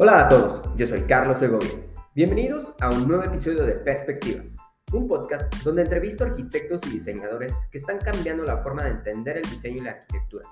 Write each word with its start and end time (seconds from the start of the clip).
Hola 0.00 0.26
a 0.26 0.28
todos, 0.28 0.76
yo 0.76 0.86
soy 0.86 1.00
Carlos 1.08 1.40
Segovia. 1.40 1.72
Bienvenidos 2.14 2.72
a 2.80 2.88
un 2.88 3.08
nuevo 3.08 3.24
episodio 3.24 3.64
de 3.64 3.72
Perspectiva, 3.72 4.44
un 4.92 5.08
podcast 5.08 5.52
donde 5.64 5.82
entrevisto 5.82 6.22
arquitectos 6.22 6.80
y 6.86 7.00
diseñadores 7.00 7.52
que 7.72 7.78
están 7.78 7.98
cambiando 7.98 8.44
la 8.44 8.58
forma 8.58 8.84
de 8.84 8.90
entender 8.90 9.38
el 9.38 9.42
diseño 9.42 9.78
y 9.78 9.80
la 9.80 9.90
arquitectura. 9.90 10.44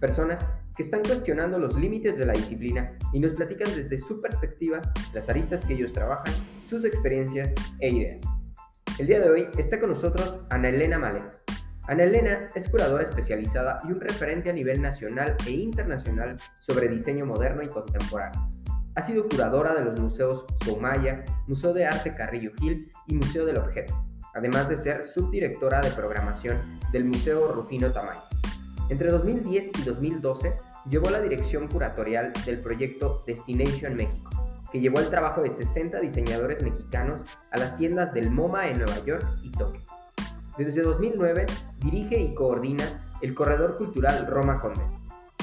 Personas 0.00 0.44
que 0.76 0.82
están 0.82 1.02
cuestionando 1.02 1.60
los 1.60 1.76
límites 1.76 2.18
de 2.18 2.26
la 2.26 2.32
disciplina 2.32 2.86
y 3.12 3.20
nos 3.20 3.34
platican 3.34 3.72
desde 3.72 3.98
su 3.98 4.20
perspectiva 4.20 4.80
las 5.14 5.28
aristas 5.28 5.64
que 5.64 5.74
ellos 5.74 5.92
trabajan, 5.92 6.34
sus 6.68 6.84
experiencias 6.84 7.52
e 7.78 7.90
ideas. 7.90 8.26
El 8.98 9.06
día 9.06 9.20
de 9.20 9.30
hoy 9.30 9.48
está 9.58 9.78
con 9.78 9.90
nosotros 9.90 10.40
Ana 10.50 10.70
Elena 10.70 10.98
Malet. 10.98 11.40
Ana 11.86 12.02
Elena 12.02 12.46
es 12.52 12.68
curadora 12.68 13.04
especializada 13.04 13.80
y 13.84 13.92
un 13.92 14.00
referente 14.00 14.50
a 14.50 14.52
nivel 14.52 14.82
nacional 14.82 15.36
e 15.46 15.52
internacional 15.52 16.36
sobre 16.66 16.88
diseño 16.88 17.26
moderno 17.26 17.62
y 17.62 17.68
contemporáneo. 17.68 18.57
Ha 18.98 19.06
sido 19.06 19.28
curadora 19.28 19.76
de 19.76 19.84
los 19.84 20.00
museos 20.00 20.44
Somaya, 20.64 21.24
Museo 21.46 21.72
de 21.72 21.86
Arte 21.86 22.16
Carrillo 22.16 22.50
Gil 22.58 22.88
y 23.06 23.14
Museo 23.14 23.46
del 23.46 23.58
Objeto, 23.58 23.94
además 24.34 24.68
de 24.68 24.76
ser 24.76 25.06
subdirectora 25.06 25.80
de 25.80 25.92
programación 25.92 26.80
del 26.90 27.04
Museo 27.04 27.52
Rufino 27.52 27.92
Tamayo. 27.92 28.22
Entre 28.88 29.08
2010 29.12 29.70
y 29.78 29.82
2012 29.84 30.52
llevó 30.90 31.10
la 31.10 31.20
dirección 31.20 31.68
curatorial 31.68 32.32
del 32.44 32.58
proyecto 32.58 33.22
Destination 33.24 33.94
México, 33.94 34.30
que 34.72 34.80
llevó 34.80 34.98
el 34.98 35.10
trabajo 35.10 35.42
de 35.42 35.54
60 35.54 36.00
diseñadores 36.00 36.60
mexicanos 36.64 37.20
a 37.52 37.58
las 37.58 37.76
tiendas 37.76 38.12
del 38.12 38.32
MoMA 38.32 38.66
en 38.66 38.78
Nueva 38.78 38.98
York 39.04 39.24
y 39.44 39.52
Tokio. 39.52 39.82
Desde 40.58 40.82
2009 40.82 41.46
dirige 41.84 42.18
y 42.18 42.34
coordina 42.34 42.84
el 43.22 43.32
Corredor 43.32 43.76
Cultural 43.76 44.26
Roma 44.26 44.58
Condesa 44.58 44.98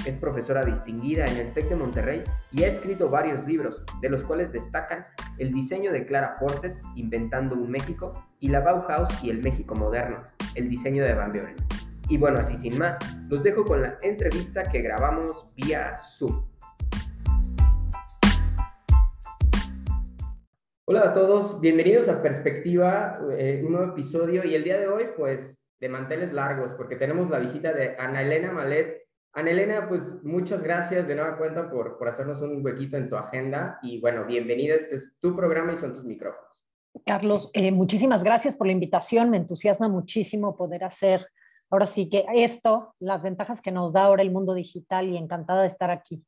es 0.05 0.17
profesora 0.17 0.63
distinguida 0.63 1.25
en 1.25 1.37
el 1.37 1.53
TEC 1.53 1.69
de 1.69 1.75
Monterrey 1.75 2.23
y 2.51 2.63
ha 2.63 2.67
escrito 2.67 3.09
varios 3.09 3.45
libros, 3.47 3.83
de 4.01 4.09
los 4.09 4.21
cuales 4.23 4.51
destacan 4.51 5.03
El 5.39 5.51
diseño 5.51 5.91
de 5.91 6.05
Clara 6.05 6.35
Forset, 6.35 6.77
Inventando 6.95 7.55
un 7.55 7.71
México, 7.71 8.13
y 8.39 8.49
La 8.49 8.59
Bauhaus 8.59 9.23
y 9.23 9.31
el 9.31 9.41
México 9.41 9.73
Moderno, 9.75 10.23
El 10.53 10.69
diseño 10.69 11.03
de 11.03 11.13
Van 11.13 11.31
Buren. 11.31 11.55
Y 12.07 12.17
bueno, 12.17 12.39
así 12.39 12.55
sin 12.57 12.77
más, 12.77 12.99
los 13.29 13.41
dejo 13.41 13.63
con 13.63 13.81
la 13.81 13.97
entrevista 14.03 14.61
que 14.63 14.81
grabamos 14.81 15.45
vía 15.55 15.97
Zoom. 16.17 16.45
Hola 20.87 21.01
a 21.01 21.13
todos, 21.15 21.59
bienvenidos 21.59 22.07
a 22.09 22.21
Perspectiva, 22.21 23.19
eh, 23.31 23.63
un 23.65 23.71
nuevo 23.71 23.91
episodio 23.91 24.45
y 24.45 24.53
el 24.53 24.63
día 24.63 24.77
de 24.77 24.87
hoy 24.87 25.05
pues 25.17 25.57
de 25.79 25.89
manteles 25.89 26.31
largos 26.31 26.73
porque 26.73 26.95
tenemos 26.95 27.27
la 27.31 27.39
visita 27.39 27.73
de 27.73 27.95
Ana 27.97 28.21
Elena 28.21 28.51
Malet, 28.51 29.04
Ana 29.35 29.51
Elena, 29.51 29.89
pues 29.89 30.01
muchas 30.23 30.63
gracias 30.63 31.09
de 31.09 31.13
nueva 31.13 31.37
cuenta 31.37 31.69
por, 31.69 31.97
por 31.97 32.07
hacernos 32.07 32.41
un 32.41 32.63
huequito 32.65 32.95
en 32.95 33.09
tu 33.09 33.17
agenda 33.17 33.79
y 33.81 33.99
bueno, 33.99 34.23
bienvenida, 34.23 34.75
este 34.75 34.95
es 34.95 35.13
tu 35.19 35.35
programa 35.35 35.73
y 35.73 35.77
son 35.77 35.93
tus 35.93 36.05
micrófonos. 36.05 36.63
Carlos, 37.05 37.51
eh, 37.53 37.73
muchísimas 37.73 38.23
gracias 38.23 38.55
por 38.55 38.67
la 38.67 38.71
invitación, 38.71 39.29
me 39.29 39.35
entusiasma 39.35 39.89
muchísimo 39.89 40.55
poder 40.55 40.85
hacer 40.85 41.27
ahora 41.69 41.85
sí 41.85 42.09
que 42.09 42.25
esto, 42.33 42.95
las 42.99 43.23
ventajas 43.23 43.61
que 43.61 43.73
nos 43.73 43.91
da 43.91 44.03
ahora 44.03 44.21
el 44.21 44.31
mundo 44.31 44.53
digital 44.53 45.09
y 45.09 45.17
encantada 45.17 45.63
de 45.63 45.67
estar 45.67 45.91
aquí. 45.91 46.23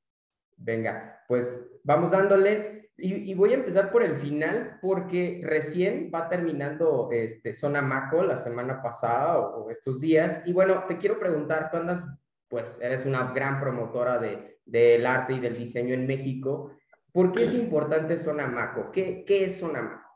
Venga, 0.58 1.24
pues 1.30 1.62
vamos 1.84 2.12
dándole 2.12 2.92
y, 2.98 3.34
voy 3.36 3.54
a 3.54 3.58
empezar 3.58 3.90
por 3.90 4.04
el 4.04 4.18
final 4.18 4.80
porque 4.82 5.40
recién 5.46 6.12
va 6.14 6.28
terminando 6.28 7.08
este, 7.14 7.54
Zona 7.54 7.82
Maco 7.82 8.22
la 8.22 8.36
semana 8.36 8.82
pasada 8.82 9.40
o, 9.40 9.64
o 9.64 9.70
estos 9.70 10.02
días 10.02 10.42
y 10.46 10.52
bueno, 10.52 10.84
te 10.90 10.98
quiero 10.98 11.18
preguntar, 11.18 11.72
tú 11.72 11.78
andas 11.78 12.04
pues 12.50 12.78
eres 12.82 13.06
una 13.06 13.32
gran 13.34 13.60
promotora 13.60 14.20
de, 14.20 14.60
del 14.66 15.06
arte 15.06 15.34
y 15.34 15.40
del 15.40 15.58
diseño 15.58 15.94
en 15.94 16.08
México. 16.08 16.72
¿Por 17.12 17.32
qué 17.32 17.44
es 17.44 17.54
importante 17.56 18.20
Sonamaco? 18.20 18.92
¿Qué, 18.92 19.24
qué 19.26 19.46
es 19.46 19.58
Sonamaco? 19.58 20.08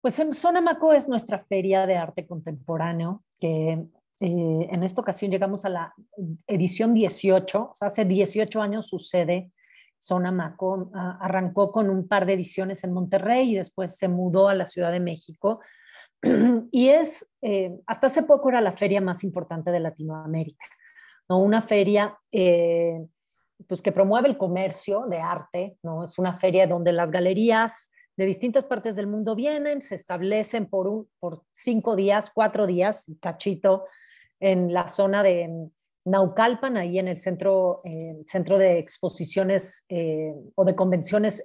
Pues 0.00 0.20
Sonamaco 0.32 0.92
es 0.92 1.08
nuestra 1.08 1.44
feria 1.44 1.86
de 1.86 1.96
arte 1.96 2.26
contemporáneo, 2.26 3.24
que 3.38 3.84
eh, 4.20 4.68
en 4.70 4.82
esta 4.82 5.00
ocasión 5.00 5.30
llegamos 5.30 5.64
a 5.64 5.68
la 5.68 5.94
edición 6.46 6.94
18, 6.94 7.70
o 7.70 7.74
sea, 7.74 7.86
hace 7.86 8.04
18 8.04 8.60
años 8.60 8.88
sucede 8.88 9.50
Sonamaco, 9.98 10.90
arrancó 10.94 11.70
con 11.70 11.88
un 11.88 12.08
par 12.08 12.26
de 12.26 12.32
ediciones 12.32 12.82
en 12.82 12.92
Monterrey 12.92 13.52
y 13.52 13.54
después 13.54 13.96
se 13.96 14.08
mudó 14.08 14.48
a 14.48 14.54
la 14.54 14.66
Ciudad 14.66 14.90
de 14.90 15.00
México. 15.00 15.60
Y 16.72 16.88
es, 16.88 17.28
eh, 17.42 17.78
hasta 17.86 18.08
hace 18.08 18.22
poco 18.22 18.48
era 18.48 18.60
la 18.60 18.72
feria 18.72 19.00
más 19.00 19.22
importante 19.22 19.70
de 19.70 19.80
Latinoamérica 19.80 20.64
una 21.38 21.62
feria 21.62 22.18
eh, 22.30 23.06
pues 23.68 23.82
que 23.82 23.92
promueve 23.92 24.28
el 24.28 24.38
comercio 24.38 25.06
de 25.06 25.18
arte, 25.18 25.76
¿no? 25.82 26.04
es 26.04 26.18
una 26.18 26.32
feria 26.32 26.66
donde 26.66 26.92
las 26.92 27.10
galerías 27.10 27.90
de 28.16 28.26
distintas 28.26 28.66
partes 28.66 28.96
del 28.96 29.06
mundo 29.06 29.34
vienen, 29.34 29.82
se 29.82 29.94
establecen 29.94 30.66
por, 30.66 30.86
un, 30.86 31.08
por 31.18 31.42
cinco 31.52 31.96
días, 31.96 32.30
cuatro 32.34 32.66
días, 32.66 33.10
cachito, 33.20 33.84
en 34.40 34.72
la 34.72 34.88
zona 34.88 35.22
de 35.22 35.48
Naucalpan, 36.04 36.76
ahí 36.76 36.98
en 36.98 37.08
el 37.08 37.16
centro, 37.16 37.80
centro 38.26 38.58
de 38.58 38.78
exposiciones 38.78 39.84
eh, 39.88 40.34
o 40.56 40.64
de 40.64 40.74
convenciones 40.74 41.44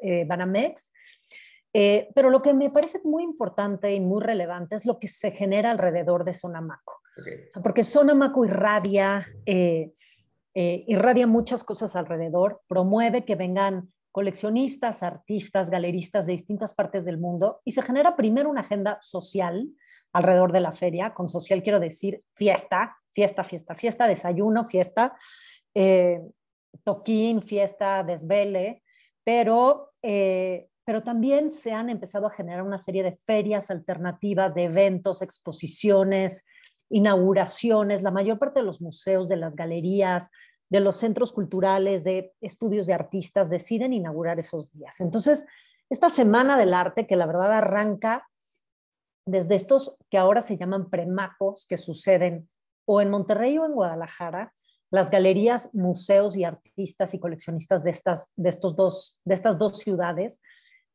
eh, 1.74 2.10
pero 2.16 2.30
lo 2.30 2.42
que 2.42 2.54
me 2.54 2.70
parece 2.70 3.00
muy 3.04 3.24
importante 3.24 3.94
y 3.94 4.00
muy 4.00 4.22
relevante 4.22 4.76
es 4.76 4.86
lo 4.86 5.00
que 5.00 5.08
se 5.08 5.32
genera 5.32 5.72
alrededor 5.72 6.24
de 6.24 6.34
Sonamaco. 6.34 7.02
Porque 7.62 7.84
Sonamaco 7.84 8.46
irradia, 8.46 9.28
eh, 9.46 9.92
eh, 10.54 10.84
irradia 10.88 11.28
muchas 11.28 11.64
cosas 11.64 11.96
alrededor, 11.96 12.62
promueve 12.68 13.26
que 13.26 13.36
vengan 13.36 13.92
coleccionistas, 14.12 15.04
artistas, 15.04 15.70
galeristas 15.70 16.26
de 16.26 16.34
distintas 16.34 16.74
partes 16.74 17.06
del 17.06 17.20
mundo 17.20 17.62
y 17.66 17.72
se 17.72 17.82
genera 17.82 18.16
primero 18.16 18.50
una 18.50 18.62
agenda 18.62 18.98
social 19.02 19.68
alrededor 20.14 20.52
de 20.52 20.62
la 20.62 20.74
feria. 20.74 21.14
Con 21.14 21.30
social 21.30 21.62
quiero 21.62 21.80
decir 21.80 22.24
fiesta, 22.34 22.98
fiesta, 23.12 23.44
fiesta, 23.44 23.76
fiesta, 23.76 24.08
desayuno, 24.08 24.66
fiesta, 24.66 25.16
toquín, 26.84 27.44
fiesta, 27.44 28.04
desvele, 28.04 28.82
pero, 29.24 29.92
pero 30.88 31.04
también 31.04 31.52
se 31.52 31.74
han 31.74 31.90
empezado 31.90 32.28
a 32.28 32.32
generar 32.32 32.64
una 32.64 32.78
serie 32.78 33.04
de 33.04 33.20
ferias 33.26 33.70
alternativas, 33.72 34.56
de 34.56 34.64
eventos, 34.64 35.22
exposiciones, 35.22 36.46
inauguraciones, 36.90 38.04
la 38.04 38.12
mayor 38.12 38.40
parte 38.40 38.62
de 38.62 38.66
los 38.66 38.80
museos, 38.80 39.28
de 39.28 39.36
las 39.36 39.58
galerías, 39.58 40.32
de 40.70 40.80
los 40.80 40.96
centros 40.96 41.34
culturales, 41.34 42.06
de 42.06 42.34
estudios 42.40 42.88
de 42.88 42.94
artistas 42.94 43.50
deciden 43.50 43.92
inaugurar 43.92 44.40
esos 44.40 44.72
días. 44.72 45.02
Entonces, 45.02 45.46
esta 45.90 46.10
Semana 46.10 46.58
del 46.58 46.74
Arte, 46.74 47.06
que 47.06 47.18
la 47.18 47.26
verdad 47.26 47.52
arranca 47.52 48.26
desde 49.26 49.56
estos 49.56 49.98
que 50.10 50.18
ahora 50.18 50.40
se 50.40 50.56
llaman 50.56 50.90
premacos, 50.90 51.66
que 51.68 51.76
suceden 51.76 52.48
o 52.86 53.02
en 53.02 53.10
Monterrey 53.10 53.58
o 53.58 53.66
en 53.66 53.74
Guadalajara, 53.74 54.54
las 54.90 55.12
galerías, 55.12 55.70
museos 55.74 56.38
y 56.38 56.46
artistas 56.46 57.14
y 57.14 57.20
coleccionistas 57.20 57.84
de 57.84 57.90
estas, 57.90 58.32
de 58.38 58.48
estos 58.48 58.78
dos, 58.78 59.20
de 59.26 59.34
estas 59.34 59.58
dos 59.58 59.80
ciudades 59.80 60.42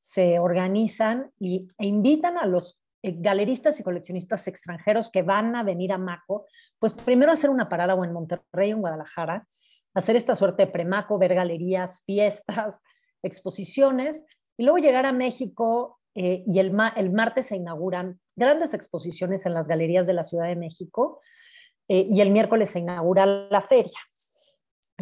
se 0.03 0.41
organizan 0.41 1.31
y, 1.39 1.69
e 1.79 1.87
invitan 1.87 2.37
a 2.37 2.45
los 2.45 2.83
eh, 3.03 3.15
galeristas 3.19 3.79
y 3.79 3.85
coleccionistas 3.85 4.49
extranjeros 4.49 5.11
que 5.11 5.23
van 5.23 5.55
a 5.55 5.63
venir 5.63 5.93
a 5.93 5.99
Maco, 5.99 6.47
pues 6.81 6.93
primero 6.93 7.31
hacer 7.31 7.51
una 7.51 7.69
parada 7.69 7.95
o 7.95 8.05
en 8.05 8.13
Monterrey 8.13 8.73
o 8.73 8.77
en 8.77 8.81
Guadalajara, 8.81 9.47
hacer 9.95 10.17
esta 10.17 10.35
suerte 10.35 10.67
de 10.67 10.73
premaco, 10.73 11.19
ver 11.19 11.35
galerías, 11.35 12.03
fiestas, 12.05 12.83
exposiciones, 13.23 14.25
y 14.57 14.65
luego 14.65 14.79
llegar 14.79 15.07
a 15.07 15.13
México 15.13 16.01
eh, 16.17 16.43
y 16.49 16.59
el, 16.59 16.77
el, 16.97 17.13
martes 17.13 17.47
se 17.47 17.57
inauguran 17.57 18.21
grandes 18.35 18.75
exposiciones 18.75 19.47
en 19.47 19.55
las 19.55 19.69
galerías 19.69 20.09
de 20.09 20.15
la 20.15 20.25
Ciudad 20.25 20.49
de 20.49 20.57
México 20.57 21.21
eh, 21.87 22.09
y 22.11 22.21
el 22.21 22.33
miércoles 22.33 22.71
se 22.71 22.81
inaugura 22.81 23.25
la 23.25 23.61
feria. 23.63 23.99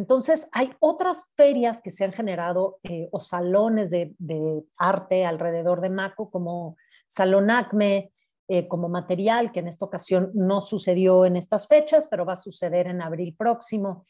Entonces, 0.00 0.48
hay 0.52 0.72
otras 0.80 1.24
ferias 1.36 1.82
que 1.82 1.90
se 1.90 2.04
han 2.04 2.12
generado 2.14 2.78
o 3.10 3.20
salones 3.20 3.90
de, 3.90 4.64
arte 4.78 5.26
alrededor 5.26 5.82
de 5.82 5.90
Maco, 5.90 6.30
como 6.30 6.78
Salón 7.06 7.50
Acme 7.50 8.10
eh, 8.48 8.66
como 8.66 8.88
material, 8.88 9.52
que 9.52 9.60
en 9.60 9.68
esta 9.68 9.84
ocasión 9.84 10.30
no 10.32 10.62
sucedió 10.62 11.26
en 11.26 11.36
estas 11.36 11.68
fechas, 11.68 12.08
pero 12.10 12.24
va 12.24 12.32
a 12.32 12.36
suceder 12.36 12.86
en 12.86 13.02
abril 13.02 13.36
próximo, 13.36 14.00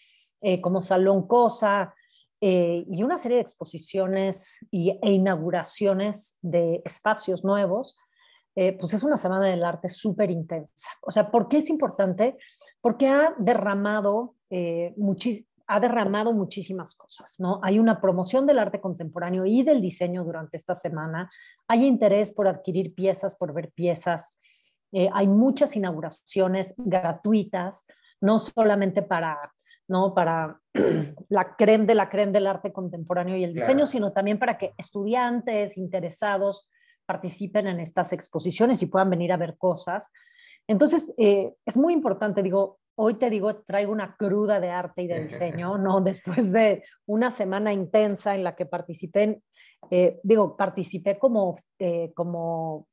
eh, 0.43 0.61
como 0.61 0.81
Salón 0.81 1.27
Cosa, 1.27 1.93
eh, 2.41 2.85
y 2.89 3.03
una 3.03 3.19
serie 3.19 3.39
de 3.39 3.43
exposiciones 3.43 4.65
y, 4.71 4.97
e 5.03 5.11
inauguraciones 5.11 6.39
de 6.41 6.83
espacios 6.85 7.43
nuevos, 7.45 7.97
pues 8.79 8.93
es 8.93 9.03
una 9.03 9.17
semana 9.17 9.47
del 9.47 9.65
arte 9.65 9.89
súper 9.89 10.31
intensa. 10.31 10.91
O 11.01 11.11
sea, 11.11 11.31
¿por 11.31 11.49
qué 11.49 11.59
es 11.59 11.71
importante? 11.71 12.37
Porque 12.83 13.09
ha 13.09 13.35
derramado 13.39 14.35
muchísimo 14.97 15.50
ha 15.71 15.79
derramado 15.79 16.33
muchísimas 16.33 16.97
cosas, 16.97 17.37
¿no? 17.39 17.61
Hay 17.63 17.79
una 17.79 18.01
promoción 18.01 18.47
del 18.47 18.59
arte 18.59 18.81
contemporáneo 18.81 19.47
y 19.47 19.63
del 19.63 19.81
diseño 19.81 20.25
durante 20.25 20.57
esta 20.57 20.75
semana, 20.75 21.31
hay 21.69 21.87
interés 21.87 22.33
por 22.33 22.49
adquirir 22.49 22.93
piezas, 22.95 23.37
por 23.37 23.55
ver 23.55 23.71
piezas, 23.71 24.81
eh, 24.93 25.09
hay 25.13 25.29
muchas 25.29 25.77
inauguraciones 25.77 26.75
gratuitas, 26.77 27.87
no 28.21 28.39
solamente 28.41 29.03
para 29.03 29.39
¿no? 29.87 30.15
Para 30.15 30.61
la 31.29 31.57
creme 31.57 31.85
de 31.85 31.95
la 31.97 32.09
creme 32.09 32.33
del 32.33 32.47
arte 32.47 32.73
contemporáneo 32.73 33.37
y 33.37 33.43
el 33.43 33.53
diseño, 33.53 33.87
sino 33.87 34.13
también 34.13 34.39
para 34.39 34.57
que 34.57 34.73
estudiantes 34.79 35.77
interesados 35.77 36.71
participen 37.07 37.67
en 37.67 37.81
estas 37.81 38.13
exposiciones 38.13 38.83
y 38.83 38.87
puedan 38.87 39.11
venir 39.11 39.33
a 39.33 39.37
ver 39.37 39.59
cosas. 39.59 40.13
Entonces, 40.69 41.13
eh, 41.19 41.53
es 41.67 41.77
muy 41.77 41.93
importante, 41.93 42.41
digo, 42.41 42.79
hoy 43.03 43.15
te 43.15 43.31
digo, 43.31 43.63
traigo 43.63 43.93
una 43.93 44.15
cruda 44.17 44.61
de 44.61 44.71
arte 44.71 45.03
y 45.03 45.07
de 45.07 45.23
diseño, 45.23 45.79
¿no? 45.79 46.01
Después 46.03 46.53
de 46.53 46.85
una 47.07 47.31
semana 47.31 47.73
intensa 47.73 48.35
en 48.35 48.45
la 48.45 48.55
que 48.55 48.67
participé, 48.67 49.43
eh, 49.91 50.21
digo, 50.23 50.57
participé 50.57 51.19
como, 51.19 51.57
eh, 51.79 52.13
como 52.15 52.87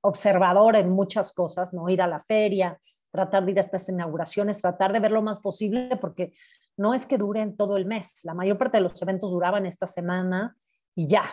observador 0.00 0.76
en 0.76 0.90
muchas 0.90 1.34
cosas, 1.34 1.74
¿no? 1.74 1.90
Ir 1.90 2.00
a 2.00 2.06
la 2.06 2.20
feria, 2.20 2.78
tratar 3.10 3.44
de 3.44 3.50
ir 3.50 3.58
a 3.58 3.62
estas 3.62 3.88
inauguraciones, 3.88 4.62
tratar 4.62 4.92
de 4.92 5.00
ver 5.00 5.12
lo 5.12 5.22
más 5.22 5.40
posible, 5.40 5.96
porque 6.00 6.32
no 6.76 6.94
es 6.94 7.04
que 7.04 7.18
duren 7.18 7.56
todo 7.56 7.76
el 7.76 7.84
mes, 7.84 8.20
la 8.22 8.34
mayor 8.34 8.58
parte 8.58 8.78
de 8.78 8.82
los 8.82 9.00
eventos 9.02 9.30
duraban 9.30 9.66
esta 9.66 9.86
semana 9.86 10.56
y 10.94 11.06
ya, 11.08 11.24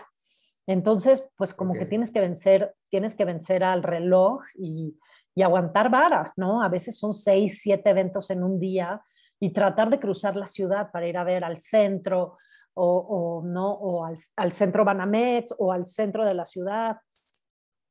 entonces, 0.66 1.28
pues 1.36 1.54
como 1.54 1.74
que 1.74 1.86
tienes 1.86 2.12
que 2.12 2.22
vencer, 2.22 2.74
tienes 2.90 3.16
que 3.16 3.26
vencer 3.26 3.64
al 3.64 3.84
reloj 3.84 4.42
y, 4.56 4.98
aguantar 5.44 5.90
vara, 5.90 6.32
¿no? 6.38 6.62
A 6.62 6.70
veces 6.70 7.00
son 7.00 7.14
seis, 7.14 7.60
siete 7.64 7.90
eventos 7.90 8.30
en 8.30 8.44
un 8.44 8.60
día 8.60 9.02
y 9.40 9.52
tratar 9.52 9.90
de 9.90 10.00
cruzar 10.00 10.36
la 10.36 10.48
ciudad 10.48 10.92
para 10.92 11.08
ir 11.08 11.18
a 11.18 11.24
ver 11.24 11.44
al 11.44 11.58
centro 11.58 12.38
o, 12.76 13.42
no, 13.44 13.72
o 13.72 14.06
al, 14.06 14.52
centro 14.52 14.86
Banamex 14.86 15.56
o 15.58 15.72
al 15.72 15.88
centro 15.88 16.24
de 16.24 16.36
la 16.36 16.46
ciudad. 16.46 16.98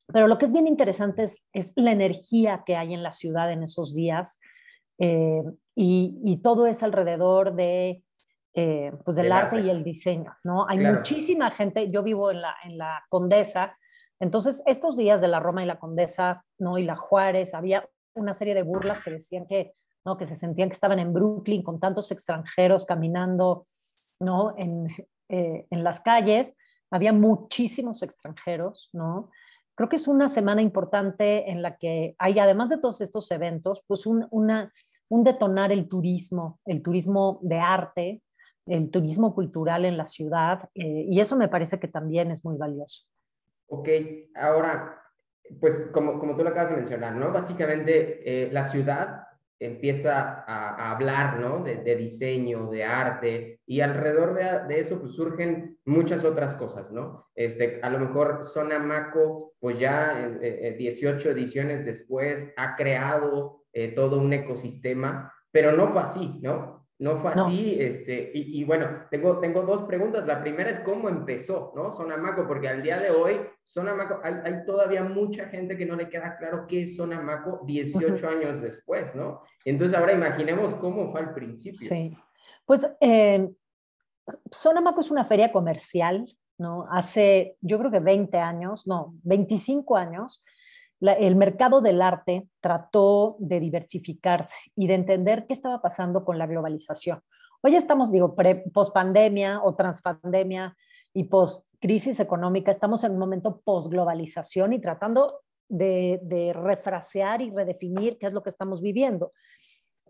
Pero 0.07 0.29
lo 0.29 0.39
que 0.39 0.45
es 0.45 0.53
bien 0.53 0.69
interesante 0.69 1.25
es, 1.25 1.73
la 1.77 1.91
energía 1.91 2.63
que 2.65 2.77
hay 2.77 2.95
en 2.95 3.03
la 3.03 3.13
ciudad 3.13 3.51
en 3.51 3.65
esos 3.65 3.93
días 3.93 4.39
eh, 4.99 5.43
y, 5.75 6.41
todo 6.43 6.67
es 6.67 6.83
alrededor 6.83 7.55
de 7.55 8.05
eh, 8.54 8.93
pues 9.04 9.16
del, 9.16 9.32
arte, 9.32 9.60
y 9.60 9.70
el 9.70 9.82
diseño, 9.82 10.34
¿no? 10.44 10.66
Hay 10.69 10.78
muchísima 10.78 11.50
gente, 11.50 11.90
yo 11.90 12.02
vivo 12.02 12.31
en 12.31 12.43
la, 12.43 12.54
en 12.64 12.76
la 12.76 13.02
Condesa, 13.08 13.78
entonces 14.20 14.62
estos 14.66 14.96
días 14.96 15.20
de 15.20 15.28
la 15.28 15.40
Roma 15.40 15.62
y 15.62 15.66
la 15.66 15.78
Condesa, 15.78 16.44
¿no? 16.58 16.78
Y 16.78 16.84
la 16.84 16.96
Juárez, 16.96 17.54
había 17.54 17.88
una 18.14 18.34
serie 18.34 18.54
de 18.54 18.62
burlas 18.62 19.02
que 19.02 19.10
decían 19.10 19.46
que, 19.46 19.72
¿no? 20.04 20.16
Que 20.16 20.26
se 20.26 20.37
sentían 20.37 20.69
que 20.69 20.75
estaban 20.75 20.99
en 20.99 21.12
Brooklyn 21.12 21.62
con 21.62 21.81
tantos 21.81 22.12
extranjeros 22.12 22.84
caminando, 22.84 23.66
¿no? 24.20 24.54
En, 24.58 24.87
eh, 25.28 25.66
en 25.70 25.82
las 25.82 26.00
calles, 26.00 26.54
había 26.90 27.14
muchísimos 27.14 28.02
extranjeros, 28.02 28.90
¿no? 28.93 29.31
Creo 29.75 29.88
que 29.88 29.96
es 29.96 30.06
una 30.06 30.28
semana 30.28 30.60
importante 30.60 31.50
en 31.50 31.62
la 31.62 31.78
que 31.78 32.14
hay, 32.19 32.38
además 32.38 32.69
de 32.69 32.76
todos 32.76 33.00
estos 33.00 33.31
eventos, 33.31 33.82
pues 33.87 34.04
un, 34.04 34.26
una, 34.31 34.72
un 35.08 35.25
detonar 35.25 35.72
el 35.72 35.88
turismo, 35.88 36.60
el 36.66 36.82
turismo 36.82 37.38
de 37.43 37.58
arte, 37.58 38.22
el 38.67 38.91
turismo 38.91 39.35
cultural 39.35 39.85
en 39.85 39.97
la 39.97 40.06
ciudad 40.06 40.69
eh, 40.75 41.06
y 41.09 41.20
eso 41.20 41.37
me 41.37 41.49
parece 41.49 41.79
que 41.79 41.88
también 41.88 42.31
es 42.31 42.44
muy 42.44 42.56
valioso. 42.56 43.05
Ok, 43.67 43.88
ahora, 44.35 45.03
pues 45.61 45.88
como, 45.93 46.19
como 46.19 46.37
tú 46.37 46.44
lo 46.44 46.50
acabas 46.50 46.70
de 46.70 46.76
mencionar, 46.76 47.14
¿no? 47.14 47.32
Básicamente 47.32 48.20
eh, 48.25 48.53
la 48.53 48.64
ciudad 48.64 49.23
empieza 49.59 50.44
a, 50.47 50.91
hablar, 50.91 51.38
¿no? 51.38 51.62
De, 51.62 51.76
de, 51.76 51.97
de 51.97 52.85
arte, 52.85 53.61
y 53.64 53.81
alrededor 53.81 54.35
de, 54.35 54.75
de, 54.75 54.81
eso 54.81 54.99
pues 55.00 55.12
surgen 55.12 55.79
muchas 55.85 56.25
otras 56.25 56.56
cosas, 56.56 56.91
¿no? 56.91 57.29
Este, 57.35 57.81
a 57.82 57.88
lo 57.88 58.00
mejor 58.00 58.44
Zona 58.44 58.79
Maco, 58.81 59.55
pues 59.61 59.79
ya 59.79 60.29
18 60.76 61.31
ediciones 61.31 61.85
después, 61.85 62.53
ha 62.56 62.75
creado 62.75 63.62
eh, 63.73 63.93
todo 63.93 64.19
un 64.19 64.32
ecosistema, 64.32 65.32
pero 65.50 65.73
no 65.73 65.93
fue 65.93 66.03
así, 66.03 66.38
¿no? 66.43 66.81
No 67.02 67.19
fue 67.20 67.32
así, 67.32 67.76
este, 67.81 68.31
y, 68.32 68.62
bueno, 68.62 68.87
tengo, 69.10 69.40
tengo 69.40 69.62
dos 69.62 69.82
preguntas. 69.82 70.25
La 70.25 70.40
primera 70.40 70.70
es 70.70 70.78
cómo 70.78 71.08
empezó, 71.08 71.72
¿no? 71.75 71.90
Sonamaco, 71.90 72.46
porque 72.46 72.69
al 72.69 72.81
día 72.81 73.00
de 73.00 73.10
hoy, 73.10 73.40
Sonamaco, 73.64 74.20
hay, 74.22 74.34
hay 74.44 74.64
todavía 74.64 75.02
mucha 75.02 75.49
gente 75.49 75.76
que 75.76 75.84
no 75.84 75.96
le 75.96 76.08
queda 76.08 76.37
claro 76.37 76.64
qué 76.69 76.84
es 76.84 76.94
Sonamaco 76.94 77.62
18 77.66 78.28
años 78.28 78.62
después, 78.62 79.12
¿no? 79.16 79.43
Entonces 79.64 79.99
ahora 79.99 80.12
imaginemos 80.12 80.76
cómo 80.76 81.10
fue 81.10 81.22
al 81.22 81.34
principio. 81.34 81.88
Sí, 81.88 82.16
pues 82.64 82.87
eh, 83.00 83.50
Sonamaco 84.52 85.00
es 85.00 85.10
una 85.10 85.25
feria 85.25 85.50
comercial, 85.50 86.25
¿no? 86.56 86.87
Hace, 86.88 87.56
yo 87.62 87.81
creo 87.81 87.90
que 87.90 87.99
20 87.99 88.38
años, 88.38 88.87
no, 88.87 89.14
25 89.25 89.96
años, 89.96 90.44
el 91.02 91.37
mercado 91.37 91.81
del 91.81 92.00
arte 92.00 92.49
trató 92.60 93.37
de 93.38 93.60
diversificarse 93.60 94.70
y 94.76 94.87
de 94.87 94.94
entender 94.94 95.46
qué 95.46 95.52
estaba 95.52 95.82
pasando 95.82 96.25
con 96.25 96.38
la 96.38 96.46
globalización. 96.46 97.20
Hoy 97.62 97.76
estamos, 97.76 98.10
digo, 98.10 98.34
post-pandemia 98.72 99.62
o 99.62 99.75
transpandemia 99.75 100.76
y 101.12 101.25
post-crisis 101.25 102.20
económica, 102.20 102.70
estamos 102.70 103.04
en 103.04 103.12
un 103.12 103.19
momento 103.19 103.60
post-globalización 103.64 104.72
y 104.72 104.81
tratando 104.81 105.40
de, 105.69 106.20
de 106.22 106.52
refrasear 106.52 107.43
y 107.43 107.50
redefinir 107.50 108.19
qué 108.19 108.26
es 108.26 108.32
lo 108.32 108.43
que 108.43 108.50
estamos 108.50 108.81
viviendo. 108.81 109.32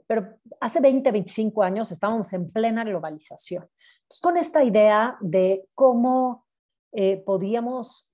Pero 0.06 0.36
hace 0.60 0.80
20, 0.80 1.10
25 1.10 1.62
años 1.62 1.90
estábamos 1.90 2.32
en 2.32 2.46
plena 2.46 2.84
globalización. 2.84 3.68
Entonces, 4.02 4.20
con 4.20 4.36
esta 4.36 4.62
idea 4.62 5.16
de 5.20 5.66
cómo 5.74 6.46
eh, 6.92 7.16
podíamos 7.16 8.10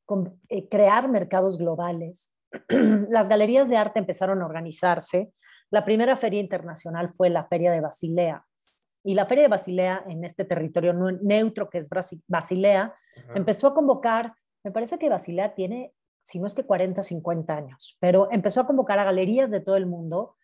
eh, 0.48 0.68
crear 0.68 1.08
mercados 1.08 1.58
globales, 1.58 2.30
las 3.10 3.28
galerías 3.28 3.68
de 3.68 3.76
arte 3.76 3.98
empezaron 3.98 4.42
a 4.42 4.46
organizarse. 4.46 5.32
La 5.70 5.84
primera 5.84 6.16
feria 6.16 6.40
internacional 6.40 7.12
fue 7.14 7.30
la 7.30 7.44
Feria 7.44 7.70
de 7.70 7.80
Basilea. 7.80 8.44
Y 9.04 9.14
la 9.14 9.26
Feria 9.26 9.44
de 9.44 9.48
Basilea, 9.48 10.04
en 10.08 10.24
este 10.24 10.44
territorio 10.44 10.92
neutro 10.92 11.70
que 11.70 11.78
es 11.78 11.88
Basilea, 12.26 12.94
empezó 13.34 13.68
a 13.68 13.74
convocar, 13.74 14.34
me 14.64 14.70
parece 14.70 14.98
que 14.98 15.08
Basilea 15.08 15.54
tiene, 15.54 15.92
si 16.22 16.38
no 16.38 16.46
es 16.46 16.54
que 16.54 16.64
40, 16.64 17.02
50 17.02 17.56
años, 17.56 17.96
pero 18.00 18.28
empezó 18.30 18.60
a 18.60 18.66
convocar 18.66 18.98
a 18.98 19.04
galerías 19.04 19.50
de 19.50 19.60
todo 19.60 19.76
el 19.76 19.86
mundo 19.86 20.36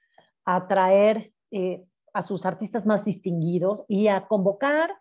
a 0.44 0.66
traer 0.68 1.32
eh, 1.50 1.84
a 2.12 2.22
sus 2.22 2.46
artistas 2.46 2.86
más 2.86 3.04
distinguidos 3.04 3.84
y 3.88 4.08
a 4.08 4.26
convocar 4.26 4.94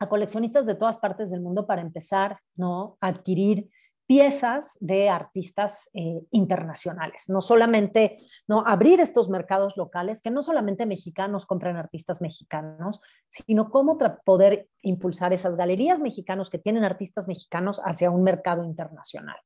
a 0.00 0.08
coleccionistas 0.08 0.66
de 0.66 0.74
todas 0.74 0.98
partes 0.98 1.30
del 1.30 1.42
mundo 1.42 1.66
para 1.66 1.82
empezar 1.82 2.40
¿no? 2.56 2.96
a 3.00 3.08
adquirir 3.08 3.70
piezas 4.10 4.76
de 4.80 5.08
artistas 5.08 5.88
eh, 5.94 6.22
internacionales, 6.32 7.26
no 7.28 7.40
solamente 7.40 8.16
no 8.48 8.66
abrir 8.66 9.00
estos 9.00 9.28
mercados 9.28 9.76
locales, 9.76 10.20
que 10.20 10.32
no 10.32 10.42
solamente 10.42 10.84
mexicanos 10.84 11.46
compren 11.46 11.76
artistas 11.76 12.20
mexicanos, 12.20 13.02
sino 13.28 13.70
cómo 13.70 13.96
poder 14.24 14.68
impulsar 14.82 15.32
esas 15.32 15.54
galerías 15.54 16.00
mexicanos 16.00 16.50
que 16.50 16.58
tienen 16.58 16.82
artistas 16.82 17.28
mexicanos 17.28 17.80
hacia 17.84 18.10
un 18.10 18.24
mercado 18.24 18.64
internacional. 18.64 19.36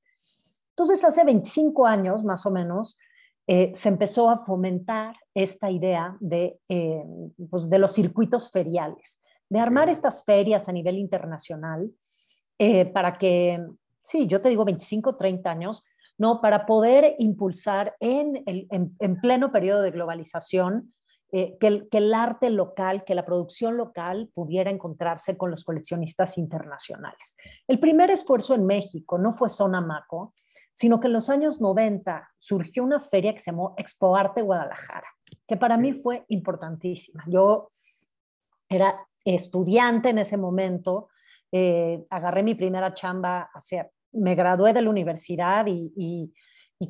Entonces, 0.70 1.04
hace 1.04 1.24
25 1.24 1.86
años 1.86 2.24
más 2.24 2.46
o 2.46 2.50
menos, 2.50 2.98
eh, 3.46 3.70
se 3.74 3.90
empezó 3.90 4.30
a 4.30 4.46
fomentar 4.46 5.14
esta 5.34 5.70
idea 5.70 6.16
de, 6.20 6.58
eh, 6.70 7.04
pues, 7.50 7.68
de 7.68 7.78
los 7.78 7.92
circuitos 7.92 8.50
feriales, 8.50 9.20
de 9.50 9.60
armar 9.60 9.90
estas 9.90 10.24
ferias 10.24 10.70
a 10.70 10.72
nivel 10.72 10.96
internacional 10.96 11.90
para 12.94 13.18
que 13.18 13.60
sí, 14.04 14.26
yo 14.26 14.40
te 14.40 14.50
digo 14.50 14.64
25, 14.64 15.16
30 15.16 15.50
años, 15.50 15.82
¿no? 16.18 16.40
Para 16.40 16.66
poder 16.66 17.16
impulsar 17.18 17.96
en, 17.98 18.42
el, 18.46 18.68
en, 18.70 19.20
pleno 19.20 19.50
periodo 19.50 19.82
de 19.82 19.90
globalización 19.90 20.94
eh, 21.32 21.56
que, 21.58 21.66
el, 21.66 21.88
que, 21.88 21.98
el, 21.98 22.14
arte 22.14 22.50
local, 22.50 23.02
que 23.04 23.14
la 23.14 23.24
producción 23.24 23.76
local 23.76 24.30
pudiera 24.34 24.70
encontrarse 24.70 25.36
con 25.36 25.50
los 25.50 25.64
coleccionistas 25.64 26.38
internacionales. 26.38 27.36
El 27.66 27.80
primer 27.80 28.10
esfuerzo 28.10 28.54
en 28.54 28.66
México 28.66 29.18
no 29.18 29.32
fue 29.32 29.48
Zona 29.48 29.80
Maco, 29.80 30.34
sino 30.72 31.00
que 31.00 31.08
en 31.08 31.14
los 31.14 31.30
años 31.30 31.60
90 31.60 32.30
surgió 32.38 32.84
una 32.84 33.00
feria 33.00 33.32
que 33.32 33.40
se 33.40 33.50
llamó 33.50 33.74
Expo 33.76 34.14
Arte 34.14 34.42
Guadalajara, 34.42 35.08
que 35.48 35.56
para 35.56 35.76
mí 35.76 35.94
fue 35.94 36.24
importantísima. 36.28 37.24
Yo 37.26 37.66
era 38.68 39.08
estudiante 39.24 40.10
en 40.10 40.18
ese 40.18 40.36
momento, 40.36 41.08
eh, 41.50 42.04
agarré 42.10 42.42
mi 42.42 42.56
primera 42.56 42.94
chamba 42.94 43.48
hacia, 43.54 43.88
me 44.14 44.34
gradué 44.34 44.72
de 44.72 44.82
la 44.82 44.90
universidad 44.90 45.66
y, 45.66 46.32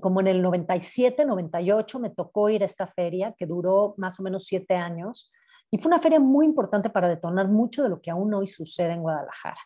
como 0.01 0.21
en 0.21 0.27
el 0.27 0.43
97, 0.43 1.25
98 1.25 1.99
me 2.01 2.11
tocó 2.11 2.49
ir 2.51 2.63
a 2.63 2.67
esta 2.67 2.87
feria 2.87 3.35
que 3.39 3.47
duró 3.47 3.95
más 3.97 4.19
o 4.19 4.23
menos 4.23 4.45
siete 4.45 4.75
años 4.75 5.31
y 5.71 5.79
fue 5.79 5.89
una 5.89 6.01
feria 6.01 6.21
muy 6.21 6.47
importante 6.47 6.91
para 6.91 7.09
detonar 7.09 7.49
mucho 7.49 7.83
de 7.83 7.89
lo 7.89 8.01
que 8.01 8.11
aún 8.11 8.33
hoy 8.35 8.47
sucede 8.47 8.93
en 8.93 9.03
Guadalajara. 9.03 9.59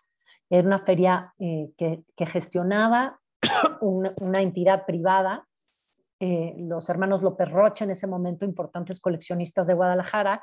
Era 0.50 0.66
una 0.66 0.78
feria 0.78 1.34
eh, 1.38 1.70
que, 1.76 2.26
gestionaba 2.26 3.20
una, 3.80 4.10
una, 4.22 4.40
entidad 4.40 4.86
privada, 4.86 5.46
eh, 6.20 6.54
los 6.58 6.88
hermanos 6.88 7.22
López 7.22 7.50
Rocha 7.50 7.84
en 7.84 7.90
ese 7.90 8.06
momento, 8.06 8.44
importantes 8.44 9.00
coleccionistas 9.00 9.66
de 9.66 9.74
Guadalajara, 9.74 10.42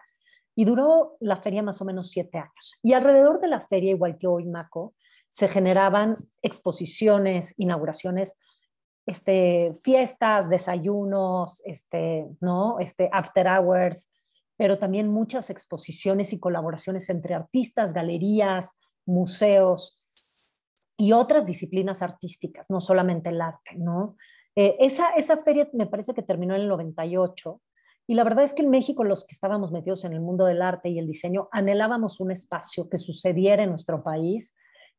y 0.56 0.66
duró 0.66 1.18
la 1.20 1.38
feria 1.38 1.64
más 1.64 1.82
o 1.82 1.86
menos 1.86 2.10
siete 2.10 2.38
años. 2.38 2.80
Y 2.82 2.94
alrededor 2.94 3.40
de 3.40 3.48
la 3.48 3.62
feria, 3.62 3.92
igual 3.92 4.18
que 4.18 4.28
hoy, 4.28 4.46
Maco, 4.46 4.94
se 5.36 5.50
generaban 5.50 6.16
exposiciones, 6.42 7.56
inauguraciones, 7.58 8.38
este, 9.06 9.74
fiestas, 9.84 10.50
desayunos, 10.50 11.62
este, 11.66 12.26
¿no? 12.40 12.80
este, 12.80 13.10
after 13.12 13.46
hours, 13.46 14.10
pero 14.56 14.80
también 14.80 15.10
muchas 15.10 15.50
exposiciones 15.50 16.32
y 16.32 16.40
colaboraciones 16.40 17.10
entre 17.10 17.34
artistas, 17.34 17.92
galerías, 17.92 18.80
museos 19.06 20.44
y 20.96 21.12
otras 21.12 21.46
disciplinas 21.46 22.02
artísticas, 22.02 22.70
no 22.70 22.80
solamente 22.80 23.30
el 23.30 23.42
arte, 23.42 23.76
¿no? 23.76 24.16
Eh, 24.56 24.78
esa, 24.80 25.10
esa 25.18 25.44
feria 25.44 25.68
me 25.74 25.86
parece 25.86 26.14
que 26.14 26.24
terminó 26.24 26.56
en 26.56 26.62
el 26.62 26.70
98 26.70 27.62
y 28.08 28.14
la 28.14 28.24
verdad 28.24 28.46
es 28.46 28.54
que 28.54 28.62
en 28.62 28.70
México 28.70 29.04
los 29.04 29.26
que 29.26 29.34
estábamos 29.34 29.74
metidos 29.74 30.06
en 30.06 30.14
el 30.14 30.22
mundo 30.22 30.46
del 30.46 30.62
arte 30.62 30.88
y 30.88 30.98
el 30.98 31.08
diseño 31.08 31.50
anhelábamos 31.52 32.22
un 32.22 32.32
espacio 32.32 32.88
que 32.88 32.98
sucediera 32.98 33.64
en 33.64 33.72
nuestro 33.72 34.02
país 34.02 34.56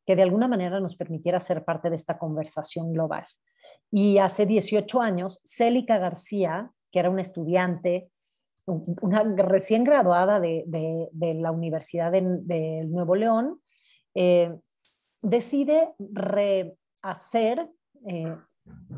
que 0.07 0.15
de 0.15 0.23
alguna 0.23 0.47
manera 0.47 0.79
nos 0.79 0.95
permitiera 0.95 1.41
ser 1.41 1.65
parte 1.65 1.89
de 1.89 1.97
esta 1.97 2.17
conversación 2.17 2.93
global. 2.93 3.25
Y 3.91 4.19
hace 4.19 4.45
18 4.45 5.01
años, 5.01 5.41
Célica 5.45 5.97
García, 5.97 6.71
que 6.89 6.99
era 6.99 7.09
una 7.09 7.21
estudiante, 7.21 8.09
una 9.01 9.23
recién 9.35 9.83
graduada 9.83 10.39
de, 10.39 10.63
de, 10.65 11.33
la 11.33 11.51
Universidad 11.51 12.09
de, 12.11 12.85
Nuevo 12.85 13.15
León, 13.15 13.59
eh, 14.15 14.55
decide 15.21 15.93
rehacer 15.99 17.69
eh, 18.07 18.33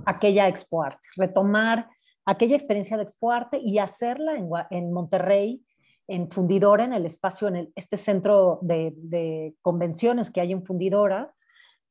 aquella 0.06 0.48
Expo 0.48 0.84
Arte, 0.84 1.08
retomar 1.16 1.90
aquella 2.26 2.56
experiencia 2.56 2.98
de 2.98 3.04
Expo 3.04 3.32
Arte 3.32 3.60
y 3.60 3.80
hacerla 3.80 4.36
en 4.70 4.94
Monterrey, 4.94 5.64
en 6.10 6.30
Fundidora, 6.32 6.84
en 6.84 6.94
el 6.94 7.06
espacio, 7.06 7.48
en 7.48 7.72
este 7.76 7.96
centro 7.96 8.58
de, 8.64 9.56
convenciones 9.62 10.32
que 10.32 10.42
hay 10.42 10.52
en 10.52 10.66
Fundidora. 10.66 11.34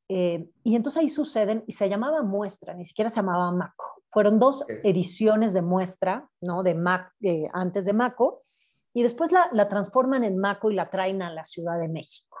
Eh, 0.09 0.49
y 0.63 0.75
entonces 0.75 1.01
ahí 1.01 1.09
suceden, 1.09 1.63
y 1.67 1.73
se 1.73 1.87
llamaba 1.87 2.21
muestra, 2.21 2.73
ni 2.73 2.83
siquiera 2.83 3.09
se 3.09 3.15
llamaba 3.15 3.51
Maco. 3.51 4.03
Fueron 4.09 4.37
dos 4.37 4.65
ediciones 4.83 5.53
de 5.53 5.61
muestra, 5.61 6.27
¿no? 6.41 6.63
De 6.63 6.75
Mac, 6.75 7.13
eh, 7.21 7.47
antes 7.53 7.85
de 7.85 7.93
Maco, 7.93 8.37
y 8.93 9.03
después 9.03 9.31
la, 9.31 9.49
la, 9.53 9.69
transforman 9.69 10.23
en 10.23 10.37
Maco 10.37 10.69
y 10.69 10.75
la 10.75 10.89
traen 10.89 11.21
a 11.21 11.31
la 11.31 11.45
Ciudad 11.45 11.79
de 11.79 11.87
México, 11.87 12.37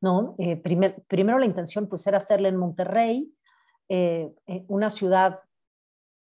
¿no? 0.00 0.34
Eh, 0.38 0.56
primero 0.56 1.38
la 1.38 1.46
intención 1.46 1.86
pues 1.86 2.04
era 2.06 2.18
hacerla 2.18 2.48
en 2.48 2.56
Monterrey, 2.56 3.32
una 4.68 4.88
ciudad 4.88 5.40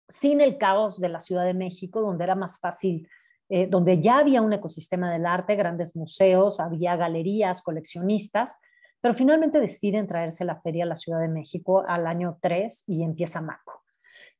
sin 0.08 0.40
el 0.40 0.58
caos 0.58 1.00
de 1.00 1.08
la 1.08 1.20
Ciudad 1.20 1.44
de 1.44 1.54
México, 1.54 2.00
donde 2.00 2.24
era 2.24 2.34
más 2.34 2.58
fácil, 2.58 3.08
eh, 3.54 3.66
donde 3.66 4.00
ya 4.00 4.16
había 4.16 4.40
un 4.40 4.54
ecosistema 4.54 5.12
del 5.12 5.26
arte, 5.26 5.56
grandes 5.56 5.94
museos, 5.94 6.58
había 6.58 6.96
galerías, 6.96 7.60
coleccionistas, 7.60 8.58
pero 9.02 9.12
finalmente 9.12 9.60
deciden 9.60 10.06
traerse 10.06 10.46
la 10.46 10.62
feria 10.62 10.84
a 10.84 10.86
la 10.86 10.96
Ciudad 10.96 11.20
de 11.20 11.28
México 11.28 11.84
al 11.86 12.06
año 12.06 12.38
3 12.40 12.84
y 12.86 13.02
empieza 13.02 13.42
Maco. 13.42 13.82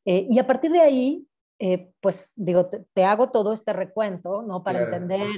Eh, 0.06 0.26
y 0.30 0.38
a 0.38 0.46
partir 0.46 0.70
de 0.72 0.80
ahí, 0.80 1.26
eh, 1.58 1.92
pues 2.00 2.32
digo, 2.36 2.70
te, 2.70 3.04
hago 3.04 3.28
todo 3.28 3.52
este 3.52 3.74
recuento, 3.74 4.40
¿no? 4.40 4.64
Para 4.64 4.84
entender 4.84 5.28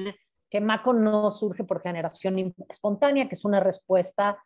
que 0.48 0.60
Maco 0.60 0.92
no 0.92 1.32
surge 1.32 1.64
por 1.64 1.82
generación 1.82 2.54
espontánea, 2.68 3.26
que 3.26 3.34
es 3.34 3.44
una 3.44 3.58
respuesta 3.58 4.38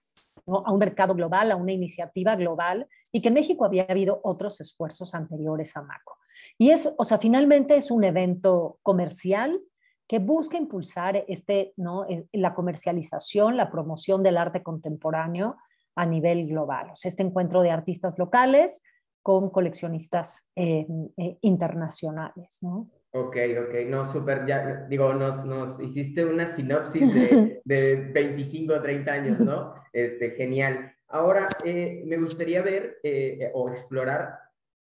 a 0.47 0.73
un 0.73 0.78
mercado 0.78 1.14
global, 1.14 1.50
a 1.50 1.56
una 1.56 1.73
iniciativa 1.73 2.35
global, 2.35 2.88
y 3.12 3.20
que 3.20 3.28
en 3.28 3.35
México 3.35 3.66
había 3.66 3.85
habido 3.87 4.23
otros 4.25 4.58
esfuerzos 4.62 5.14
anteriores 5.14 5.76
a 5.76 5.82
Maco. 5.82 6.16
Y 6.57 6.71
es, 6.71 6.92
o 6.97 7.04
sea, 7.04 7.18
finalmente 7.18 7.76
es 7.76 7.90
un 7.90 8.04
evento 8.04 8.78
comercial 8.83 9.61
que 10.07 10.18
busca 10.18 10.57
impulsar 10.57 11.25
este, 11.28 11.75
¿no? 11.76 12.07
Eh, 12.09 12.26
la 12.33 12.54
comercialización, 12.54 13.57
la 13.57 13.71
promoción 13.71 14.23
del 14.23 14.38
arte 14.38 14.62
contemporáneo 14.62 15.57
a 15.95 16.07
nivel 16.07 16.49
global. 16.49 16.90
O 16.92 16.97
sea, 16.97 17.09
este 17.09 17.23
encuentro 17.23 17.62
de 17.62 17.71
artistas 17.71 18.18
locales 18.18 18.83
con 19.23 19.50
coleccionistas 19.50 20.49
eh, 20.57 20.87
eh, 21.16 21.37
internacionales, 21.42 22.59
¿no? 22.62 22.88
Ok, 23.11 23.37
ok, 23.66 23.75
no, 23.87 24.12
súper, 24.12 24.47
ya, 24.47 24.87
digo, 24.88 25.12
nos, 25.14 25.45
nos 25.45 25.80
hiciste 25.80 26.25
una 26.25 26.47
sinopsis 26.47 27.14
de, 27.14 27.62
de 27.64 28.12
25 28.12 28.75
o 28.75 28.83
30 28.83 29.12
años, 29.12 29.40
¿no? 29.40 29.73
Este, 29.92 30.30
genial. 30.33 30.95
Ahora, 31.09 31.49
eh, 31.64 32.02
me 32.07 32.18
gustaría 32.18 32.61
ver 32.61 32.99
eh, 33.02 33.50
o 33.54 33.71
explorar 33.71 34.38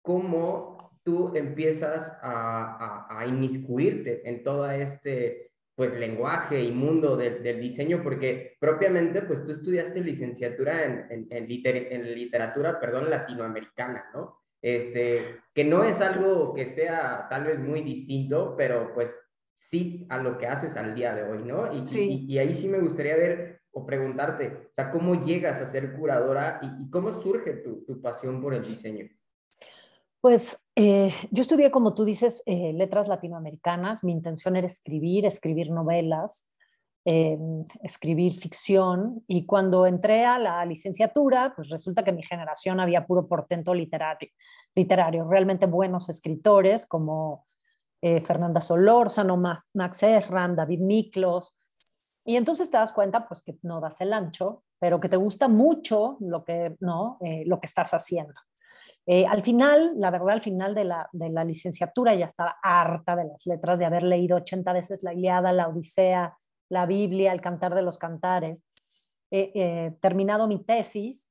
cómo 0.02 0.77
tú 1.08 1.32
empiezas 1.34 2.20
a, 2.22 3.08
a, 3.08 3.20
a, 3.20 3.26
inmiscuirte 3.26 4.28
en 4.28 4.44
todo 4.44 4.70
este, 4.70 5.52
pues, 5.74 5.98
lenguaje 5.98 6.62
y 6.62 6.74
mundo 6.74 7.16
del 7.16 7.62
diseño, 7.62 8.02
porque 8.04 8.58
propiamente, 8.60 9.22
pues, 9.22 9.46
tú 9.46 9.54
estudiaste 9.54 10.02
licenciatura 10.02 10.84
en, 10.84 11.08
en, 11.10 11.28
en, 11.32 11.48
en 11.94 12.14
literatura, 12.14 12.78
perdón, 12.78 13.10
latinoamericana, 13.10 14.04
¿no? 14.14 14.42
este, 14.62 15.40
que 15.54 15.64
no 15.64 15.86
es 15.86 16.02
algo 16.02 16.54
que 16.54 16.66
sea 16.66 17.28
tal 17.30 17.46
vez 17.46 17.58
muy 17.58 17.82
distinto, 17.82 18.56
pero 18.58 18.94
pues 18.94 19.16
sí 19.58 20.06
a 20.10 20.18
lo 20.18 20.38
que 20.38 20.48
haces 20.48 20.76
al 20.76 20.94
día 20.94 21.16
de 21.16 21.24
hoy, 21.24 21.44
¿no? 21.44 21.72
Y, 21.74 21.84
y, 22.28 22.38
ahí 22.38 22.54
sí 22.54 22.68
me 22.68 22.80
gustaría 22.80 23.16
ver 23.16 23.62
o 23.72 23.86
preguntarte, 23.86 24.70
o 24.72 24.74
sea, 24.74 24.92
¿cómo 24.92 25.24
llegas 25.24 25.60
a 25.60 25.68
ser 25.68 25.94
curadora 25.94 26.60
y, 26.62 26.90
cómo 26.90 27.14
surge 27.20 27.54
tu, 27.54 27.86
tu, 27.86 28.02
pasión 28.02 28.42
por 28.42 28.54
el 28.54 28.62
diseño? 28.62 29.08
Pues 30.22 30.64
eh, 30.76 31.14
yo 31.32 31.42
estudié, 31.42 31.72
como 31.72 31.94
tú 31.94 32.04
dices, 32.06 32.44
eh, 32.46 32.74
letras 32.74 33.08
latinoamericanas. 33.08 34.04
Mi 34.04 34.12
intención 34.12 34.56
era 34.56 34.68
escribir, 34.68 35.26
escribir 35.26 35.72
novelas 35.72 36.46
escribir 37.84 38.34
ficción 38.34 39.24
y 39.28 39.46
cuando 39.46 39.86
entré 39.86 40.26
a 40.26 40.38
la 40.38 40.66
licenciatura, 40.66 41.54
pues 41.56 41.70
resulta 41.70 42.04
que 42.04 42.12
mi 42.12 42.22
generación 42.22 42.82
había 42.82 43.06
puro 43.06 43.30
portento 43.30 43.74
literario, 43.74 44.30
literario 44.76 45.26
realmente 45.26 45.68
buenos 45.68 46.10
escritores 46.10 46.86
como 46.86 47.46
eh, 48.02 48.20
Fernanda 48.22 48.60
Solórzano, 48.60 49.38
Max, 49.38 49.70
Max 49.74 50.04
Erran, 50.04 50.56
David 50.56 50.82
Miklos, 50.82 51.56
y 52.26 52.36
entonces 52.36 52.70
te 52.70 52.78
das 52.78 52.92
cuenta 52.92 53.26
pues 53.26 53.42
que 53.42 53.58
no 53.64 53.80
das 53.80 54.02
el 54.02 54.12
ancho, 54.12 54.64
pero 54.78 55.00
que 55.00 55.08
te 55.08 55.16
gusta 55.16 55.48
mucho 55.48 56.18
lo 56.20 56.44
que, 56.44 56.76
¿no? 56.82 57.18
Eh, 57.22 57.44
lo 57.46 57.62
que 57.62 57.68
estás 57.68 57.94
haciendo. 57.94 58.34
Eh, 59.10 59.26
al 59.26 59.42
final, 59.42 59.94
la 59.96 60.12
verdad, 60.12 60.32
al 60.32 60.42
final 60.42 60.76
de 60.76 60.84
la, 60.84 61.10
de 61.14 61.30
la 61.30 61.46
licenciatura 61.46 62.14
ya 62.14 62.26
estaba 62.26 62.58
harta 62.62 63.16
de 63.16 63.24
las 63.24 63.46
letras, 63.46 63.80
de 63.80 63.86
haber 63.86 64.04
leído 64.04 64.36
80 64.36 64.74
veces 64.74 65.02
la 65.02 65.14
Iliada, 65.14 65.54
la 65.54 65.70
Odisea, 65.70 66.38
la 66.70 66.86
Biblia, 66.86 67.32
el 67.32 67.40
Cantar 67.40 67.74
de 67.74 67.84
los 67.84 67.98
Cantares, 67.98 68.66
he 69.32 69.52
eh, 69.56 69.98
terminado 70.02 70.48
mi 70.48 70.62
tesis 70.62 71.30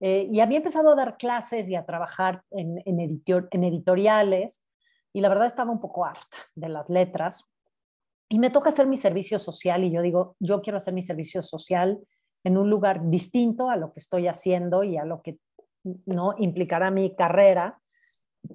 eh, 0.00 0.26
y 0.30 0.40
había 0.40 0.58
empezado 0.58 0.90
a 0.90 0.94
dar 0.94 1.18
clases 1.18 1.68
y 1.68 1.74
a 1.74 1.84
trabajar 1.84 2.42
en, 2.50 2.82
en, 2.86 3.22
en 3.26 3.64
editoriales 3.64 4.64
y 5.12 5.20
la 5.20 5.28
verdad 5.28 5.46
estaba 5.46 5.70
un 5.70 5.80
poco 5.80 6.06
harta 6.06 6.36
de 6.54 6.70
las 6.70 6.88
letras. 6.88 7.44
Y 8.30 8.38
me 8.38 8.50
toca 8.50 8.70
hacer 8.70 8.86
mi 8.86 8.96
servicio 8.96 9.38
social 9.38 9.84
y 9.84 9.90
yo 9.90 10.00
digo, 10.00 10.36
yo 10.38 10.62
quiero 10.62 10.78
hacer 10.78 10.94
mi 10.94 11.02
servicio 11.02 11.42
social 11.42 11.98
en 12.44 12.56
un 12.56 12.70
lugar 12.70 13.10
distinto 13.10 13.68
a 13.68 13.76
lo 13.76 13.92
que 13.92 14.00
estoy 14.00 14.28
haciendo 14.28 14.84
y 14.84 14.96
a 14.96 15.04
lo 15.04 15.22
que 15.22 15.38
no 16.06 16.34
implicará 16.38 16.90
mi 16.90 17.14
carrera 17.14 17.78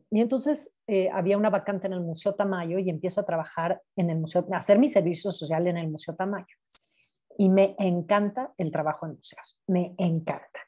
y 0.10 0.22
entonces 0.22 0.74
eh, 0.88 1.10
había 1.12 1.38
una 1.38 1.50
vacante 1.50 1.88
en 1.88 1.94
el 1.94 2.02
Museo 2.02 2.34
Tamayo 2.36 2.80
y 2.80 2.90
empiezo 2.90 3.22
a 3.22 3.26
trabajar 3.26 3.82
en 3.96 4.10
el 4.10 4.20
museo, 4.20 4.46
a 4.52 4.58
hacer 4.58 4.80
mi 4.80 4.88
servicio 4.88 5.32
social 5.32 5.68
en 5.68 5.78
el 5.78 5.90
Museo 5.90 6.16
Tamayo. 6.16 6.56
Y 7.38 7.50
me 7.50 7.76
encanta 7.80 8.54
el 8.58 8.72
trabajo 8.72 9.06
en 9.06 9.16
museos, 9.16 9.60
me 9.68 9.96
encanta. 9.98 10.60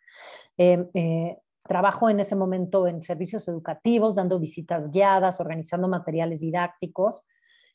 Em, 0.57 0.89
eh, 0.93 1.37
trabajo 1.63 2.09
en 2.09 2.19
ese 2.19 2.35
momento 2.35 2.87
en 2.87 3.01
servicios 3.01 3.47
educativos, 3.47 4.15
dando 4.15 4.39
visitas 4.39 4.89
guiadas, 4.91 5.39
organizando 5.39 5.87
materiales 5.87 6.41
didácticos. 6.41 7.25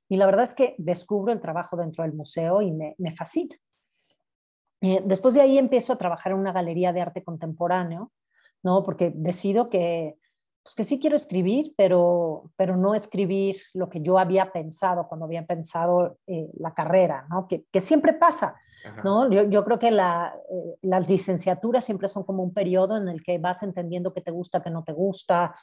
Y 0.08 0.16
la 0.16 0.26
verdad 0.26 0.44
es 0.44 0.54
que 0.54 0.74
descubro 0.78 1.32
el 1.32 1.40
trabajo 1.40 1.76
dentro 1.76 2.02
del 2.02 2.14
museo 2.14 2.62
y 2.62 2.72
me, 2.72 2.94
fascina. 3.16 3.56
Eh, 4.80 5.02
después 5.04 5.34
de 5.34 5.42
ahí 5.42 5.58
empiezo 5.58 5.92
a 5.92 5.98
trabajar 5.98 6.32
en 6.32 6.38
una 6.38 6.52
galería 6.52 6.92
de 6.92 7.00
arte 7.00 7.22
contemporáneo, 7.22 8.10
¿no? 8.62 8.82
porque 8.84 9.12
decido 9.14 9.68
que 9.68 10.16
pues 10.62 10.74
que 10.74 10.84
sí 10.84 11.00
quiero 11.00 11.16
escribir, 11.16 11.72
pero, 11.76 12.52
pero 12.56 12.76
no 12.76 12.94
escribir 12.94 13.56
lo 13.72 13.88
que 13.88 14.02
yo 14.02 14.18
había 14.18 14.52
pensado 14.52 15.08
cuando 15.08 15.24
había 15.24 15.46
pensado 15.46 16.18
eh, 16.26 16.50
la 16.54 16.74
carrera, 16.74 17.26
¿no? 17.30 17.48
Que, 17.48 17.64
que 17.72 17.80
siempre 17.80 18.12
pasa, 18.12 18.54
¿no? 19.02 19.30
Yo, 19.30 19.44
yo, 19.44 19.64
creo 19.64 19.78
que 19.78 19.90
la, 19.90 20.34
eh, 20.50 20.76
las 20.82 21.08
licenciaturas 21.08 21.84
siempre 21.84 22.08
son 22.08 22.24
como 22.24 22.42
un 22.42 22.52
periodo 22.52 22.96
en 22.96 23.08
el 23.08 23.22
que 23.22 23.38
vas 23.38 23.62
entendiendo 23.62 24.12
qué 24.12 24.20
te 24.20 24.30
gusta, 24.30 24.62
qué 24.62 24.70
no 24.70 24.84
te 24.84 24.92
gusta, 24.92 25.54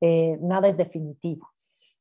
eh, 0.00 0.38
nada 0.40 0.68
es 0.68 0.76
definitivo. 0.76 1.48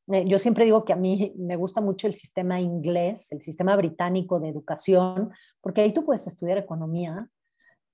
yo 0.08 0.38
siempre 0.38 0.66
digo 0.66 0.86
que 0.86 0.94
a 0.94 0.98
mí 0.98 1.34
me 1.40 1.56
gusta 1.56 1.82
mucho 1.82 2.06
el 2.06 2.14
sistema 2.14 2.62
inglés, 2.62 3.32
el 3.32 3.42
sistema 3.42 3.76
británico 3.76 4.40
de 4.40 4.50
educación, 4.50 5.32
porque 5.60 5.82
ahí 5.82 5.92
tú 5.92 6.06
puedes 6.06 6.28
estudiar 6.28 6.60
economía 6.60 7.28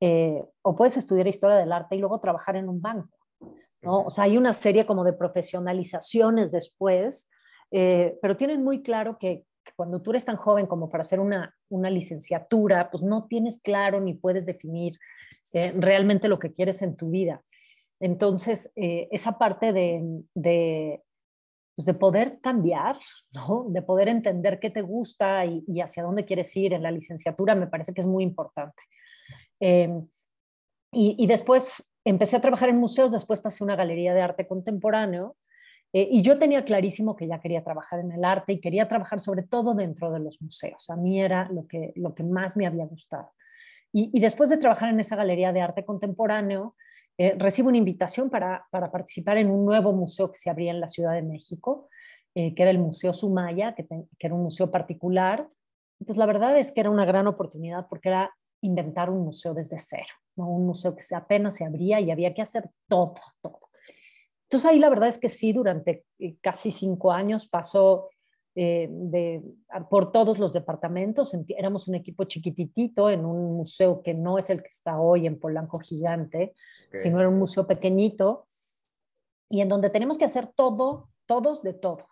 o 0.02 0.76
puedes 0.76 0.98
estudiar 0.98 1.28
historia 1.28 1.58
del 1.58 1.72
arte 1.72 1.96
y 1.96 2.00
luego 2.00 2.20
trabajar 2.20 2.56
en 2.56 2.70
un 2.70 2.82
banco. 2.82 3.20
O 3.84 4.10
sea, 4.10 4.26
hay 4.26 4.38
una 4.38 4.54
serie 4.54 4.86
como 4.86 5.04
de 5.04 5.14
profesionalizaciones 5.14 6.52
después, 6.52 7.30
eh, 7.72 8.18
pero 8.22 8.36
tienen 8.36 8.64
muy 8.64 8.82
claro 8.82 9.18
que, 9.18 9.46
cuando 9.76 10.02
tú 10.02 10.10
eres 10.10 10.26
tan 10.26 10.36
joven 10.36 10.66
como 10.66 10.90
para 10.90 11.02
hacer 11.02 11.20
una, 11.20 11.56
una 11.70 11.92
licenciatura, 11.92 12.90
pues 12.90 13.04
no 13.04 13.28
tienes 13.28 13.62
claro 13.62 14.02
ni 14.02 14.16
puedes 14.16 14.48
definir 14.48 14.94
eh, 15.54 15.74
realmente 15.78 16.28
lo 16.28 16.40
que 16.40 16.52
quieres 16.52 16.82
en 16.82 16.96
tu 16.96 17.12
vida. 17.12 17.44
Entonces, 18.00 18.72
eh, 18.76 19.08
esa 19.12 19.38
parte 19.38 19.72
de, 19.72 20.02
de, 20.34 21.04
pues 21.76 21.86
de 21.86 21.94
poder 21.94 22.40
cambiar, 22.42 22.98
¿no? 23.34 23.68
de 23.70 23.82
poder 23.82 24.08
entender 24.08 24.60
qué 24.60 24.70
te 24.70 24.82
gusta 24.82 25.46
y, 25.46 25.64
hacia 25.82 26.04
dónde 26.04 26.26
quieres 26.26 26.56
ir 26.58 26.74
en 26.74 26.82
la 26.82 26.92
licenciatura, 26.92 27.54
me 27.54 27.68
parece 27.68 27.94
que 27.94 28.02
es 28.02 28.08
muy 28.08 28.24
importante. 28.24 28.84
Em, 29.60 30.08
y, 30.92 31.28
después 31.28 31.92
empecé 32.04 32.38
a 32.38 32.42
trabajar 32.42 32.70
en 32.70 32.78
museos, 32.78 33.12
después 33.12 33.42
pasé 33.42 33.64
a 33.64 33.66
una 33.66 33.76
galería 33.76 34.14
de 34.14 34.22
arte 34.22 34.48
contemporáneo 34.48 35.36
eh, 35.94 36.08
y 36.12 36.22
yo 36.22 36.38
tenía 36.38 36.66
clarísimo 36.66 37.16
que 37.16 37.28
ya 37.28 37.40
quería 37.40 37.64
trabajar 37.64 38.00
en 38.00 38.12
el 38.12 38.24
arte 38.24 38.54
y 38.54 38.62
quería 38.62 38.88
trabajar 38.88 39.20
sobre 39.20 39.44
todo 39.44 39.74
dentro 39.74 40.12
de 40.12 40.20
los 40.20 40.42
museos. 40.42 40.90
A 40.90 40.96
mí 40.96 41.22
era 41.22 41.50
lo 41.52 41.68
que, 41.68 41.94
lo 41.96 42.16
que 42.16 42.24
más 42.24 42.56
me 42.56 42.68
había 42.68 42.86
gustado. 42.86 43.32
Y, 43.92 44.20
después 44.20 44.52
de 44.52 44.58
trabajar 44.58 44.90
en 44.90 45.00
esa 45.00 45.16
galería 45.16 45.52
de 45.52 45.62
arte 45.62 45.84
contemporáneo, 45.84 46.76
eh, 47.18 47.36
recibo 47.40 47.70
una 47.70 47.80
invitación 47.80 48.30
para, 48.30 48.68
para, 48.70 48.92
participar 48.92 49.38
en 49.38 49.50
un 49.50 49.66
nuevo 49.66 49.92
museo 49.94 50.32
que 50.32 50.38
se 50.38 50.50
abría 50.50 50.72
en 50.72 50.80
la 50.80 50.90
Ciudad 50.90 51.14
de 51.14 51.24
México, 51.24 51.90
eh, 52.36 52.54
que 52.54 52.62
era 52.62 52.70
el 52.70 52.78
Museo 52.78 53.16
Sumaya, 53.16 53.74
que, 53.74 53.88
que, 53.88 54.28
era 54.28 54.36
un 54.36 54.44
museo 54.44 54.70
particular. 54.70 55.48
Pues 56.06 56.20
la 56.20 56.28
verdad 56.28 56.56
es 56.56 56.72
que 56.72 56.82
era 56.82 56.92
una 56.92 57.06
gran 57.06 57.26
oportunidad 57.26 57.88
porque 57.90 58.10
era 58.10 58.32
inventar 58.62 59.10
un 59.10 59.24
museo 59.24 59.54
desde 59.54 59.78
cero, 59.78 60.14
¿no? 60.36 60.50
un 60.50 60.66
museo 60.66 60.96
que 60.96 61.04
apenas 61.16 61.56
se 61.56 61.66
abría 61.66 62.00
y 62.00 62.12
había 62.12 62.34
que 62.34 62.42
hacer 62.42 62.70
todo, 62.88 63.16
todo. 63.42 63.60
Entonces 64.44 64.70
ahí 64.70 64.80
la 64.80 64.90
verdad 64.90 65.10
es 65.10 65.20
que 65.20 65.30
sí, 65.30 65.54
durante 65.54 66.06
eh, 66.18 66.38
casi 66.42 66.72
cinco 66.72 67.12
años 67.12 67.48
pasó 67.48 68.10
eh, 68.56 68.90
de, 68.92 69.42
por 69.90 70.12
todos 70.12 70.38
los 70.38 70.52
departamentos. 70.52 71.34
Éramos 71.50 71.88
un 71.88 71.96
equipo 71.96 72.26
chiquititito 72.26 73.10
en 73.10 73.24
un 73.24 73.56
museo 73.56 74.02
que 74.02 74.14
no 74.14 74.38
es 74.38 74.50
el 74.50 74.62
que 74.62 74.68
está 74.68 75.00
hoy 75.00 75.28
en 75.28 75.40
Polanco 75.40 75.80
Gigante, 75.80 76.56
sino 76.98 77.20
era 77.20 77.30
un 77.30 77.40
museo 77.40 77.66
pequeñito 77.66 78.48
y 79.50 79.62
en 79.62 79.70
donde 79.70 79.90
tenemos 79.90 80.18
que 80.18 80.26
hacer 80.26 80.48
todo, 80.54 81.10
todos 81.26 81.64
de 81.64 81.74
todo. 81.74 82.09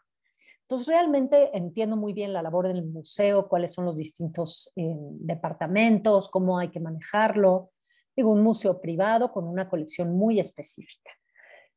Entonces, 0.70 0.90
realmente 0.90 1.50
entiendo 1.58 1.96
muy 1.96 2.12
bien 2.12 2.34
la 2.34 2.42
labor 2.42 2.68
del 2.68 2.84
museo, 2.84 3.48
cuáles 3.48 3.72
son 3.72 3.86
los 3.86 3.96
distintos 3.96 4.70
eh, 4.76 4.98
departamentos, 5.00 6.28
cómo 6.28 6.60
hay 6.60 6.68
que 6.68 6.82
manejarlo. 6.82 7.72
Digo, 8.18 8.32
un 8.32 8.44
museo 8.44 8.82
privado 8.82 9.32
con 9.32 9.48
una 9.48 9.70
colección 9.70 10.18
muy 10.18 10.42
específica. 10.42 11.12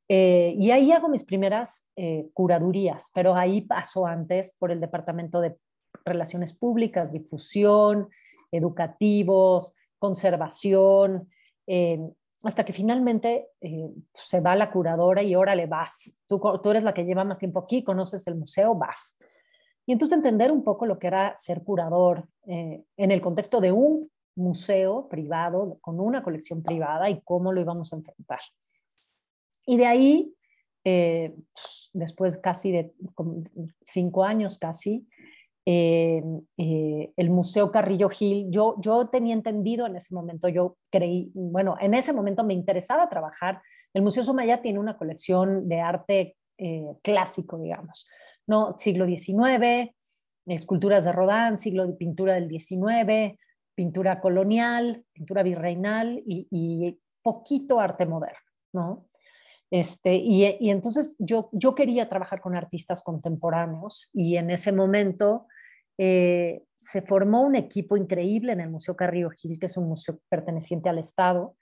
Eh, 0.09 0.57
y 0.59 0.73
ahí 0.73 0.91
hago 0.91 1.09
mis 1.09 1.23
primeras 1.23 1.89
eh, 1.95 2.31
curadurías, 2.33 3.13
pero 3.15 3.37
ahí 3.37 3.61
paso 3.61 4.07
antes 4.07 4.57
por 4.59 4.73
el 4.73 4.81
Departamento 4.81 5.41
de 5.41 5.57
Relaciones 6.05 6.53
Públicas, 6.53 7.13
Difusión, 7.13 8.09
Educativos, 8.51 9.77
Conservación, 10.01 11.29
hasta 12.43 12.65
que 12.65 12.73
finalmente 12.73 13.49
se 14.15 14.41
va 14.41 14.57
la 14.57 14.71
curadora 14.71 15.23
y 15.23 15.35
órale, 15.35 15.67
vas. 15.67 16.19
Tú, 16.27 16.41
tú 16.63 16.71
eres 16.71 16.83
la 16.83 16.95
que 16.95 17.05
lleva 17.05 17.25
más 17.25 17.39
tiempo 17.39 17.61
aquí, 17.61 17.85
conoces 17.85 18.27
el 18.27 18.35
museo, 18.35 18.75
vas. 18.75 19.17
Y 19.87 19.93
entonces 19.93 20.17
entender 20.17 20.53
un 20.53 20.63
poco 20.63 20.87
lo 20.87 20.99
que 20.99 21.09
era 21.09 21.37
ser 21.37 21.63
curador 21.63 22.29
en 22.47 22.85
el 22.97 23.21
contexto 23.21 23.61
de 23.61 23.73
un 23.73 24.11
museo 24.37 25.09
privado, 25.09 25.79
con 25.81 26.01
una 26.01 26.23
colección 26.23 26.63
privada 26.63 27.11
y 27.11 27.21
cómo 27.23 27.53
lo 27.53 27.61
íbamos 27.61 27.93
a 27.93 27.97
enfrentar. 27.97 28.41
Y 29.67 29.77
de 29.77 29.87
ahí, 29.87 30.35
eh, 30.85 31.35
pues, 31.53 31.91
después 31.93 32.39
casi 32.39 32.73
de 32.73 32.95
cinco 33.83 34.25
años 34.25 34.59
casi, 34.59 35.07
eh, 35.67 36.23
eh, 36.57 37.13
el 37.17 37.31
Museo 37.31 37.71
Carrillo 37.71 38.09
Gil, 38.09 38.47
yo, 38.51 38.77
yo 38.81 39.09
tenía 39.09 39.35
entendido 39.35 39.87
en 39.87 39.97
ese 39.97 40.15
momento, 40.15 40.49
yo 40.49 40.77
creí, 40.91 41.31
bueno, 41.35 41.77
en 41.81 41.95
ese 41.95 42.13
momento 42.13 42.45
me 42.45 42.55
interesaba 42.55 43.09
trabajar. 43.09 43.61
El 43.93 44.03
Museo 44.03 44.23
Somaya 44.23 44.63
tiene 44.63 44.79
una 44.79 44.97
colección 44.97 45.69
de 45.69 45.81
arte 45.81 46.37
clásico, 47.03 47.59
digamos, 47.59 48.07
¿no? 48.47 48.77
Siglo 48.77 49.07
XIX, 49.07 49.95
esculturas 50.45 51.05
de 51.05 51.13
Rodin, 51.13 51.57
siglo 51.57 51.87
de 51.87 51.95
pintura 51.95 52.35
del 52.35 52.51
XIX, 52.51 53.39
pintura 53.75 54.21
colonial, 54.21 55.05
pintura 55.13 55.43
virreinal 55.43 56.23
y, 56.27 56.47
y 56.51 57.01
poquito 57.23 57.81
arte 57.81 58.07
moderno, 58.07 58.39
¿no? 58.73 59.10
Este, 59.71 60.17
y, 60.17 60.45
entonces 60.69 61.15
yo, 61.19 61.49
yo 61.53 61.75
quería 61.75 62.09
trabajar 62.09 62.41
con 62.41 62.57
artistas 62.57 63.03
contemporáneos 63.03 64.11
y 64.13 64.37
en 64.37 64.51
ese 64.51 64.73
momento 64.73 65.47
eh, 65.97 66.65
se 66.77 67.03
formó 67.03 67.43
un 67.43 67.55
equipo 67.55 67.97
increíble 67.97 68.53
en 68.53 68.61
el 68.61 68.71
Museo 68.71 68.97
Carrillo 68.97 69.31
Gil, 69.31 69.59
que 69.61 69.67
es 69.67 69.77
un 69.77 69.89
museo 69.89 70.19
perteneciente 70.29 70.89
al 70.89 70.99
Estado. 70.99 71.57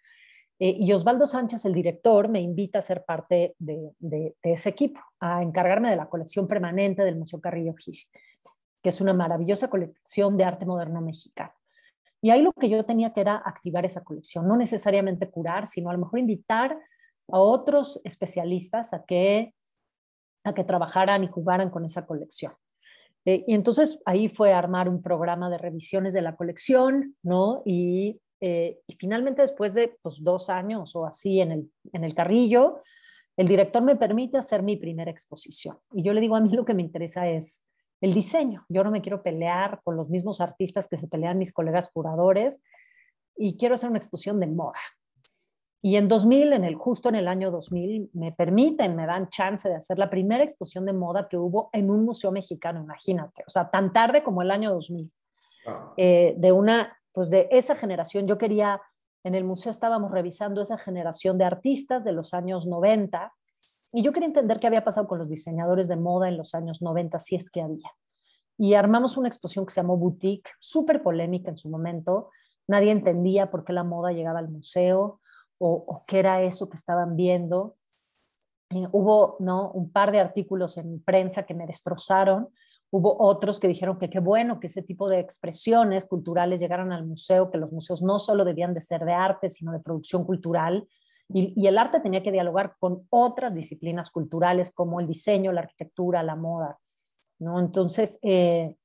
Eh, 0.59 0.77
y 0.81 0.92
Osvaldo 0.92 1.27
Sánchez, 1.27 1.64
el 1.66 1.75
director, 1.75 2.29
me 2.29 2.40
invita 2.40 2.79
a 2.79 2.83
ser 2.83 3.05
parte 3.05 3.55
de, 3.59 3.92
de, 3.99 4.35
ese 4.42 4.71
equipo, 4.71 5.01
a 5.21 5.42
encargarme 5.42 5.90
de 5.90 5.97
la 5.97 6.09
colección 6.09 6.49
permanente 6.49 7.05
del 7.05 7.16
Museo 7.16 7.40
Carrillo 7.40 7.75
Gil, 7.75 7.97
que 8.83 8.88
es 8.88 9.01
una 9.01 9.12
maravillosa 9.12 9.68
colección 9.68 10.37
de 10.37 10.44
arte 10.44 10.64
moderno 10.64 11.01
mexicano. 11.03 11.53
Y 12.23 12.31
ahí 12.31 12.42
lo 12.42 12.53
que 12.53 12.68
yo 12.68 12.85
tenía 12.85 13.12
que 13.12 13.21
era 13.21 13.37
activar 13.37 13.85
esa 13.85 14.03
colección, 14.03 14.49
no 14.49 14.57
necesariamente 14.57 15.31
curar, 15.31 15.68
sino 15.68 15.90
a 15.90 15.92
lo 15.92 16.01
mejor 16.01 16.18
invitar 16.18 16.77
a 17.31 17.38
otros 17.38 18.01
especialistas 18.05 18.93
a 18.93 19.05
que, 19.05 19.55
a 20.45 20.55
que 20.55 20.64
trabajaran 20.64 21.25
y 21.25 21.29
jugaran 21.29 21.71
con 21.71 21.85
esa 21.85 22.07
colección. 22.07 22.53
Eh, 23.25 23.45
y 23.47 23.55
entonces 23.55 24.01
ahí 24.07 24.29
fue 24.29 24.53
armar 24.53 24.88
un 24.88 25.03
programa 25.03 25.51
de 25.51 25.59
revisiones 25.59 26.14
de 26.14 26.23
la 26.23 26.37
colección, 26.37 27.17
¿no? 27.23 27.62
Y, 27.64 28.21
eh, 28.41 28.81
y 28.87 28.95
finalmente 28.95 29.43
después 29.43 29.75
de 29.75 29.99
pues, 30.03 30.23
dos 30.23 30.49
años 30.49 30.95
o 30.97 31.05
así 31.05 31.41
en 31.41 31.53
el, 31.53 31.73
en 31.93 32.05
el 32.05 32.14
carrillo, 32.14 32.83
el 33.37 33.47
director 33.47 33.83
me 33.83 33.97
permite 33.97 34.38
hacer 34.38 34.62
mi 34.62 34.77
primera 34.77 35.11
exposición. 35.11 35.79
Y 35.93 36.03
yo 36.03 36.12
le 36.12 36.21
digo, 36.21 36.37
a 36.37 36.41
mí 36.41 36.51
lo 36.51 36.64
que 36.64 36.75
me 36.75 36.83
interesa 36.83 37.29
es 37.29 37.64
el 38.01 38.14
diseño. 38.14 38.64
Yo 38.69 38.83
no 38.83 38.91
me 38.91 39.03
quiero 39.03 39.23
pelear 39.23 39.81
con 39.85 39.97
los 39.97 40.09
mismos 40.09 40.41
artistas 40.41 40.88
que 40.88 40.97
se 40.97 41.09
pelean 41.09 41.38
mis 41.38 41.53
colegas 41.53 41.91
curadores 41.93 42.61
y 43.37 43.57
quiero 43.57 43.75
hacer 43.75 43.91
una 43.91 43.99
exposición 43.99 44.41
de 44.41 44.47
moda. 44.47 44.81
Y 45.81 45.97
en 45.97 46.09
2000, 46.09 46.53
en 46.55 46.64
el, 46.64 46.75
justo 46.75 47.09
en 47.09 47.14
el 47.14 47.29
año 47.29 47.51
2000, 47.51 48.11
me 48.14 48.33
permiten, 48.33 48.97
me 48.97 49.07
dan 49.07 49.29
chance 49.29 49.69
de 49.69 49.77
hacer 49.77 49.99
la 49.99 50.11
primera 50.11 50.43
exposición 50.43 50.85
de 50.85 50.93
moda 50.93 51.29
que 51.29 51.37
hubo 51.37 51.71
en 51.73 51.91
un 51.91 52.05
museo 52.05 52.33
mexicano, 52.33 52.81
imagínate, 52.83 53.45
o 53.47 53.51
sea, 53.51 53.71
tan 53.71 53.93
tarde 53.93 54.23
como 54.23 54.43
el 54.43 54.51
año 54.51 54.73
2000. 54.73 55.12
Eh, 55.97 56.35
de 56.37 56.53
una, 56.53 56.97
pues 57.12 57.31
de 57.31 57.49
esa 57.51 57.77
generación, 57.77 58.27
yo 58.27 58.38
quería, 58.38 58.81
en 59.23 59.35
el 59.35 59.45
museo 59.45 59.71
estábamos 59.71 60.11
revisando 60.11 60.62
esa 60.62 60.79
generación 60.79 61.38
de 61.38 61.45
artistas 61.45 62.05
de 62.05 62.12
los 62.12 62.35
años 62.35 62.67
90 62.67 63.33
y 63.93 64.03
yo 64.03 64.12
quería 64.12 64.29
entender 64.29 64.59
qué 64.59 64.67
había 64.67 64.85
pasado 64.85 65.07
con 65.07 65.19
los 65.19 65.29
diseñadores 65.29 65.88
de 65.88 65.97
moda 65.97 66.29
en 66.29 66.37
los 66.37 66.55
años 66.55 66.83
90, 66.83 67.19
si 67.19 67.37
es 67.37 67.51
que 67.51 67.62
había. 67.62 67.91
Y 68.57 68.75
armamos 68.75 69.17
una 69.17 69.29
exposición 69.29 69.64
que 69.64 69.73
se 69.73 69.81
llamó 69.81 69.97
Boutique, 69.97 70.51
súper 70.59 71.03
polémica 71.03 71.51
en 71.51 71.57
su 71.57 71.69
momento. 71.69 72.31
Nadie 72.67 72.91
entendía 72.91 73.51
por 73.51 73.64
qué 73.64 73.73
la 73.73 73.85
moda 73.85 74.12
llegaba 74.12 74.41
al 74.41 74.49
museo 74.49 75.21
o, 75.59 75.87
qué 76.07 76.21
era 76.21 76.42
eso 76.42 76.68
que 76.68 76.77
estaban 76.77 77.16
viendo. 77.16 77.77
Eh, 78.71 78.87
hubo 78.92 79.37
¿no? 79.40 79.71
un 79.73 79.90
par 79.90 80.12
de 80.12 80.21
artículos 80.21 80.77
en 80.77 81.03
prensa 81.03 81.44
que 81.44 81.55
me 81.55 81.66
destrozaron, 81.66 82.49
hubo 82.90 83.16
otros 83.18 83.61
que 83.61 83.68
dijeron 83.68 83.99
que 83.99 84.11
qué 84.11 84.21
bueno 84.21 84.61
que 84.61 84.68
ese 84.68 84.83
tipo 84.83 85.09
de 85.09 85.21
expresiones 85.21 86.05
culturales 86.07 86.61
llegaran 86.61 86.92
al 86.92 87.07
museo, 87.07 87.51
que 87.51 87.59
los 87.59 87.73
museos 87.73 88.03
no 88.03 88.18
solo 88.18 88.44
debían 88.44 88.75
de 88.75 88.81
ser 88.81 89.05
de 89.05 89.12
arte, 89.12 89.51
sino 89.51 89.73
de 89.73 89.81
producción 89.81 90.25
cultural, 90.25 90.87
y, 91.31 91.66
el 91.66 91.77
arte 91.77 92.01
tenía 92.01 92.23
que 92.23 92.33
dialogar 92.33 92.77
con 92.79 93.07
otras 93.11 93.55
disciplinas 93.55 94.11
culturales 94.11 94.73
como 94.73 94.99
el 94.99 95.07
diseño, 95.07 95.53
la 95.53 95.61
arquitectura, 95.61 96.23
la 96.23 96.37
moda. 96.37 96.79
¿no? 97.38 97.61
Entonces, 97.61 98.18
eh, 98.23 98.77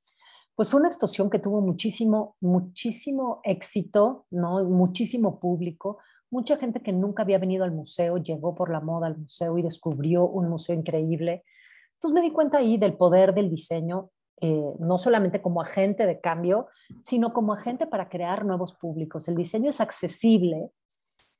pues 0.54 0.70
fue 0.70 0.80
una 0.80 0.88
exposición 0.88 1.30
que 1.30 1.38
tuvo 1.38 1.60
muchísimo, 1.60 2.36
muchísimo 2.40 3.40
éxito, 3.44 4.26
¿no? 4.30 4.62
muchísimo 4.64 5.40
público, 5.40 5.98
Mucha 6.34 6.56
gente 6.56 6.80
que 6.80 6.92
nunca 6.92 7.22
había 7.22 7.38
venido 7.38 7.62
al 7.62 7.70
museo 7.70 8.16
llegó 8.16 8.56
por 8.56 8.68
la 8.68 8.80
moda 8.80 9.06
al 9.06 9.16
museo 9.16 9.56
y 9.56 9.62
descubrió 9.62 10.26
un 10.26 10.48
museo 10.48 10.74
increíble. 10.74 11.44
Entonces 11.92 12.12
me 12.12 12.22
di 12.22 12.32
cuenta 12.32 12.58
ahí 12.58 12.76
del 12.76 12.96
poder 12.96 13.34
del 13.34 13.48
diseño, 13.48 14.10
eh, 14.40 14.74
no 14.80 14.98
solamente 14.98 15.40
como 15.40 15.62
agente 15.62 16.08
de 16.08 16.20
cambio, 16.20 16.66
sino 17.04 17.32
como 17.32 17.52
agente 17.52 17.86
para 17.86 18.08
crear 18.08 18.44
nuevos 18.44 18.74
públicos. 18.74 19.28
El 19.28 19.36
diseño 19.36 19.70
es 19.70 19.80
accesible 19.80 20.72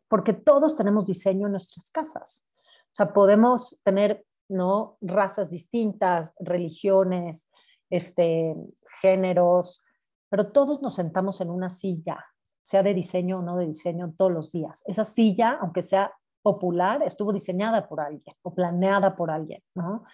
porque 0.07 0.33
todos 0.33 0.77
tenemos 0.77 1.07
diseño 1.07 1.47
en 1.47 1.53
nuestras 1.55 1.91
casas. 1.91 2.47
O 2.93 2.95
sea, 2.95 3.13
podemos 3.13 3.81
tener 3.83 4.25
¿no? 4.49 4.97
razas 5.01 5.51
distintas, 5.51 6.35
religiones, 6.39 7.49
este, 7.91 8.55
géneros, 9.03 9.83
pero 10.29 10.53
todos 10.53 10.83
nos 10.83 10.95
sentamos 10.95 11.41
en 11.41 11.51
una 11.51 11.69
silla 11.69 12.25
sea 12.65 12.83
de 12.83 12.95
diseño 12.95 13.39
o 13.39 13.43
no 13.43 13.57
de 13.57 13.67
diseño, 13.67 14.13
todos 14.17 14.33
los 14.33 14.51
días. 14.51 14.83
Esa 14.87 15.05
silla, 15.05 15.59
aunque 15.61 15.83
sea 15.83 16.13
popular, 16.43 17.03
estuvo 17.03 17.33
diseñada 17.33 17.89
por 17.89 18.01
alguien 18.01 18.35
o 18.43 18.55
planeada 18.55 19.15
por 19.15 19.31
alguien, 19.31 19.63
¿no? 19.75 20.05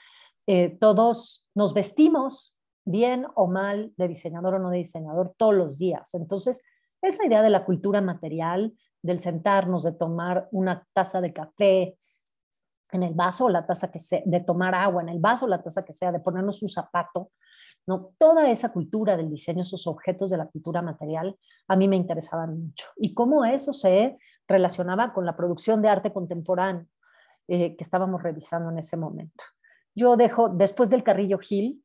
Eh, 0.46 0.76
todos 0.80 1.46
nos 1.54 1.74
vestimos 1.74 2.58
bien 2.84 3.26
o 3.34 3.46
mal 3.46 3.92
de 3.96 4.08
diseñador 4.08 4.54
o 4.54 4.58
no 4.58 4.70
de 4.70 4.78
diseñador 4.78 5.34
todos 5.36 5.54
los 5.54 5.78
días. 5.78 6.12
Entonces, 6.14 6.62
esa 7.02 7.24
idea 7.24 7.42
de 7.42 7.50
la 7.50 7.64
cultura 7.64 8.00
material, 8.00 8.74
del 9.02 9.20
sentarnos, 9.20 9.84
de 9.84 9.92
tomar 9.92 10.48
una 10.50 10.86
taza 10.92 11.20
de 11.20 11.32
café, 11.32 11.96
en 12.92 13.02
el 13.02 13.14
vaso 13.14 13.48
la 13.48 13.66
taza 13.66 13.90
que 13.90 14.00
sea, 14.00 14.22
de 14.24 14.40
tomar 14.40 14.74
agua 14.74 15.02
en 15.02 15.08
el 15.08 15.20
vaso 15.20 15.46
la 15.46 15.62
taza 15.62 15.84
que 15.84 15.92
sea, 15.92 16.10
de 16.10 16.20
ponernos 16.20 16.62
un 16.62 16.68
zapato, 16.68 17.30
Toda 18.18 18.50
esa 18.50 18.70
cultura 18.70 19.16
del 19.16 19.30
diseño, 19.30 19.62
esos 19.62 19.86
objetos 19.86 20.30
de 20.30 20.36
la 20.36 20.46
cultura 20.46 20.82
material, 20.82 21.36
a 21.68 21.76
mí 21.76 21.88
me 21.88 21.96
interesaban 21.96 22.58
mucho. 22.66 22.86
Y 22.96 23.14
cómo 23.14 23.44
eso 23.44 23.72
se 23.72 24.18
relacionaba 24.46 25.12
con 25.12 25.24
la 25.24 25.36
producción 25.36 25.82
de 25.82 25.88
arte 25.88 26.12
contemporáneo 26.12 26.86
eh, 27.48 27.76
que 27.76 27.84
estábamos 27.84 28.22
revisando 28.22 28.70
en 28.70 28.78
ese 28.78 28.96
momento. 28.96 29.44
Yo 29.94 30.16
dejo, 30.16 30.48
después 30.48 30.90
del 30.90 31.02
Carrillo 31.02 31.38
Gil, 31.38 31.82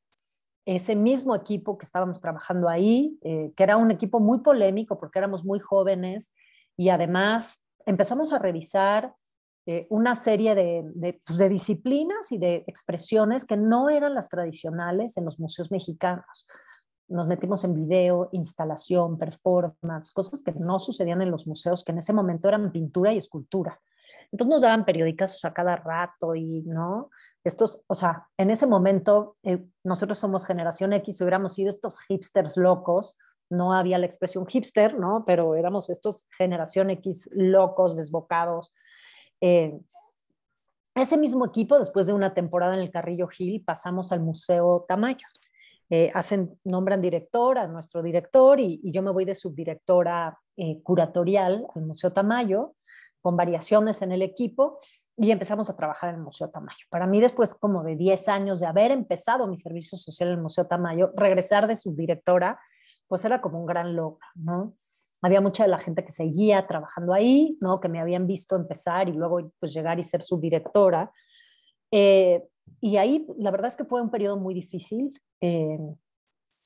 ese 0.66 0.96
mismo 0.96 1.36
equipo 1.36 1.78
que 1.78 1.86
estábamos 1.86 2.20
trabajando 2.20 2.70
ahí, 2.70 3.20
eh, 3.24 3.52
que 3.56 3.64
era 3.64 3.78
un 3.78 3.92
equipo 3.92 4.20
muy 4.20 4.40
polémico 4.40 5.00
porque 5.00 5.20
éramos 5.20 5.46
muy 5.46 5.60
jóvenes 5.60 6.34
y 6.76 6.90
además 6.90 7.64
empezamos 7.86 8.34
a 8.34 8.40
revisar 8.40 9.14
eh, 9.66 9.88
una 9.90 10.16
serie 10.16 10.56
de, 10.56 11.20
pues, 11.26 11.38
de, 11.38 11.50
disciplinas 11.50 12.32
y 12.32 12.38
de 12.38 12.64
expresiones 12.68 13.46
que 13.46 13.58
no 13.58 13.90
eran 13.90 14.14
las 14.14 14.30
tradicionales 14.30 15.18
en 15.18 15.26
los 15.26 15.40
museos 15.40 15.72
mexicanos. 15.72 16.48
Nos 17.08 17.28
metimos 17.28 17.64
en 17.64 17.74
video, 17.74 18.30
instalación, 18.32 19.18
performance, 19.18 20.12
cosas 20.12 20.44
que 20.44 20.54
no 20.54 20.80
sucedían 20.80 21.22
en 21.22 21.32
los 21.32 21.48
museos, 21.48 21.84
que 21.84 21.92
en 21.92 22.00
ese 22.00 22.14
momento 22.14 22.48
eran 22.48 22.72
pintura 22.72 23.14
y 23.14 23.18
escultura. 23.18 23.80
Entonces 24.32 24.50
nos 24.50 24.62
daban 24.64 24.86
periódicos 24.86 25.46
a 25.46 25.54
cada 25.54 25.76
rato 25.76 26.36
y, 26.36 26.64
¿no? 26.64 27.10
estos, 27.46 27.84
o 27.88 27.96
sea, 27.96 28.28
en 28.38 28.50
ese 28.50 28.66
momento 28.66 29.38
eh, 29.44 29.66
nosotros 29.84 30.18
somos 30.18 30.46
generación 30.46 30.94
X, 30.94 31.22
hubiéramos 31.22 31.54
sido 31.54 31.70
estos 31.70 32.00
hipsters 32.02 32.58
locos, 32.58 33.18
no 33.50 33.74
había 33.74 34.00
la 34.00 34.08
expresión 34.08 34.48
hipster, 34.48 34.98
¿no? 34.98 35.24
Pero 35.26 35.56
éramos 35.56 35.90
estos 35.90 36.28
generación 36.36 36.90
X 36.90 37.30
locos, 37.32 37.96
desbocados. 37.96 38.74
Eh, 39.48 39.80
ese 40.96 41.18
mismo 41.18 41.46
equipo, 41.46 41.78
después 41.78 42.08
de 42.08 42.14
una 42.14 42.34
temporada 42.34 42.74
en 42.74 42.80
el 42.80 42.90
Carrillo 42.90 43.28
Gil, 43.28 43.64
pasamos 43.64 44.12
al 44.12 44.22
Museo 44.22 44.86
Tamayo. 44.88 45.28
Eh, 45.92 46.10
hacen, 46.16 46.60
nombran 46.64 47.00
director 47.00 47.60
a 47.60 47.68
nuestro 47.68 48.02
director 48.02 48.60
y, 48.60 48.82
yo 48.92 49.04
me 49.04 49.12
voy 49.12 49.24
de 49.24 49.36
subdirectora 49.36 50.40
curatorial 50.82 51.68
al 51.76 51.82
Museo 51.84 52.12
Tamayo, 52.12 52.74
con 53.22 53.38
variaciones 53.38 54.02
en 54.02 54.14
el 54.14 54.24
equipo 54.24 54.78
y 55.16 55.30
empezamos 55.30 55.70
a 55.70 55.76
trabajar 55.76 56.10
en 56.10 56.16
el 56.16 56.22
Museo 56.24 56.50
Tamayo. 56.50 56.86
Para 56.90 57.06
mí, 57.06 57.22
después 57.22 57.54
como 57.54 57.84
de 57.84 57.96
10 57.96 58.28
años 58.30 58.60
de 58.62 58.66
haber 58.66 58.90
empezado 58.90 59.46
mi 59.48 59.58
servicio 59.58 59.96
social 59.96 60.30
en 60.30 60.36
el 60.38 60.42
Museo 60.42 60.66
Tamayo, 60.66 61.12
regresar 61.16 61.68
de 61.68 61.76
subdirectora, 61.76 62.60
pues 63.08 63.24
era 63.26 63.42
como 63.42 63.60
un 63.60 63.68
gran 63.68 63.96
logro, 63.96 64.26
¿no? 64.34 64.74
Había 65.26 65.42
mucha 65.42 65.64
de 65.64 65.70
la 65.70 65.80
gente 65.80 66.06
que 66.06 66.12
seguía 66.12 66.68
trabajando 66.68 67.14
ahí, 67.14 67.58
¿no? 67.62 67.80
Que 67.80 67.90
me 67.90 68.00
habían 68.00 68.28
visto 68.28 68.56
empezar 68.56 69.10
y 69.10 69.14
luego 69.14 69.52
pues 69.60 69.74
llegar 69.74 70.00
y 70.00 70.04
ser 70.04 70.24
subdirectora. 70.24 71.12
Eh, 71.92 72.44
y 72.82 72.98
ahí 72.98 73.26
la 73.38 73.52
verdad 73.52 73.68
es 73.68 73.76
que 73.76 73.86
fue 73.86 74.02
un 74.02 74.12
periodo 74.12 74.38
muy 74.38 74.54
difícil. 74.54 75.20
Eh, 75.42 75.80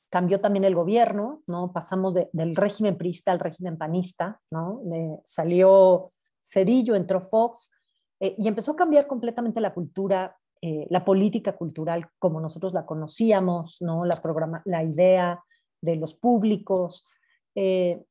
cambió 0.09 0.41
también 0.41 0.65
el 0.65 0.75
gobierno, 0.75 1.43
¿no? 1.47 1.71
Pasamos 1.71 2.15
del 2.15 2.55
régimen 2.55 2.97
priista 2.97 3.31
al 3.31 3.39
régimen 3.39 3.77
panista, 3.77 4.41
¿no? 4.49 4.81
salió 5.23 6.11
Cedillo, 6.41 6.95
entró 6.95 7.21
Fox, 7.21 7.71
eh, 8.19 8.35
y 8.37 8.47
empezó 8.47 8.71
a 8.71 8.75
cambiar 8.75 9.07
completamente 9.07 9.61
la 9.61 9.73
cultura, 9.73 10.37
eh, 10.61 10.85
la 10.89 11.05
política 11.05 11.55
cultural 11.55 12.09
como 12.19 12.41
nosotros 12.41 12.73
la 12.73 12.85
conocíamos, 12.85 13.81
¿no? 13.81 14.05
la, 14.05 14.15
programa, 14.21 14.61
la 14.65 14.83
idea 14.83 15.43
de 15.81 15.95
los 15.95 16.15
públicos. 16.15 17.07
Eh, 17.55 18.03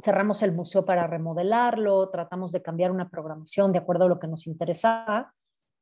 cerramos 0.00 0.42
el 0.42 0.52
museo 0.52 0.84
para 0.84 1.06
remodelarlo, 1.06 2.08
tratamos 2.10 2.52
de 2.52 2.62
cambiar 2.62 2.90
una 2.90 3.10
programación 3.10 3.72
de 3.72 3.78
acuerdo 3.78 4.04
a 4.04 4.08
lo 4.08 4.18
que 4.18 4.26
nos 4.26 4.46
interesaba. 4.46 5.34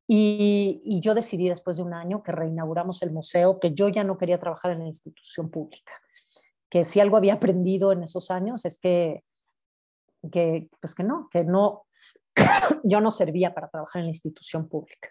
Y, 0.07 0.81
y, 0.85 1.01
yo 1.01 1.15
decidí 1.15 1.49
después 1.49 1.77
de 1.77 1.83
un 1.83 1.93
año 1.93 2.23
que 2.23 2.33
reinauguramos 2.33 3.03
el 3.03 3.11
museo, 3.11 3.61
que 3.61 3.75
yo 3.75 3.89
ya 3.89 4.05
no 4.05 4.17
quería 4.17 4.41
trabajar 4.41 4.73
en 4.73 4.79
la 4.79 4.87
institución 4.87 5.51
pública, 5.51 5.93
que 6.71 6.87
si 6.87 6.99
algo 6.99 7.19
había 7.19 7.35
aprendido 7.35 7.93
en 7.93 8.03
esos 8.03 8.31
años 8.31 8.65
es 8.65 8.79
que, 8.79 9.23
que 10.33 10.71
pues 10.81 10.95
que 10.95 11.05
no, 11.05 11.29
que 11.31 11.45
no, 11.45 11.85
yo 12.85 13.01
no 13.01 13.11
servía 13.11 13.55
para 13.55 13.69
trabajar 13.69 14.01
en 14.01 14.07
la 14.07 14.13
institución 14.13 14.69
pública. 14.69 15.09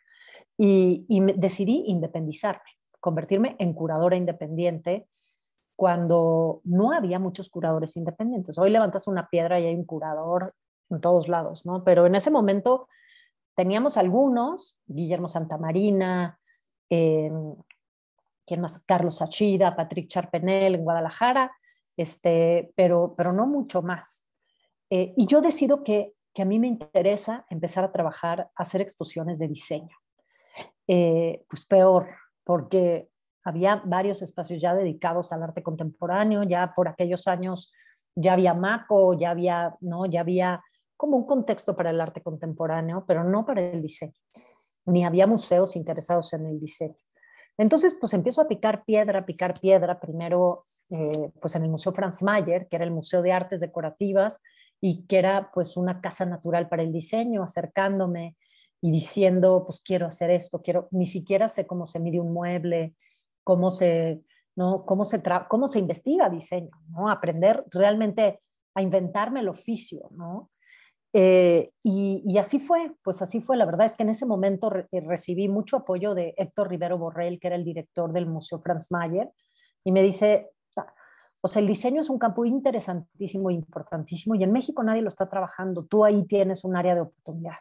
Y, 0.58 1.06
decidí 1.36 1.84
independizarme, 1.88 2.70
convertirme 3.00 3.56
en 3.60 3.74
curadora 3.74 4.18
independiente 4.18 5.08
cuando 5.78 6.60
no 6.66 6.92
había 6.92 7.20
muchos 7.20 7.50
curadores 7.50 7.96
independientes. 7.96 8.58
Hoy 8.58 8.70
levantas 8.70 9.08
una 9.08 9.30
piedra 9.30 9.62
y 9.62 9.68
hay 9.68 9.76
un 9.76 9.86
curador 9.86 10.54
en 10.90 11.00
todos 11.00 11.30
lados, 11.30 11.66
¿no? 11.66 11.86
Pero 11.86 12.06
en 12.06 12.16
ese 12.16 12.32
momento 12.32 12.90
teníamos 13.56 13.96
algunos, 13.96 14.78
Guillermo 14.86 15.30
Santamarina, 15.30 16.38
eh, 16.90 17.32
¿quién 18.46 18.60
más? 18.60 18.84
Carlos 18.86 19.22
Achida, 19.22 19.76
Patrick 19.76 20.10
Charpenel 20.10 20.76
en 20.76 20.84
Guadalajara, 20.84 21.56
este, 21.96 22.74
pero, 22.76 23.14
pero 23.16 23.32
no 23.32 23.48
mucho 23.48 23.82
más. 23.82 24.28
Eh, 24.90 25.14
y 25.16 25.26
yo 25.28 25.40
decido 25.40 25.84
que 25.84 26.18
que 26.38 26.44
a 26.44 26.46
mí 26.46 26.60
me 26.60 26.68
interesa 26.68 27.48
empezar 27.50 27.84
a 27.84 27.92
trabajar, 27.92 28.42
a 28.42 28.62
hacer 28.62 28.80
exposiciones 28.80 29.40
de 29.40 29.48
diseño. 29.48 29.98
Eh, 30.88 31.44
pues 31.50 31.66
peor, 31.66 32.10
porque 32.44 33.10
había 33.48 33.82
varios 33.86 34.22
espacios 34.22 34.60
ya 34.62 34.76
dedicados 34.76 35.32
al 35.32 35.42
arte 35.42 35.64
contemporáneo, 35.64 36.44
ya 36.44 36.74
por 36.76 36.90
aquellos 36.90 37.30
años 37.30 37.72
ya 38.14 38.34
había 38.34 38.54
MACO, 38.54 39.18
ya 39.18 39.30
había, 39.30 39.78
¿no? 39.80 40.06
ya 40.06 40.20
había 40.20 40.62
como 40.98 41.16
un 41.16 41.26
contexto 41.26 41.74
para 41.74 41.92
el 41.92 42.02
arte 42.02 42.22
contemporáneo, 42.22 43.06
pero 43.08 43.24
no 43.24 43.46
para 43.46 43.62
el 43.62 43.82
diseño, 43.82 44.20
ni 44.86 45.06
había 45.06 45.28
museos 45.28 45.78
interesados 45.78 46.34
en 46.34 46.46
el 46.46 46.60
diseño. 46.60 46.98
Entonces, 47.58 47.96
pues 47.98 48.14
empiezo 48.14 48.42
a 48.42 48.50
picar 48.50 48.84
piedra, 48.84 49.26
picar 49.26 49.54
piedra, 49.58 49.98
primero 49.98 50.66
eh, 50.90 51.32
pues 51.42 51.56
en 51.56 51.64
el 51.64 51.70
Museo 51.70 51.94
Franz 51.94 52.22
Mayer, 52.22 52.68
que 52.68 52.76
era 52.76 52.84
el 52.84 52.92
Museo 52.92 53.22
de 53.22 53.32
Artes 53.32 53.62
Decorativas, 53.62 54.42
y 54.82 55.06
que 55.08 55.20
era 55.20 55.52
pues 55.54 55.78
una 55.78 56.02
casa 56.02 56.26
natural 56.26 56.68
para 56.68 56.84
el 56.84 56.92
diseño, 56.92 57.44
acercándome 57.44 58.36
y 58.82 58.92
diciendo, 58.92 59.64
pues 59.66 59.80
quiero 59.80 60.06
hacer 60.06 60.32
esto, 60.32 60.62
quiero, 60.62 60.90
ni 60.92 61.06
siquiera 61.06 61.48
sé 61.48 61.66
cómo 61.66 61.86
se 61.86 62.00
mide 62.00 62.20
un 62.20 62.34
mueble, 62.34 62.94
cómo 63.48 63.72
se, 63.72 64.26
¿no? 64.58 64.84
cómo 64.86 65.06
se, 65.06 65.24
cómo 65.48 65.70
se 65.70 65.80
investiga 65.80 66.30
diseño, 66.30 66.72
¿no? 66.90 67.10
Aprender 67.10 67.64
realmente 67.72 68.42
a 68.76 68.82
inventarme 68.82 69.40
el 69.40 69.48
oficio, 69.48 70.10
¿no? 70.12 70.52
Eh, 71.14 71.72
y, 71.82 72.38
así 72.38 72.60
fue, 72.60 72.92
pues 73.02 73.22
así 73.22 73.40
fue. 73.40 73.56
La 73.56 73.66
verdad 73.66 73.86
es 73.86 73.96
que 73.96 74.04
en 74.04 74.10
ese 74.10 74.26
momento 74.26 74.70
eh, 74.76 75.00
recibí 75.00 75.48
mucho 75.48 75.78
apoyo 75.78 76.14
de 76.14 76.34
Héctor 76.36 76.68
Rivero 76.68 76.98
Borrell, 76.98 77.40
que 77.40 77.48
era 77.48 77.56
el 77.56 77.64
director 77.64 78.12
del 78.12 78.26
Museo 78.26 78.60
Franz 78.60 78.92
Mayer, 78.92 79.32
y 79.86 79.94
me 79.94 80.04
dice, 80.04 80.52
o 81.40 81.48
sea, 81.48 81.62
el 81.62 81.68
diseño 81.70 82.02
es 82.02 82.10
un 82.10 82.20
campo 82.20 82.44
interesantísimo, 82.44 83.50
importantísimo, 83.50 84.36
y 84.36 84.44
en 84.44 84.52
México 84.52 84.84
nadie 84.84 85.02
lo 85.02 85.08
está 85.08 85.30
trabajando. 85.30 85.86
Tú 85.86 86.04
ahí 86.04 86.26
tienes 86.26 86.66
un 86.66 86.76
área 86.76 86.96
de 86.96 87.02
oportunidad. 87.02 87.60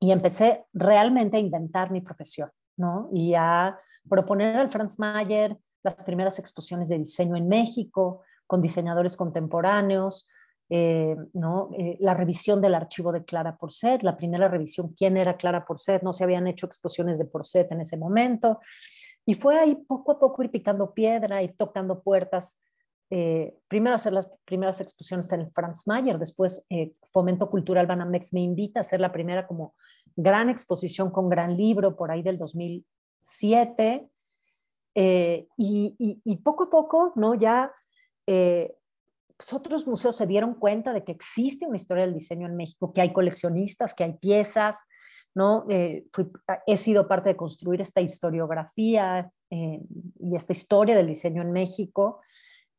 Y 0.00 0.10
empecé 0.10 0.64
realmente 0.72 1.36
a 1.36 1.40
inventar 1.40 1.92
mi 1.92 2.00
profesión, 2.00 2.50
¿no? 2.76 3.08
Y 3.12 3.34
a 3.34 3.78
proponer 4.08 4.56
al 4.56 4.70
Franz 4.70 4.98
Mayer 4.98 5.56
las 5.82 5.94
primeras 6.04 6.38
exposiciones 6.38 6.88
de 6.88 6.98
diseño 6.98 7.36
en 7.36 7.48
México, 7.48 8.22
con 8.46 8.60
diseñadores 8.60 9.16
contemporáneos, 9.16 10.28
eh, 10.72 11.16
¿no? 11.32 11.70
Eh, 11.76 11.96
la 12.00 12.14
revisión 12.14 12.60
del 12.60 12.74
archivo 12.74 13.10
de 13.10 13.24
Clara 13.24 13.56
Porcet, 13.56 14.02
la 14.02 14.16
primera 14.16 14.48
revisión, 14.48 14.94
quién 14.96 15.16
era 15.16 15.36
Clara 15.36 15.64
Porcet, 15.64 16.02
no 16.02 16.12
se 16.12 16.22
habían 16.22 16.46
hecho 16.46 16.66
exposiciones 16.66 17.18
de 17.18 17.24
Porcet 17.24 17.72
en 17.72 17.80
ese 17.80 17.96
momento, 17.96 18.60
y 19.26 19.34
fue 19.34 19.58
ahí 19.58 19.74
poco 19.74 20.12
a 20.12 20.20
poco 20.20 20.42
ir 20.44 20.50
picando 20.50 20.94
piedra, 20.94 21.42
ir 21.42 21.56
tocando 21.56 22.02
puertas. 22.02 22.60
Eh, 23.10 23.58
primero 23.66 23.96
hacer 23.96 24.12
las 24.12 24.30
primeras 24.44 24.80
exposiciones 24.80 25.32
en 25.32 25.40
el 25.40 25.50
Franz 25.50 25.88
Mayer, 25.88 26.18
después 26.18 26.64
Fomento 27.12 27.50
Cultural 27.50 27.88
Banamex 27.88 28.32
me 28.32 28.40
invita 28.40 28.78
a 28.78 28.82
hacer 28.82 29.00
la 29.00 29.10
primera 29.10 29.48
como 29.48 29.74
gran 30.14 30.48
exposición 30.48 31.10
con 31.10 31.28
gran 31.28 31.56
libro 31.56 31.96
por 31.96 32.12
ahí 32.12 32.22
del 32.22 32.38
2007. 33.22 34.08
Eh, 34.96 35.46
y, 35.56 35.94
y, 36.24 36.36
poco 36.38 36.64
a 36.64 36.70
poco, 36.70 37.12
¿no? 37.14 37.34
Ya 37.34 37.72
pues 39.40 39.54
otros 39.54 39.86
museos 39.86 40.16
se 40.16 40.26
dieron 40.26 40.52
cuenta 40.52 40.92
de 40.92 41.02
que 41.02 41.12
existe 41.12 41.66
una 41.66 41.78
historia 41.78 42.04
del 42.04 42.12
diseño 42.12 42.46
en 42.46 42.56
México, 42.56 42.92
que 42.92 43.00
hay 43.00 43.10
coleccionistas, 43.10 43.94
que 43.94 44.04
hay 44.04 44.12
piezas, 44.12 44.84
¿no? 45.34 45.64
Eh, 45.70 46.04
he 46.66 46.76
sido 46.76 47.08
parte 47.08 47.30
de 47.30 47.36
construir 47.36 47.80
esta 47.80 48.02
historiografía 48.02 49.30
eh, 49.48 49.80
y 50.18 50.36
esta 50.36 50.52
historia 50.52 50.94
del 50.94 51.06
diseño 51.06 51.40
en 51.40 51.52
México. 51.52 52.20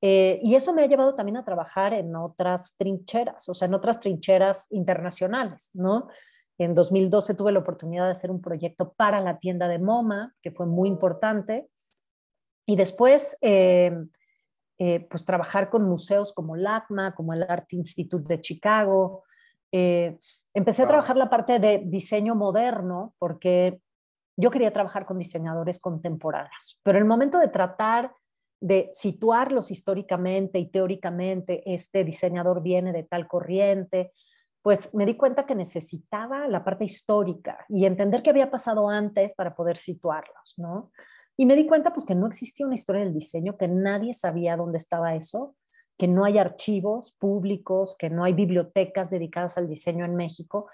Eh, 0.01 0.39
y 0.43 0.53
eso 0.53 0.71
me 0.71 0.83
ha 0.83 0.87
llevado 0.87 1.15
también 1.15 1.37
a 1.37 1.45
trabajar 1.45 1.95
en 1.95 2.15
otras 2.15 2.75
trincheras, 2.77 3.49
o 3.49 3.55
sea, 3.55 3.67
en 3.67 3.73
otras 3.73 3.99
trincheras 3.99 4.67
internacionales, 4.71 5.71
¿no? 5.73 6.09
En 6.63 6.75
2012 6.75 7.33
tuve 7.33 7.51
la 7.51 7.59
oportunidad 7.59 8.05
de 8.05 8.11
hacer 8.11 8.29
un 8.29 8.41
proyecto 8.41 8.93
para 8.93 9.19
la 9.19 9.39
tienda 9.39 9.67
de 9.67 9.79
MoMA, 9.79 10.35
que 10.41 10.51
fue 10.51 10.67
muy 10.67 10.89
importante. 10.89 11.69
Y 12.67 12.75
después, 12.75 13.35
pues 13.39 15.25
trabajar 15.25 15.71
con 15.71 15.83
museos 15.83 16.33
como 16.33 16.55
LACMA, 16.55 17.15
como 17.15 17.33
el 17.33 17.43
Art 17.43 17.73
Institute 17.73 18.31
de 18.31 18.41
Chicago, 18.41 19.23
eh, 19.71 20.19
empecé 20.53 20.83
a 20.83 20.87
trabajar 20.87 21.17
la 21.17 21.29
parte 21.29 21.57
de 21.59 21.81
diseño 21.85 22.35
moderno 22.35 23.15
porque 23.17 23.81
yo 24.37 24.51
quería 24.51 24.73
trabajar 24.73 25.05
con 25.05 25.17
diseñadores 25.17 25.79
contemporáneos, 25.79 26.79
pero 26.83 26.97
el 26.97 27.05
momento 27.05 27.39
de 27.39 27.47
tratar 27.47 28.13
de 28.59 28.91
situarlos 28.93 29.71
históricamente 29.71 30.59
y 30.59 30.69
teóricamente, 30.69 31.63
este 31.65 32.03
diseñador 32.03 32.61
viene 32.61 32.91
de 32.91 33.03
tal 33.03 33.27
corriente, 33.27 34.11
pues 34.61 34.93
me 34.93 35.05
di 35.05 35.15
cuenta 35.15 35.45
que 35.45 35.55
necesitaba 35.55 36.47
la 36.47 36.63
parte 36.63 36.85
histórica 36.85 37.65
y 37.67 37.85
entender 37.85 38.21
qué 38.21 38.29
había 38.29 38.51
pasado 38.51 38.89
antes 38.89 39.33
para 39.33 39.55
poder 39.55 39.77
situarlos, 39.77 40.53
¿no? 40.57 40.91
Y 41.37 41.45
me 41.45 41.55
di 41.55 41.65
cuenta 41.65 41.93
pues 41.93 42.05
que 42.05 42.13
no 42.13 42.27
existía 42.27 42.65
una 42.65 42.75
historia 42.75 43.03
del 43.03 43.13
diseño, 43.13 43.57
que 43.57 43.67
nadie 43.67 44.13
sabía 44.13 44.57
dónde 44.57 44.77
estaba 44.77 45.15
eso, 45.15 45.55
que 45.97 46.07
no 46.07 46.25
hay 46.25 46.37
archivos 46.37 47.15
públicos, 47.17 47.95
que 47.97 48.09
no 48.09 48.23
hay 48.23 48.33
bibliotecas 48.33 49.09
dedicadas 49.09 49.57
al 49.57 49.67
diseño 49.67 50.05
en 50.05 50.15
México. 50.15 50.67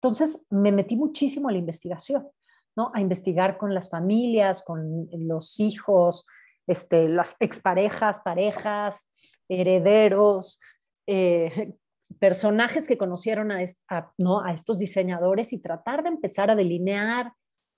Entonces 0.00 0.46
me 0.48 0.72
metí 0.72 0.96
muchísimo 0.96 1.48
a 1.48 1.52
la 1.52 1.58
investigación, 1.58 2.28
¿no? 2.76 2.90
A 2.94 3.00
investigar 3.00 3.58
con 3.58 3.74
las 3.74 3.90
familias, 3.90 4.62
con 4.62 5.08
los 5.12 5.60
hijos, 5.60 6.26
este, 6.66 7.08
las 7.08 7.36
exparejas, 7.40 8.20
parejas, 8.20 9.08
herederos, 9.48 10.60
eh, 11.06 11.74
personajes 12.18 12.86
que 12.86 12.98
conocieron 12.98 13.52
a, 13.52 14.12
¿no? 14.18 14.44
a 14.44 14.52
estos 14.52 14.78
diseñadores 14.78 15.52
y 15.52 15.60
tratar 15.60 16.02
de 16.02 16.10
empezar 16.10 16.50
a 16.50 16.54
delinear 16.54 17.32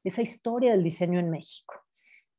esa 0.04 0.22
historia 0.22 0.72
del 0.72 0.84
diseño 0.84 1.18
en 1.18 1.30
México. 1.30 1.74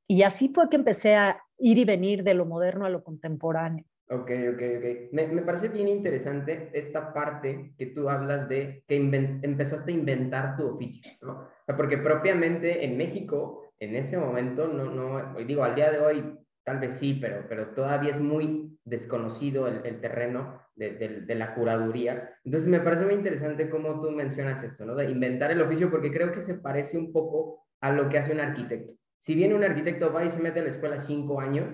Y 0.07 0.23
así 0.23 0.49
fue 0.53 0.69
que 0.69 0.77
empecé 0.77 1.15
a 1.15 1.41
ir 1.57 1.77
y 1.77 1.85
venir 1.85 2.23
de 2.23 2.33
lo 2.33 2.45
moderno 2.45 2.85
a 2.85 2.89
lo 2.89 3.03
contemporáneo. 3.03 3.85
Ok, 4.09 4.31
ok, 4.53 4.61
ok. 4.77 5.11
Me, 5.11 5.27
me 5.27 5.41
parece 5.41 5.67
bien 5.67 5.89
interesante 5.89 6.69
esta 6.73 7.13
parte 7.13 7.73
que 7.77 7.87
tú 7.87 8.09
hablas 8.09 8.47
de 8.47 8.85
que 8.87 8.95
empezaste 8.95 9.91
a 9.91 9.95
inventar 9.95 10.55
tu 10.55 10.65
oficio, 10.65 11.27
¿no? 11.27 11.47
porque 11.75 11.97
propiamente 11.97 12.85
en 12.85 12.95
México, 12.95 13.63
en 13.79 13.95
ese 13.95 14.17
momento, 14.17 14.69
no, 14.69 14.85
no, 14.85 15.35
digo, 15.45 15.65
al 15.65 15.75
día 15.75 15.91
de 15.91 15.99
hoy 15.99 16.39
tal 16.63 16.79
vez 16.79 16.93
sí, 16.95 17.17
pero, 17.19 17.45
pero 17.49 17.73
todavía 17.73 18.11
es 18.11 18.21
muy 18.21 18.77
desconocido 18.85 19.67
el, 19.67 19.85
el 19.85 19.99
terreno 19.99 20.61
de, 20.77 21.35
la 21.35 21.53
curaduría. 21.53 22.29
Entonces 22.43 22.69
me 22.69 22.79
parece 22.79 23.05
muy 23.05 23.15
interesante 23.15 23.69
cómo 23.69 23.99
tú 23.99 24.11
mencionas 24.11 24.63
esto, 24.63 24.85
¿no? 24.85 24.95
De 24.95 25.09
inventar 25.09 25.51
el 25.51 25.61
oficio, 25.61 25.89
porque 25.89 26.11
creo 26.11 26.31
que 26.31 26.41
se 26.41 26.55
parece 26.55 26.97
un 26.97 27.11
poco 27.11 27.65
a 27.81 27.91
lo 27.91 28.09
que 28.09 28.17
hace 28.17 28.31
un 28.31 28.39
arquitecto. 28.39 28.93
Si 29.19 29.35
bien 29.35 29.53
un 29.53 29.63
arquitecto 29.63 30.13
va 30.13 30.23
y 30.23 30.31
se 30.31 30.39
mete 30.39 30.59
a 30.59 30.63
la 30.63 30.69
escuela 30.69 30.99
cinco 30.99 31.41
años, 31.41 31.73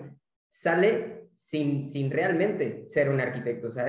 sale 0.49 1.29
sin, 1.35 1.87
sin 1.87 2.09
realmente 2.09 2.85
ser 2.87 3.09
un 3.09 3.19
arquitecto. 3.19 3.67
O 3.67 3.71
sea, 3.71 3.85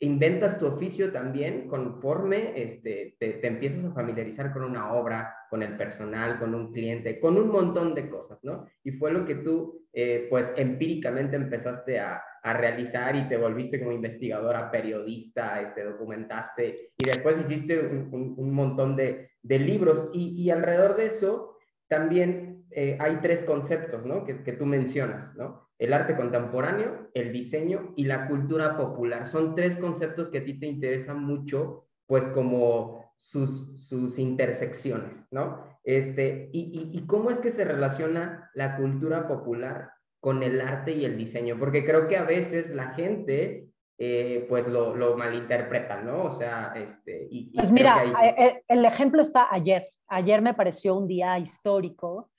inventas 0.00 0.58
tu 0.58 0.66
oficio 0.66 1.12
también 1.12 1.68
conforme 1.68 2.52
este, 2.60 3.16
te, 3.18 3.34
te, 3.34 3.46
empiezas 3.46 3.84
a 3.84 3.92
familiarizar 3.92 4.52
con 4.52 4.64
una 4.64 4.92
obra, 4.94 5.34
con 5.48 5.62
el 5.62 5.76
personal, 5.76 6.38
con 6.38 6.54
un 6.54 6.72
cliente, 6.72 7.20
con 7.20 7.36
un 7.36 7.48
montón 7.48 7.94
de 7.94 8.08
cosas, 8.08 8.38
¿no? 8.42 8.66
Y 8.82 8.92
fue 8.92 9.12
lo 9.12 9.24
que 9.24 9.36
tú, 9.36 9.79
eh, 9.92 10.26
pues, 10.30 10.52
empíricamente 10.56 11.36
empezaste 11.36 11.98
a, 11.98 12.22
a, 12.42 12.52
realizar 12.52 13.16
y 13.16 13.28
te 13.28 13.36
volviste 13.36 13.78
como 13.78 13.92
investigadora, 13.92 14.70
periodista, 14.70 15.60
este, 15.60 15.84
documentaste 15.84 16.92
y 16.96 17.04
después 17.04 17.38
hiciste 17.40 17.78
un, 17.80 18.34
un, 18.36 18.52
montón 18.52 18.96
de, 18.96 19.30
de 19.42 19.58
libros. 19.58 20.08
Y, 20.12 20.40
y, 20.40 20.50
alrededor 20.50 20.96
de 20.96 21.06
eso 21.06 21.56
también 21.88 22.64
eh, 22.70 22.96
hay 23.00 23.16
tres 23.16 23.44
conceptos, 23.44 24.06
¿no? 24.06 24.24
Que, 24.24 24.42
que 24.42 24.52
tú 24.52 24.64
mencionas, 24.66 25.36
¿no? 25.36 25.70
el 25.80 25.94
arte 25.94 26.14
contemporáneo, 26.14 27.08
el 27.14 27.32
diseño 27.32 27.94
y 27.96 28.04
la 28.04 28.28
cultura 28.28 28.76
popular. 28.76 29.26
Son 29.26 29.54
tres 29.54 29.76
conceptos 29.76 30.28
que 30.28 30.38
a 30.38 30.44
ti 30.44 30.60
te 30.60 30.66
interesan 30.66 31.24
mucho, 31.24 31.86
pues 32.06 32.28
como 32.28 32.99
sus, 33.20 33.86
sus 33.86 34.18
intersecciones, 34.18 35.26
¿no? 35.30 35.62
Este, 35.84 36.48
y, 36.52 36.90
y, 36.92 37.06
cómo 37.06 37.30
es 37.30 37.38
que 37.38 37.50
se 37.50 37.64
relaciona 37.64 38.50
la 38.54 38.76
cultura 38.76 39.28
popular 39.28 39.90
con 40.20 40.42
el 40.42 40.60
arte 40.60 40.92
y 40.92 41.04
el 41.04 41.16
diseño? 41.16 41.58
Porque 41.58 41.84
creo 41.84 42.08
que 42.08 42.16
a 42.16 42.24
veces 42.24 42.70
la 42.70 42.94
gente, 42.94 43.68
eh, 43.98 44.46
pues 44.48 44.66
lo, 44.66 44.96
lo, 44.96 45.16
malinterpreta, 45.16 46.00
¿no? 46.00 46.24
O 46.24 46.34
sea, 46.36 46.72
este... 46.74 47.28
Y, 47.30 47.54
pues 47.54 47.70
mira, 47.70 48.02
eh, 48.38 48.62
el 48.66 48.84
ejemplo 48.84 49.20
está 49.20 49.48
ayer. 49.50 49.88
Ayer 50.08 50.40
me 50.40 50.54
pareció 50.54 50.96
un 50.96 51.06
día 51.06 51.38
histórico, 51.38 52.30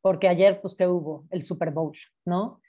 porque 0.00 0.26
ayer, 0.26 0.60
pues, 0.60 0.74
¿qué 0.74 0.86
hubo? 0.86 1.26
El 1.30 1.42
Super 1.42 1.70
Bowl, 1.70 1.96
¿no? 2.24 2.60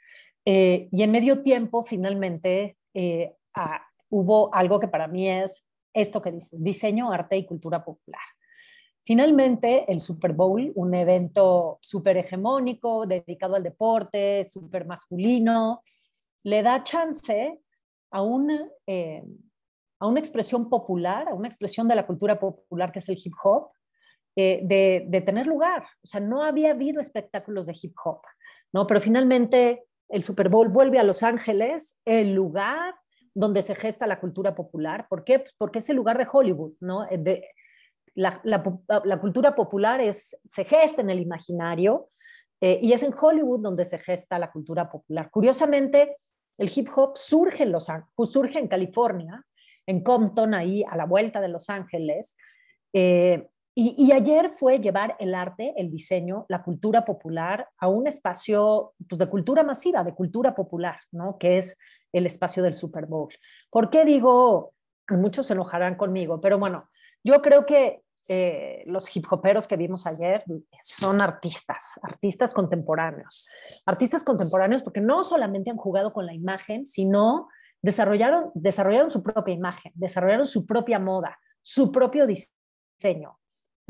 Eh, 0.46 0.90
y 0.92 1.04
en 1.04 1.12
medio 1.12 1.42
tiempo, 1.42 1.84
finalmente, 1.84 2.78
eh, 2.94 3.34
hubo 4.10 4.54
algo 4.54 4.80
que 4.80 4.90
para 4.90 5.08
mí 5.08 5.30
es 5.30 5.66
esto 5.94 6.22
que 6.22 6.32
dices, 6.32 6.64
diseño, 6.64 7.12
arte 7.12 7.38
y 7.38 7.46
cultura 7.46 7.84
popular. 7.84 8.22
Finalmente, 9.04 9.92
el 9.92 10.00
Super 10.00 10.34
Bowl, 10.34 10.72
un 10.76 10.94
evento 10.94 11.80
súper 11.82 12.18
hegemónico, 12.18 13.06
dedicado 13.06 13.56
al 13.56 13.64
deporte, 13.64 14.46
súper 14.46 14.86
masculino, 14.86 15.82
le 16.44 16.62
da 16.62 16.84
chance 16.84 17.60
a 18.12 18.22
una, 18.22 18.70
eh, 18.86 19.24
a 20.00 20.08
una 20.08 20.20
expresión 20.20 20.70
popular, 20.70 21.30
a 21.30 21.34
una 21.34 21.48
expresión 21.48 21.88
de 21.88 21.96
la 21.96 22.06
cultura 22.06 22.40
popular 22.40 22.92
que 22.92 23.00
es 23.00 23.10
el 23.10 23.20
hip 23.24 23.34
hop, 23.44 23.72
de, 24.36 25.06
de, 25.08 25.22
tener 25.22 25.46
lugar. 25.46 25.84
O 26.04 26.08
sea, 26.08 26.22
no 26.22 26.44
había 26.44 26.72
habido 26.72 27.02
espectáculos 27.02 27.66
de 27.66 27.76
hip 27.82 27.94
hop, 28.04 28.22
¿no? 28.72 28.88
Pero 28.88 29.02
finalmente 29.02 29.84
el 30.08 30.24
Super 30.24 30.48
Bowl 30.48 30.70
vuelve 30.70 31.00
a 31.00 31.04
Los 31.04 31.22
Ángeles, 31.24 32.00
el 32.06 32.34
lugar 32.34 32.96
donde 33.34 33.62
se 33.62 33.76
gesta 33.76 34.08
la 34.08 34.20
cultura 34.20 34.56
popular. 34.56 35.08
¿Por 35.10 35.24
qué? 35.24 35.40
Pues 35.40 35.54
porque 35.58 35.80
es 35.80 35.90
el 35.90 35.96
lugar 35.96 36.18
de 36.18 36.28
Hollywood, 36.32 36.74
¿no? 36.80 37.06
Eh, 37.10 37.48
la, 38.16 39.20
cultura 39.22 39.56
popular 39.56 40.02
es, 40.02 40.38
se 40.44 40.66
gesta 40.66 41.02
en 41.02 41.10
el 41.10 41.20
imaginario 41.20 42.10
eh, 42.60 42.80
y 42.82 42.94
es 42.94 43.04
en 43.04 43.14
Hollywood 43.18 43.62
donde 43.62 43.86
se 43.86 43.98
gesta 43.98 44.38
la 44.38 44.52
cultura 44.52 44.90
popular. 44.90 45.30
Curiosamente, 45.32 46.16
el 46.58 46.72
hip 46.74 46.90
hop 46.96 47.18
surge 47.18 47.64
en, 47.64 47.72
Los, 47.72 47.88
surge 48.26 48.60
en 48.60 48.68
California, 48.68 49.44
en 49.86 50.04
Compton, 50.04 50.54
ahí 50.54 50.84
a 50.84 50.96
la 50.96 51.06
vuelta 51.06 51.42
de 51.42 51.48
Los 51.48 51.70
Ángeles, 51.70 52.36
eh, 52.94 53.48
y, 53.74 54.12
ayer 54.12 54.50
fue 54.50 54.80
llevar 54.80 55.16
el 55.20 55.34
arte, 55.34 55.74
el 55.78 55.90
diseño, 55.90 56.46
la 56.50 56.62
cultura 56.62 57.06
popular 57.06 57.70
a 57.78 57.88
un 57.88 58.06
espacio 58.06 58.94
pues, 59.08 59.18
de 59.18 59.28
cultura 59.28 59.64
masiva, 59.64 60.04
de 60.04 60.14
cultura 60.14 60.54
popular, 60.54 61.00
¿no? 61.12 61.38
que 61.38 61.58
es 61.58 61.80
el 62.12 62.26
espacio 62.26 62.64
del 62.64 62.76
Super 62.76 63.06
Bowl. 63.06 63.34
¿Por 63.70 63.90
qué 63.90 64.04
digo, 64.04 64.74
muchos 65.10 65.46
se 65.46 65.54
enojarán 65.54 65.96
conmigo, 65.96 66.42
pero 66.42 66.60
bueno, 66.60 66.84
yo 67.24 67.42
creo 67.42 67.66
que 67.66 68.02
eh, 68.28 68.84
los 68.86 69.16
hip 69.16 69.26
hoperos 69.32 69.68
que 69.68 69.78
vimos 69.78 70.06
ayer 70.06 70.44
son 70.84 71.22
artistas, 71.22 71.98
artistas 72.04 72.54
contemporáneos. 72.54 73.50
Artistas 73.86 74.24
contemporáneos 74.24 74.84
porque 74.84 75.02
no 75.02 75.24
solamente 75.24 75.72
han 75.72 75.78
jugado 75.78 76.14
con 76.14 76.26
la 76.26 76.34
imagen, 76.34 76.86
sino 76.86 77.48
desarrollaron, 77.82 78.52
desarrollaron 78.54 79.12
su 79.12 79.24
propia 79.24 79.54
imagen, 79.54 79.92
desarrollaron 79.96 80.46
su 80.46 80.66
propia 80.66 81.00
moda, 81.00 81.40
su 81.62 81.92
propio 81.92 82.28
diseño. 82.28 83.41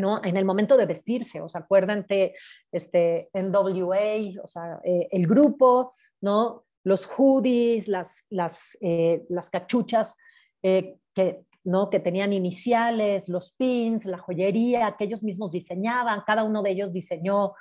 ¿No? 0.01 0.21
En 0.23 0.35
el 0.35 0.45
momento 0.45 0.75
de 0.75 0.85
vestirse, 0.85 1.39
o 1.41 1.47
sea, 1.47 1.61
acuérdate, 1.61 2.33
este, 2.71 3.29
NWA, 3.33 4.41
o 4.43 4.47
sea, 4.47 4.79
eh, 4.83 5.07
el 5.11 5.27
grupo, 5.27 5.93
¿no? 6.19 6.65
Los 6.83 7.05
hoodies, 7.05 7.87
las, 7.87 8.25
las, 8.29 8.77
eh, 8.81 9.23
las 9.29 9.49
cachuchas 9.49 10.17
eh, 10.63 10.97
que, 11.13 11.45
¿no? 11.63 11.89
que 11.89 11.99
tenían 11.99 12.33
iniciales, 12.33 13.29
los 13.29 13.51
pins, 13.51 14.05
la 14.05 14.17
joyería, 14.17 14.95
que 14.97 15.05
ellos 15.05 15.23
mismos 15.23 15.51
diseñaban, 15.51 16.23
cada 16.25 16.43
uno 16.43 16.63
de 16.63 16.71
ellos 16.71 16.91
diseñó 16.91 17.53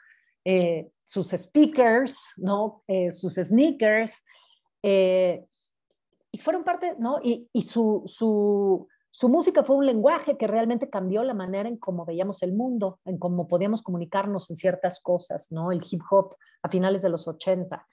sus 1.04 1.28
speakers, 1.32 2.16
¿no? 2.38 2.82
sus 3.10 3.34
sneakers, 3.34 4.24
y 4.82 6.38
fueron 6.38 6.64
parte, 6.64 6.94
¿no? 6.98 7.18
Y, 7.22 7.48
y 7.52 7.62
su, 7.62 8.02
su, 8.06 8.88
su 9.12 9.28
música 9.28 9.64
fue 9.64 9.76
un 9.76 9.86
lenguaje 9.86 10.36
que 10.36 10.46
realmente 10.46 10.88
cambió 10.88 11.24
la 11.24 11.34
manera 11.34 11.68
en 11.68 11.76
cómo 11.76 12.04
veíamos 12.04 12.42
el 12.42 12.52
mundo, 12.52 13.00
en 13.04 13.18
cómo 13.18 13.48
podíamos 13.48 13.82
comunicarnos 13.82 14.48
en 14.50 14.56
ciertas 14.56 15.00
cosas, 15.00 15.50
¿no? 15.50 15.72
El 15.72 15.82
hip 15.90 16.00
hop 16.10 16.36
a 16.62 16.68
finales 16.68 17.02
de 17.02 17.08
los 17.08 17.26
80. 17.26 17.86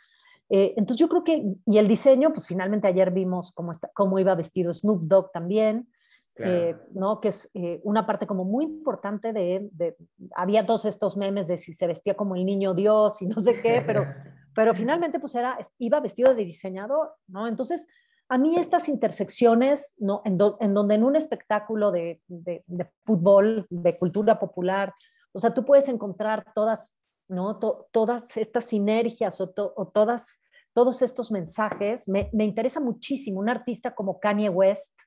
Eh, 0.50 0.76
entonces 0.78 1.00
yo 1.00 1.10
creo 1.10 1.24
que, 1.24 1.44
y 1.66 1.78
el 1.78 1.88
diseño, 1.88 2.32
pues 2.32 2.46
finalmente 2.46 2.88
ayer 2.88 3.12
vimos 3.12 3.52
cómo, 3.52 3.72
está, 3.72 3.90
cómo 3.94 4.20
iba 4.20 4.36
vestido 4.36 4.74
Snoop 4.74 5.02
Dogg 5.04 5.32
también, 5.32 5.90
eh, 6.38 6.76
¿no? 6.92 7.20
Que 7.20 7.30
es 7.30 7.50
eh, 7.56 7.82
una 7.84 8.06
parte 8.06 8.28
como 8.28 8.46
muy 8.46 8.66
importante 8.66 9.34
de, 9.34 9.70
de, 9.72 9.98
había 10.36 10.68
todos 10.68 10.86
estos 10.86 11.18
memes 11.18 11.48
de 11.48 11.58
si 11.58 11.74
se 11.74 11.88
vestía 11.88 12.14
como 12.14 12.36
el 12.36 12.46
niño 12.46 12.76
Dios 12.76 13.24
y 13.24 13.26
no 13.26 13.40
sé 13.40 13.60
qué, 13.60 13.82
pero, 13.84 14.06
pero 14.54 14.76
finalmente 14.76 15.20
pues 15.20 15.34
era, 15.34 15.58
iba 15.80 16.00
vestido 16.00 16.36
de 16.36 16.46
diseñador, 16.46 17.16
¿no? 17.28 17.48
Entonces 17.48 17.88
a 18.30 18.38
mí 18.38 18.58
estas 18.58 18.90
intersecciones, 18.90 19.94
¿no? 19.98 20.22
en, 20.26 20.38
donde 20.38 20.96
en 20.96 21.04
un 21.04 21.16
espectáculo 21.16 21.92
de, 21.92 22.22
de, 22.28 22.88
fútbol, 23.04 23.66
de 23.70 23.98
cultura 23.98 24.40
popular, 24.40 24.94
o 25.32 25.40
sea, 25.40 25.54
tú 25.54 25.64
puedes 25.66 25.88
encontrar 25.88 26.52
todas, 26.54 26.98
¿no? 27.30 27.58
todas 27.92 28.36
estas 28.38 28.66
sinergias 28.66 29.40
o, 29.40 29.54
o, 29.56 29.88
todas, 29.88 30.42
todos 30.74 31.02
estos 31.02 31.32
mensajes, 31.32 32.08
me, 32.08 32.30
me, 32.34 32.44
interesa 32.44 32.80
muchísimo. 32.80 33.40
Un 33.40 33.50
artista 33.50 33.96
como 33.96 34.20
Kanye 34.20 34.50
West, 34.50 35.00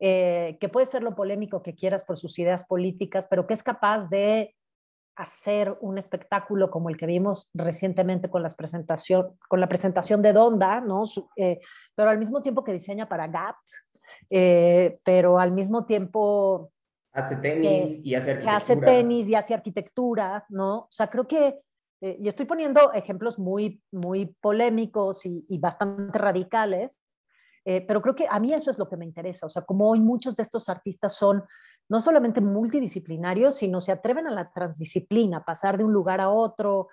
eh, 0.00 0.56
que 0.60 0.68
puede 0.68 0.86
ser 0.86 1.02
lo 1.02 1.14
polémico 1.14 1.62
que 1.62 1.74
quieras 1.74 2.04
por 2.04 2.16
sus 2.16 2.38
ideas 2.38 2.64
políticas, 2.64 3.26
pero 3.28 3.46
que 3.46 3.54
es 3.54 3.62
capaz 3.62 4.08
de 4.08 4.54
hacer 5.16 5.76
un 5.80 5.98
espectáculo 5.98 6.70
como 6.70 6.88
el 6.88 6.96
que 6.96 7.06
vimos 7.06 7.50
recientemente 7.54 8.28
con, 8.28 8.42
las 8.42 8.54
presentación, 8.54 9.36
con 9.48 9.60
la 9.60 9.68
presentación 9.68 10.22
de 10.22 10.32
Donda, 10.32 10.80
¿no? 10.80 11.04
Eh, 11.36 11.60
pero 11.94 12.10
al 12.10 12.18
mismo 12.18 12.42
tiempo 12.42 12.64
que 12.64 12.72
diseña 12.72 13.08
para 13.08 13.28
Gap, 13.28 13.56
eh, 14.30 14.96
pero 15.04 15.38
al 15.38 15.52
mismo 15.52 15.84
tiempo... 15.84 16.70
Hace 17.12 17.36
tenis 17.36 18.00
y 18.02 18.14
hace 18.16 18.30
arquitectura. 18.32 18.56
hace 18.56 18.76
tenis 18.76 19.28
y 19.28 19.34
hace 19.36 19.54
arquitectura, 19.54 20.44
¿no? 20.48 20.78
O 20.78 20.88
sea, 20.90 21.06
creo 21.08 21.28
que, 21.28 21.60
eh, 22.00 22.18
y 22.20 22.26
estoy 22.26 22.44
poniendo 22.44 22.92
ejemplos 22.92 23.38
muy, 23.38 23.80
muy 23.92 24.34
polémicos 24.40 25.24
y, 25.24 25.44
y 25.48 25.58
bastante 25.58 26.18
radicales, 26.18 26.98
pero 27.64 28.02
creo 28.02 28.14
que 28.14 28.26
a 28.28 28.38
mí 28.40 28.52
eso 28.52 28.70
es 28.70 28.78
lo 28.78 28.88
que 28.88 28.96
me 28.96 29.06
interesa, 29.06 29.46
o 29.46 29.48
sea, 29.48 29.62
como 29.62 29.88
hoy 29.88 30.00
muchos 30.00 30.36
de 30.36 30.42
estos 30.42 30.68
artistas 30.68 31.14
son 31.14 31.44
no 31.88 32.00
solamente 32.00 32.40
multidisciplinarios, 32.40 33.56
sino 33.56 33.80
se 33.80 33.92
atreven 33.92 34.26
a 34.26 34.30
la 34.30 34.52
transdisciplina, 34.52 35.44
pasar 35.44 35.78
de 35.78 35.84
un 35.84 35.92
lugar 35.92 36.20
a 36.20 36.28
otro, 36.30 36.88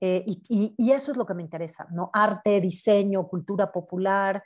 eh, 0.00 0.24
y, 0.26 0.92
eso 0.92 1.12
es 1.12 1.16
lo 1.16 1.24
que 1.24 1.34
me 1.34 1.42
interesa, 1.42 1.86
¿no? 1.90 2.10
Arte, 2.12 2.60
diseño, 2.60 3.26
cultura 3.26 3.72
popular, 3.72 4.42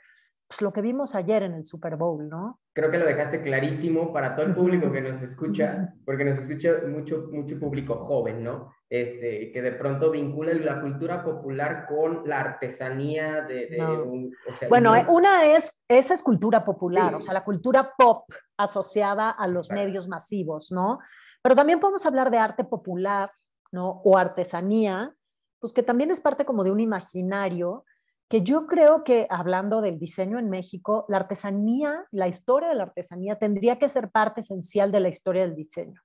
pues 0.49 0.63
lo 0.63 0.73
que 0.73 0.81
vimos 0.81 1.13
ayer 1.13 1.43
en 1.43 1.53
el 1.53 1.63
Super 1.63 1.95
Bowl, 1.95 2.27
¿no? 2.27 2.59
Creo 2.73 2.89
que 2.89 2.97
lo 2.97 3.05
dejaste 3.05 3.43
clarísimo 3.43 4.11
para 4.11 4.35
todo 4.35 4.47
el 4.47 4.55
público 4.55 4.91
que 4.91 4.99
nos 4.99 5.21
escucha, 5.21 5.93
porque 6.03 6.25
nos 6.25 6.39
escucha 6.39 6.71
mucho, 6.87 7.27
mucho 7.31 7.59
público 7.59 7.99
joven, 7.99 8.43
¿no? 8.43 8.73
Este, 8.89 9.51
que 9.51 9.61
de 9.61 9.73
pronto 9.73 10.09
vincula 10.09 10.51
la 10.55 10.81
cultura 10.81 11.23
popular 11.23 11.85
con 11.87 12.27
la 12.27 12.39
artesanía 12.39 13.41
de, 13.41 13.79
un... 13.79 14.33
bueno, 14.69 14.93
una 15.09 15.45
es, 15.45 15.79
esa 15.87 16.15
es 16.15 16.23
cultura 16.23 16.65
popular, 16.65 17.13
o 17.13 17.19
sea, 17.19 17.35
la 17.35 17.43
cultura 17.43 17.93
pop 17.95 18.25
asociada 18.57 19.29
a 19.29 19.47
los 19.47 19.69
medios 19.69 20.07
masivos, 20.07 20.71
¿no? 20.71 20.97
Pero 21.43 21.55
también 21.55 21.79
podemos 21.79 22.07
hablar 22.07 22.31
de 22.31 22.39
arte 22.39 22.63
popular, 22.63 23.31
¿no? 23.71 24.01
O 24.03 24.17
artesanía, 24.17 25.13
pues 25.59 25.73
que 25.73 25.83
también 25.83 26.09
es 26.09 26.19
parte 26.19 26.43
como 26.43 26.63
de 26.63 26.71
un 26.71 26.79
imaginario 26.79 27.85
que 28.29 28.43
yo 28.43 28.67
creo 28.67 29.03
que 29.03 29.25
hablando 29.31 29.81
del 29.81 29.97
diseño 29.97 30.37
en 30.37 30.49
México, 30.51 31.05
la 31.09 31.17
artesanía, 31.17 32.05
la 32.11 32.27
historia 32.27 32.69
de 32.69 32.75
la 32.75 32.83
artesanía 32.83 33.39
tendría 33.39 33.79
que 33.79 33.89
ser 33.89 34.11
parte 34.11 34.41
esencial 34.41 34.91
de 34.91 34.99
la 34.99 35.09
historia 35.09 35.41
del 35.41 35.55
diseño, 35.55 35.99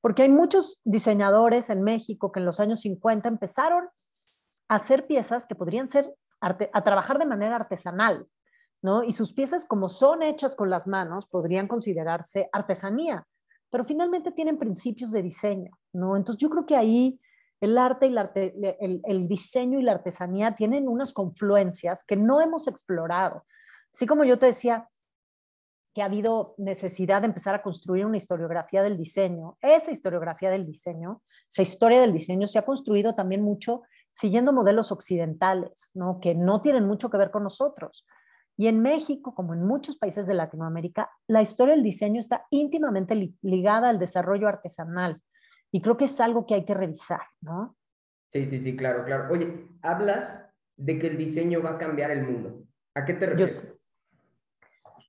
porque 0.00 0.22
hay 0.22 0.28
muchos 0.28 0.82
diseñadores 0.84 1.70
en 1.70 1.82
México 1.82 2.32
que 2.32 2.40
en 2.40 2.46
los 2.46 2.58
años 2.58 2.80
50 2.80 3.28
empezaron 3.28 3.88
a 4.68 4.74
hacer 4.74 5.06
piezas 5.06 5.46
que 5.46 5.54
podrían 5.54 5.86
ser, 5.86 6.12
a 6.40 6.82
trabajar 6.82 7.18
de 7.18 7.26
manera 7.26 7.56
artesanal, 7.56 8.26
¿no? 8.82 9.04
Y 9.04 9.12
sus 9.12 9.32
piezas, 9.32 9.64
como 9.64 9.88
son 9.88 10.22
hechas 10.22 10.56
con 10.56 10.70
las 10.70 10.88
manos, 10.88 11.26
podrían 11.26 11.68
considerarse 11.68 12.48
artesanía, 12.52 13.24
pero 13.70 13.84
finalmente 13.84 14.32
tienen 14.32 14.58
principios 14.58 15.12
de 15.12 15.22
diseño, 15.22 15.78
¿no? 15.92 16.16
Entonces 16.16 16.40
yo 16.40 16.50
creo 16.50 16.66
que 16.66 16.76
ahí 16.76 17.20
el 17.60 17.76
arte 17.78 18.06
y 18.06 18.14
el, 19.04 19.28
diseño 19.28 19.78
y 19.78 19.82
la 19.82 19.92
artesanía 19.92 20.54
tienen 20.54 20.88
unas 20.88 21.12
confluencias 21.12 22.04
que 22.04 22.16
no 22.16 22.40
hemos 22.40 22.68
explorado. 22.68 23.44
Así 23.92 24.06
como 24.06 24.24
yo 24.24 24.38
te 24.38 24.46
decía 24.46 24.88
que 25.94 26.02
ha 26.02 26.06
habido 26.06 26.54
necesidad 26.58 27.22
de 27.22 27.26
empezar 27.26 27.54
a 27.54 27.62
construir 27.62 28.06
una 28.06 28.18
historiografía 28.18 28.82
del 28.82 28.96
diseño, 28.96 29.56
esa 29.60 29.90
historiografía 29.90 30.50
del 30.50 30.66
diseño, 30.66 31.22
esa 31.50 31.62
historia 31.62 32.00
del 32.00 32.12
diseño 32.12 32.46
se 32.46 32.58
ha 32.58 32.64
construido 32.64 33.14
también 33.14 33.42
mucho 33.42 33.82
siguiendo 34.12 34.52
modelos 34.52 34.92
occidentales, 34.92 35.90
¿no? 35.94 36.20
que 36.20 36.34
no 36.34 36.60
tienen 36.60 36.86
mucho 36.86 37.10
que 37.10 37.16
ver 37.16 37.30
con 37.30 37.44
nosotros. 37.44 38.04
Y 38.56 38.66
en 38.66 38.80
México, 38.80 39.34
como 39.34 39.54
en 39.54 39.64
muchos 39.64 39.96
países 39.96 40.26
de 40.26 40.34
Latinoamérica, 40.34 41.10
la 41.28 41.42
historia 41.42 41.74
del 41.74 41.84
diseño 41.84 42.18
está 42.18 42.44
íntimamente 42.50 43.32
ligada 43.40 43.88
al 43.88 44.00
desarrollo 44.00 44.48
artesanal, 44.48 45.22
y 45.70 45.80
creo 45.80 45.96
que 45.96 46.06
es 46.06 46.20
algo 46.20 46.46
que 46.46 46.54
hay 46.54 46.64
que 46.64 46.74
revisar, 46.74 47.22
¿no? 47.40 47.76
Sí, 48.28 48.46
sí, 48.46 48.60
sí, 48.60 48.76
claro, 48.76 49.04
claro. 49.04 49.32
Oye, 49.32 49.68
hablas 49.82 50.46
de 50.76 50.98
que 50.98 51.08
el 51.08 51.18
diseño 51.18 51.62
va 51.62 51.70
a 51.70 51.78
cambiar 51.78 52.10
el 52.10 52.24
mundo. 52.24 52.62
¿A 52.94 53.04
qué 53.04 53.14
te 53.14 53.26
refieres? 53.26 53.62
Yo, 53.62 53.74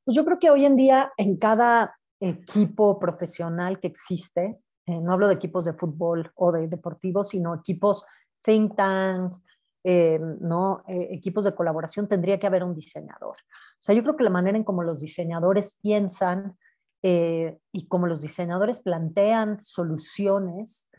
pues 0.06 0.16
yo 0.16 0.26
creo 0.26 0.40
que 0.40 0.50
hoy 0.50 0.66
en 0.66 0.76
día 0.76 1.12
en 1.18 1.38
cada 1.38 1.96
equipo 2.20 3.00
profesional 3.00 3.80
que 3.80 3.88
existe, 3.88 4.52
eh, 4.86 5.00
no 5.00 5.14
hablo 5.14 5.28
de 5.28 5.36
equipos 5.36 5.66
de 5.66 5.74
fútbol 5.74 6.32
o 6.36 6.52
de 6.52 6.68
deportivos, 6.68 7.30
sino 7.30 7.56
equipos 7.56 8.06
think 8.42 8.76
tanks, 8.76 9.44
eh, 9.84 10.20
¿no? 10.42 10.84
Eh, 10.88 11.10
equipos 11.12 11.46
de 11.46 11.56
colaboración, 11.56 12.08
tendría 12.08 12.40
que 12.40 12.48
haber 12.48 12.64
un 12.64 12.74
diseñador. 12.74 13.36
O 13.36 13.82
sea, 13.82 13.96
yo 13.96 14.02
creo 14.02 14.16
que 14.16 14.24
la 14.24 14.30
manera 14.30 14.58
en 14.58 14.64
cómo 14.64 14.84
los 14.84 15.00
diseñadores 15.00 15.78
piensan 15.82 16.58
eh, 17.02 17.58
y 17.72 17.88
como 17.88 18.08
los 18.08 18.20
diseñadores 18.20 18.82
plantean 18.82 19.62
soluciones, 19.62 20.90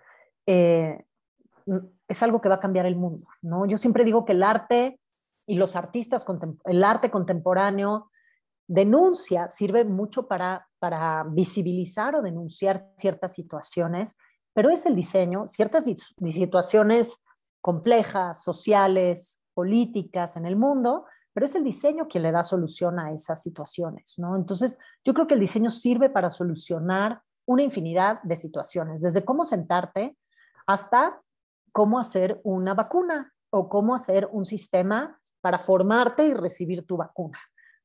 eh, 0.46 1.04
es 2.08 2.22
algo 2.22 2.40
que 2.40 2.48
va 2.48 2.56
a 2.56 2.60
cambiar 2.60 2.86
el 2.86 2.96
mundo. 2.96 3.26
¿no? 3.42 3.66
Yo 3.66 3.76
siempre 3.76 4.04
digo 4.04 4.24
que 4.24 4.32
el 4.32 4.42
arte 4.42 5.00
y 5.46 5.54
los 5.54 5.76
artistas, 5.76 6.24
el 6.64 6.84
arte 6.84 7.10
contemporáneo 7.10 8.10
denuncia, 8.66 9.48
sirve 9.48 9.84
mucho 9.84 10.28
para, 10.28 10.68
para 10.78 11.24
visibilizar 11.28 12.14
o 12.14 12.22
denunciar 12.22 12.88
ciertas 12.96 13.34
situaciones, 13.34 14.16
pero 14.52 14.70
es 14.70 14.86
el 14.86 14.94
diseño, 14.94 15.46
ciertas 15.48 15.84
situaciones 15.84 17.22
complejas, 17.60 18.42
sociales, 18.42 19.40
políticas 19.54 20.36
en 20.36 20.46
el 20.46 20.56
mundo, 20.56 21.04
pero 21.32 21.46
es 21.46 21.54
el 21.54 21.64
diseño 21.64 22.08
quien 22.08 22.24
le 22.24 22.32
da 22.32 22.44
solución 22.44 22.98
a 22.98 23.12
esas 23.12 23.42
situaciones, 23.42 24.18
¿no? 24.18 24.36
Entonces, 24.36 24.78
yo 25.04 25.14
creo 25.14 25.26
que 25.26 25.34
el 25.34 25.40
diseño 25.40 25.70
sirve 25.70 26.10
para 26.10 26.30
solucionar 26.30 27.22
una 27.46 27.62
infinidad 27.62 28.22
de 28.22 28.36
situaciones, 28.36 29.00
desde 29.00 29.24
cómo 29.24 29.44
sentarte 29.44 30.16
hasta 30.66 31.20
cómo 31.72 31.98
hacer 31.98 32.40
una 32.44 32.74
vacuna 32.74 33.32
o 33.50 33.68
cómo 33.68 33.94
hacer 33.94 34.28
un 34.30 34.44
sistema 34.44 35.20
para 35.40 35.58
formarte 35.58 36.26
y 36.26 36.34
recibir 36.34 36.86
tu 36.86 36.96
vacuna, 36.96 37.38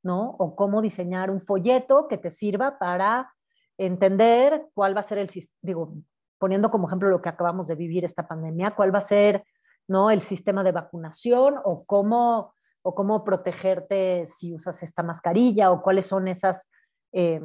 ¿no? 0.04 0.36
O 0.38 0.56
cómo 0.56 0.82
diseñar 0.82 1.32
un 1.32 1.42
folleto 1.42 2.08
que 2.08 2.18
te 2.18 2.30
sirva 2.30 2.78
para 2.78 3.34
entender 3.78 4.68
cuál 4.74 4.96
va 4.96 5.02
a 5.02 5.04
ser 5.04 5.18
el, 5.18 5.30
digo, 5.62 5.94
poniendo 6.38 6.70
como 6.70 6.88
ejemplo 6.88 7.10
lo 7.10 7.22
que 7.22 7.30
acabamos 7.30 7.68
de 7.68 7.76
vivir 7.76 8.06
esta 8.06 8.28
pandemia, 8.28 8.76
cuál 8.76 8.94
va 8.94 9.00
a 9.00 9.02
ser, 9.02 9.46
¿no? 9.88 10.12
El 10.12 10.22
sistema 10.22 10.64
de 10.64 10.72
vacunación 10.72 11.56
o 11.64 11.84
cómo 11.86 12.54
o 12.88 12.94
cómo 12.94 13.24
protegerte 13.24 14.28
si 14.28 14.54
usas 14.54 14.84
esta 14.84 15.02
mascarilla 15.02 15.72
o 15.72 15.82
cuáles 15.82 16.06
son 16.06 16.28
esas, 16.28 16.70
eh, 17.12 17.42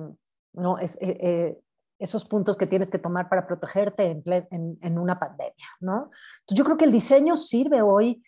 no, 0.53 0.79
es, 0.79 0.97
eh, 1.01 1.17
eh, 1.19 1.59
esos 1.99 2.27
puntos 2.27 2.59
que 2.59 2.67
tienes 2.67 2.91
que 2.91 2.99
tomar 2.99 3.27
para 3.31 3.47
protegerte 3.47 4.05
en, 4.05 4.79
en, 4.83 4.99
una 4.99 5.19
pandemia. 5.19 5.67
¿no? 5.81 6.11
Entonces 6.41 6.59
yo 6.59 6.65
creo 6.65 6.77
que 6.77 6.85
el 6.85 6.93
diseño 6.93 7.37
sirve 7.37 7.81
hoy, 7.81 8.23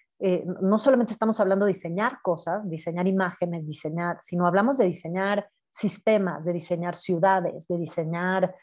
no 0.61 0.79
solamente 0.79 1.13
estamos 1.13 1.41
hablando 1.41 1.67
de 1.67 1.73
diseñar 1.73 2.21
cosas, 2.23 2.71
diseñar 2.71 3.07
imágenes, 3.09 3.67
diseñar, 3.67 4.19
sino 4.21 4.47
hablamos 4.47 4.79
de 4.79 4.85
diseñar 4.87 5.49
sistemas, 5.69 6.45
de 6.45 6.53
diseñar 6.53 6.97
ciudades, 6.97 7.67
de 7.67 7.77
diseñar... 7.77 8.55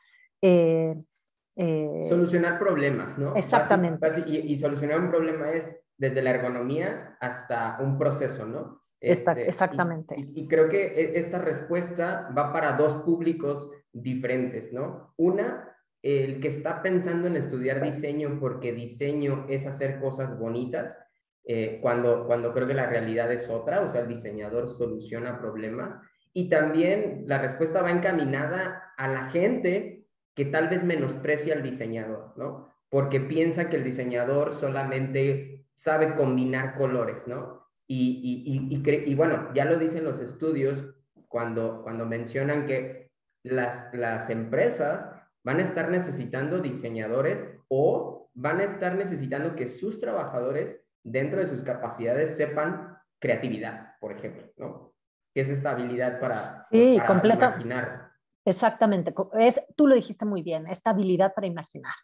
solucionar 2.08 2.58
problemas, 2.58 3.18
¿no? 3.18 3.36
Exactamente. 3.36 4.08
y, 4.26 4.54
y, 4.54 4.58
solucionar 4.58 5.02
un 5.02 5.10
problema 5.10 5.52
es 5.52 5.70
desde 6.00 6.22
la 6.22 6.32
ergonomía 6.32 7.18
hasta 7.20 7.78
un 7.82 7.98
proceso, 7.98 8.46
¿no? 8.46 8.80
Este, 9.02 9.48
exactamente. 9.48 10.16
Y, 10.34 10.48
creo 10.48 10.70
que 10.70 10.86
e, 10.88 11.20
esta 11.20 11.38
respuesta 11.40 12.34
va 12.36 12.52
para 12.54 12.74
dos 12.74 13.04
públicos 13.04 13.70
diferentes, 13.92 14.72
¿no? 14.72 15.14
Una, 15.18 15.76
el 16.02 16.40
que 16.40 16.48
está 16.48 16.82
pensando 16.82 17.28
en 17.28 17.36
estudiar 17.36 17.82
diseño 17.82 18.40
porque 18.40 18.72
diseño 18.72 19.46
es 19.50 19.66
hacer 19.66 20.00
cosas 20.00 20.40
bonitas, 20.40 20.98
eh, 21.44 21.80
cuando, 21.82 22.26
cuando 22.26 22.54
creo 22.54 22.68
que 22.68 22.74
la 22.74 22.88
realidad 22.88 23.32
es 23.34 23.50
otra, 23.50 23.82
o 23.82 23.90
sea, 23.90 24.02
el 24.02 24.08
diseñador 24.08 24.70
soluciona 24.70 25.40
problemas. 25.40 26.02
Y 26.32 26.48
también 26.48 27.26
la 27.28 27.40
respuesta 27.40 27.82
va 27.82 27.92
encaminada 27.92 28.94
a 28.98 29.08
la 29.10 29.30
gente 29.32 30.06
que 30.34 30.46
tal 30.46 30.70
vez 30.70 30.86
menosprecia 30.86 31.56
al 31.56 31.64
diseñador, 31.64 32.34
¿no? 32.38 32.70
Porque 32.88 33.20
piensa 33.20 33.70
que 33.70 33.76
el 33.76 33.84
diseñador 33.84 34.54
solamente 34.54 35.59
sabe 35.80 36.14
combinar 36.16 36.76
colores, 36.76 37.26
¿no? 37.26 37.66
Y, 37.88 38.44
y, 38.46 38.76
y, 38.76 39.12
y, 39.12 39.16
bueno, 39.16 39.50
ya 39.54 39.64
lo 39.64 39.78
dicen 39.78 40.04
los 40.04 40.20
estudios 40.20 40.94
cuando, 41.30 41.82
cuando 41.84 42.06
mencionan 42.06 42.68
que 42.68 43.14
las, 43.44 43.88
las 43.94 44.30
empresas 44.30 45.10
van 45.42 45.60
a 45.60 45.64
estar 45.64 45.90
necesitando 45.90 46.60
diseñadores 46.60 47.58
o 47.70 48.30
van 48.34 48.60
a 48.60 48.66
estar 48.66 48.96
necesitando 48.96 49.56
que 49.56 49.70
sus 49.70 50.02
trabajadores 50.02 50.82
dentro 51.02 51.40
de 51.40 51.48
sus 51.48 51.64
capacidades 51.64 52.36
sepan 52.36 52.98
creatividad, 53.18 53.94
por 54.02 54.12
ejemplo, 54.12 54.52
¿no? 54.58 54.94
Que 55.34 55.42
es 55.42 55.50
esta 55.50 55.72
habilidad 55.72 56.20
para, 56.20 56.68
sí, 56.70 57.00
completa. 57.08 57.52
imaginar. 57.52 58.12
Exactamente, 58.44 59.14
es, 59.36 59.66
tú 59.78 59.88
lo 59.88 59.96
dijiste 59.96 60.26
muy 60.26 60.44
bien, 60.44 60.68
esta 60.68 60.90
habilidad 60.90 61.34
para 61.34 61.48
imaginar. 61.48 61.96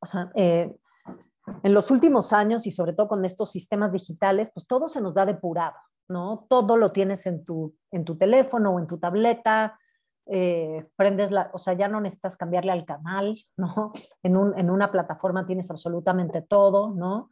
O 0.00 0.06
sea, 0.06 0.32
eh, 0.34 0.74
en 1.62 1.74
los 1.74 1.90
últimos 1.90 2.32
años 2.32 2.66
y 2.66 2.70
sobre 2.70 2.92
todo 2.92 3.08
con 3.08 3.24
estos 3.24 3.50
sistemas 3.50 3.92
digitales, 3.92 4.50
pues 4.52 4.66
todo 4.66 4.88
se 4.88 5.00
nos 5.00 5.14
da 5.14 5.26
depurado, 5.26 5.76
¿no? 6.08 6.46
Todo 6.48 6.76
lo 6.76 6.92
tienes 6.92 7.26
en 7.26 7.44
tu, 7.44 7.74
en 7.90 8.04
tu 8.04 8.16
teléfono 8.16 8.72
o 8.72 8.78
en 8.78 8.86
tu 8.86 8.98
tableta, 8.98 9.78
eh, 10.26 10.86
prendes 10.96 11.30
la, 11.30 11.50
o 11.52 11.58
sea, 11.58 11.74
ya 11.74 11.88
no 11.88 12.00
necesitas 12.00 12.36
cambiarle 12.36 12.72
al 12.72 12.84
canal, 12.84 13.36
¿no? 13.56 13.92
En, 14.22 14.36
un, 14.36 14.58
en 14.58 14.70
una 14.70 14.90
plataforma 14.90 15.46
tienes 15.46 15.70
absolutamente 15.70 16.42
todo, 16.42 16.94
¿no? 16.94 17.30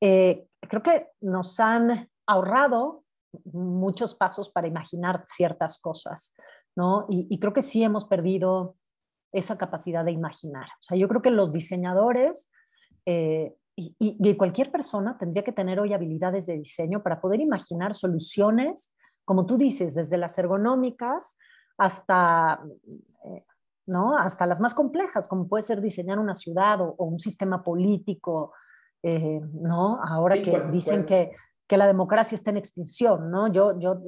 Eh, 0.00 0.48
creo 0.60 0.82
que 0.82 1.08
nos 1.20 1.58
han 1.60 2.10
ahorrado 2.26 3.04
muchos 3.52 4.14
pasos 4.14 4.50
para 4.50 4.66
imaginar 4.66 5.24
ciertas 5.26 5.80
cosas, 5.80 6.34
¿no? 6.76 7.06
Y, 7.08 7.38
creo 7.38 7.52
que 7.52 7.62
sí 7.62 7.82
hemos 7.82 8.06
perdido 8.06 8.76
esa 9.32 9.56
capacidad 9.58 10.04
de 10.04 10.12
imaginar. 10.12 10.66
O 10.66 10.82
sea, 10.82 10.96
yo 10.96 11.08
creo 11.08 11.22
que 11.22 11.30
los 11.30 11.52
diseñadores 11.52 12.50
eh, 13.06 13.54
y, 13.76 13.94
y, 13.98 14.36
cualquier 14.36 14.70
persona 14.70 15.18
tendría 15.18 15.42
que 15.42 15.52
tener 15.52 15.80
hoy 15.80 15.92
habilidades 15.92 16.46
de 16.46 16.56
diseño 16.56 17.02
para 17.02 17.20
poder 17.20 17.40
imaginar 17.40 17.94
soluciones, 17.94 18.92
como 19.24 19.46
tú 19.46 19.56
dices, 19.56 19.94
desde 19.94 20.16
las 20.16 20.38
ergonómicas 20.38 21.36
hasta, 21.76 22.60
eh, 23.24 23.40
¿no? 23.86 24.16
hasta 24.16 24.46
las 24.46 24.60
más 24.60 24.74
complejas, 24.74 25.26
como 25.26 25.48
puede 25.48 25.64
ser 25.64 25.80
diseñar 25.80 26.20
una 26.20 26.36
ciudad 26.36 26.80
o, 26.80 26.94
un 26.98 27.18
sistema 27.18 27.64
político, 27.64 28.52
eh, 29.02 29.40
¿no? 29.52 30.00
Ahora 30.02 30.40
que 30.40 30.62
dicen 30.70 31.04
Que, 31.04 31.32
que 31.66 31.76
la 31.76 31.86
democracia 31.86 32.36
está 32.36 32.50
en 32.50 32.58
extinción, 32.58 33.30
¿no? 33.30 33.48
Yo, 33.48 33.78
yo, 33.80 34.00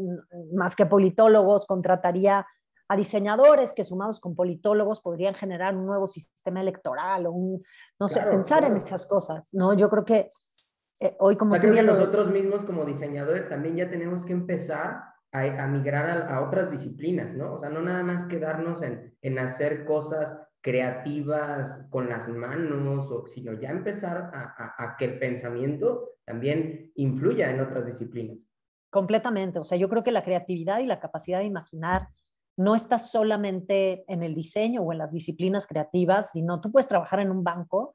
más 0.54 0.76
que 0.76 0.86
politólogos, 0.86 1.66
contrataría 1.66 2.46
a 2.88 2.96
diseñadores 2.96 3.74
que 3.74 3.84
sumados 3.84 4.20
con 4.20 4.34
politólogos 4.34 5.00
podrían 5.00 5.34
generar 5.34 5.76
un 5.76 5.86
nuevo 5.86 6.06
sistema 6.06 6.60
electoral 6.60 7.26
o 7.26 7.32
un, 7.32 7.62
no 7.98 8.08
sé, 8.08 8.20
pensar 8.22 8.64
en 8.64 8.76
estas 8.76 9.06
cosas, 9.06 9.52
¿no? 9.54 9.74
Yo 9.74 9.90
creo 9.90 10.04
que 10.04 10.28
eh, 11.00 11.16
hoy 11.18 11.36
como... 11.36 11.54
O 11.54 11.58
creo 11.58 11.74
que 11.74 11.82
nosotros 11.82 12.30
mismos 12.30 12.64
como 12.64 12.84
diseñadores 12.84 13.48
también 13.48 13.76
ya 13.76 13.90
tenemos 13.90 14.24
que 14.24 14.32
empezar 14.32 15.02
a, 15.32 15.66
migrar 15.66 16.32
a, 16.32 16.40
otras 16.40 16.70
disciplinas, 16.70 17.34
¿no? 17.34 17.54
O 17.54 17.58
sea, 17.58 17.68
no 17.68 17.82
nada 17.82 18.02
más 18.02 18.24
quedarnos 18.24 18.82
en, 18.82 19.14
en 19.20 19.38
hacer 19.38 19.84
cosas 19.84 20.32
creativas 20.62 21.86
con 21.90 22.08
las 22.08 22.28
manos, 22.28 23.10
o, 23.10 23.26
sino 23.26 23.52
ya 23.52 23.70
empezar 23.70 24.30
a, 24.32 24.74
a, 24.78 24.96
que 24.96 25.04
el 25.04 25.18
pensamiento 25.18 26.10
también 26.24 26.90
influya 26.94 27.50
en 27.50 27.60
otras 27.60 27.86
disciplinas. 27.86 28.38
Completamente, 28.90 29.58
o 29.58 29.64
sea, 29.64 29.76
yo 29.76 29.88
creo 29.88 30.02
que 30.02 30.10
la 30.10 30.24
creatividad 30.24 30.80
y 30.80 30.86
la 30.86 31.00
capacidad 31.00 31.40
de 31.40 31.44
imaginar 31.44 32.08
no 32.56 32.74
está 32.74 32.98
solamente 32.98 34.04
en 34.08 34.22
el 34.22 34.34
diseño 34.34 34.82
o 34.82 34.92
en 34.92 34.98
las 34.98 35.12
disciplinas 35.12 35.66
creativas, 35.66 36.32
sino 36.32 36.60
tú 36.60 36.72
puedes 36.72 36.88
trabajar 36.88 37.20
en 37.20 37.30
un 37.30 37.44
banco 37.44 37.92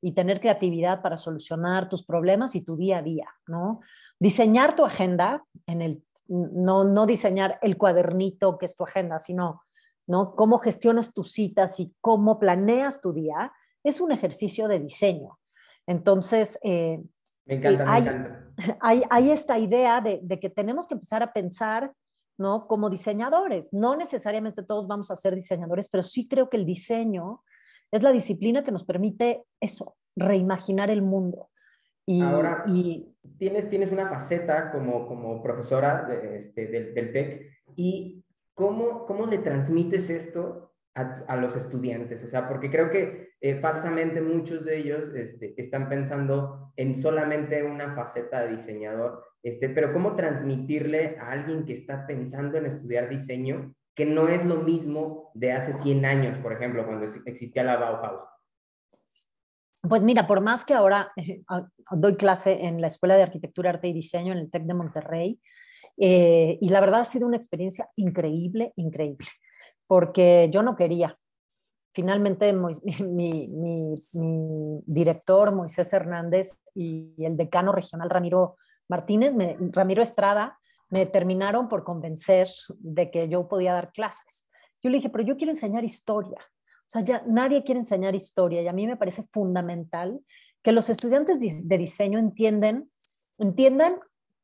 y 0.00 0.12
tener 0.12 0.40
creatividad 0.40 1.02
para 1.02 1.16
solucionar 1.16 1.88
tus 1.88 2.04
problemas 2.04 2.54
y 2.54 2.60
tu 2.60 2.76
día 2.76 2.98
a 2.98 3.02
día, 3.02 3.28
¿no? 3.46 3.80
Diseñar 4.20 4.76
tu 4.76 4.84
agenda 4.84 5.44
en 5.66 5.82
el 5.82 6.02
no, 6.28 6.84
no 6.84 7.06
diseñar 7.06 7.58
el 7.62 7.76
cuadernito 7.76 8.58
que 8.58 8.66
es 8.66 8.76
tu 8.76 8.84
agenda, 8.84 9.18
sino 9.18 9.62
¿no? 10.06 10.34
cómo 10.34 10.58
gestionas 10.58 11.12
tus 11.12 11.32
citas 11.32 11.80
y 11.80 11.94
cómo 12.00 12.38
planeas 12.38 13.00
tu 13.00 13.12
día, 13.12 13.52
es 13.82 14.00
un 14.00 14.12
ejercicio 14.12 14.68
de 14.68 14.80
diseño. 14.80 15.38
Entonces, 15.86 16.58
eh, 16.62 17.02
me 17.46 17.56
encanta, 17.56 17.92
hay, 17.92 18.02
me 18.02 18.10
encanta. 18.10 18.40
Hay, 18.80 19.02
hay, 19.10 19.30
esta 19.32 19.58
idea 19.58 20.00
de, 20.00 20.20
de, 20.22 20.38
que 20.38 20.48
tenemos 20.48 20.86
que 20.86 20.94
empezar 20.94 21.24
a 21.24 21.32
pensar 21.32 21.92
¿no? 22.38 22.66
como 22.66 22.90
diseñadores. 22.90 23.72
No 23.72 23.96
necesariamente 23.96 24.62
todos 24.62 24.86
vamos 24.86 25.10
a 25.10 25.16
ser 25.16 25.34
diseñadores, 25.34 25.88
pero 25.88 26.02
sí 26.02 26.28
creo 26.28 26.48
que 26.48 26.56
el 26.56 26.64
diseño 26.64 27.42
es 27.90 28.02
la 28.02 28.12
disciplina 28.12 28.64
que 28.64 28.72
nos 28.72 28.84
permite 28.84 29.44
eso, 29.60 29.96
reimaginar 30.16 30.90
el 30.90 31.02
mundo. 31.02 31.50
Y, 32.06 32.20
Ahora, 32.20 32.64
y, 32.66 33.14
tienes, 33.38 33.70
tienes 33.70 33.92
una 33.92 34.08
faceta 34.08 34.70
como, 34.72 35.06
como 35.06 35.42
profesora 35.42 36.04
de, 36.04 36.36
este, 36.36 36.66
del, 36.66 36.94
del 36.94 37.12
TEC 37.12 37.50
y 37.76 38.24
¿cómo, 38.52 39.06
cómo 39.06 39.26
le 39.26 39.38
transmites 39.38 40.10
esto 40.10 40.74
a, 40.94 41.24
a, 41.26 41.36
los 41.36 41.56
estudiantes? 41.56 42.22
O 42.22 42.28
sea, 42.28 42.46
porque 42.46 42.70
creo 42.70 42.90
que 42.90 43.30
eh, 43.40 43.56
falsamente 43.56 44.20
muchos 44.20 44.64
de 44.64 44.78
ellos 44.78 45.14
este, 45.14 45.54
están 45.60 45.88
pensando 45.88 46.72
en 46.76 46.96
solamente 46.96 47.62
una 47.62 47.94
faceta 47.94 48.42
de 48.42 48.52
diseñador, 48.52 49.22
este, 49.44 49.68
pero 49.68 49.92
¿cómo 49.92 50.16
transmitirle 50.16 51.18
a 51.18 51.32
alguien 51.32 51.66
que 51.66 51.74
está 51.74 52.06
pensando 52.06 52.56
en 52.56 52.64
estudiar 52.64 53.10
diseño 53.10 53.74
que 53.94 54.06
no 54.06 54.26
es 54.26 54.44
lo 54.44 54.56
mismo 54.56 55.30
de 55.34 55.52
hace 55.52 55.74
100 55.74 56.04
años, 56.06 56.38
por 56.38 56.54
ejemplo, 56.54 56.86
cuando 56.86 57.06
existía 57.26 57.62
la 57.62 57.76
Bauhaus? 57.76 58.22
Pues 59.86 60.02
mira, 60.02 60.26
por 60.26 60.40
más 60.40 60.64
que 60.64 60.72
ahora 60.72 61.12
eh, 61.16 61.42
doy 61.90 62.16
clase 62.16 62.64
en 62.64 62.80
la 62.80 62.86
Escuela 62.86 63.16
de 63.16 63.22
Arquitectura, 63.22 63.68
Arte 63.68 63.88
y 63.88 63.92
Diseño 63.92 64.32
en 64.32 64.38
el 64.38 64.50
TEC 64.50 64.64
de 64.64 64.74
Monterrey, 64.74 65.40
eh, 65.98 66.56
y 66.58 66.68
la 66.70 66.80
verdad 66.80 67.00
ha 67.00 67.04
sido 67.04 67.26
una 67.26 67.36
experiencia 67.36 67.90
increíble, 67.96 68.72
increíble, 68.76 69.26
porque 69.86 70.48
yo 70.50 70.62
no 70.62 70.74
quería. 70.74 71.14
Finalmente, 71.92 72.50
mi, 73.04 73.52
mi, 73.52 73.94
director, 74.86 75.54
Moisés 75.54 75.92
Hernández, 75.92 76.58
y 76.74 77.12
el 77.18 77.36
decano 77.36 77.72
regional, 77.72 78.08
Ramiro 78.08 78.56
Martínez, 78.88 79.34
Ramiro 79.72 80.02
Estrada, 80.02 80.58
me 80.90 81.06
terminaron 81.06 81.68
por 81.68 81.84
convencer 81.84 82.48
de 82.78 83.10
que 83.10 83.28
yo 83.28 83.48
podía 83.48 83.72
dar 83.72 83.92
clases. 83.92 84.46
Yo 84.82 84.90
le 84.90 84.98
dije, 84.98 85.10
pero 85.10 85.24
yo 85.24 85.36
quiero 85.36 85.52
enseñar 85.52 85.84
historia. 85.84 86.38
O 86.86 86.90
sea, 86.90 87.02
ya 87.02 87.22
nadie 87.26 87.64
quiere 87.64 87.80
enseñar 87.80 88.14
historia 88.14 88.62
y 88.62 88.68
a 88.68 88.72
mí 88.72 88.86
me 88.86 88.96
parece 88.96 89.22
fundamental 89.32 90.20
que 90.62 90.72
los 90.72 90.88
estudiantes 90.88 91.40
de 91.40 91.78
diseño 91.78 92.18
entienden, 92.18 92.90
entiendan 93.38 93.98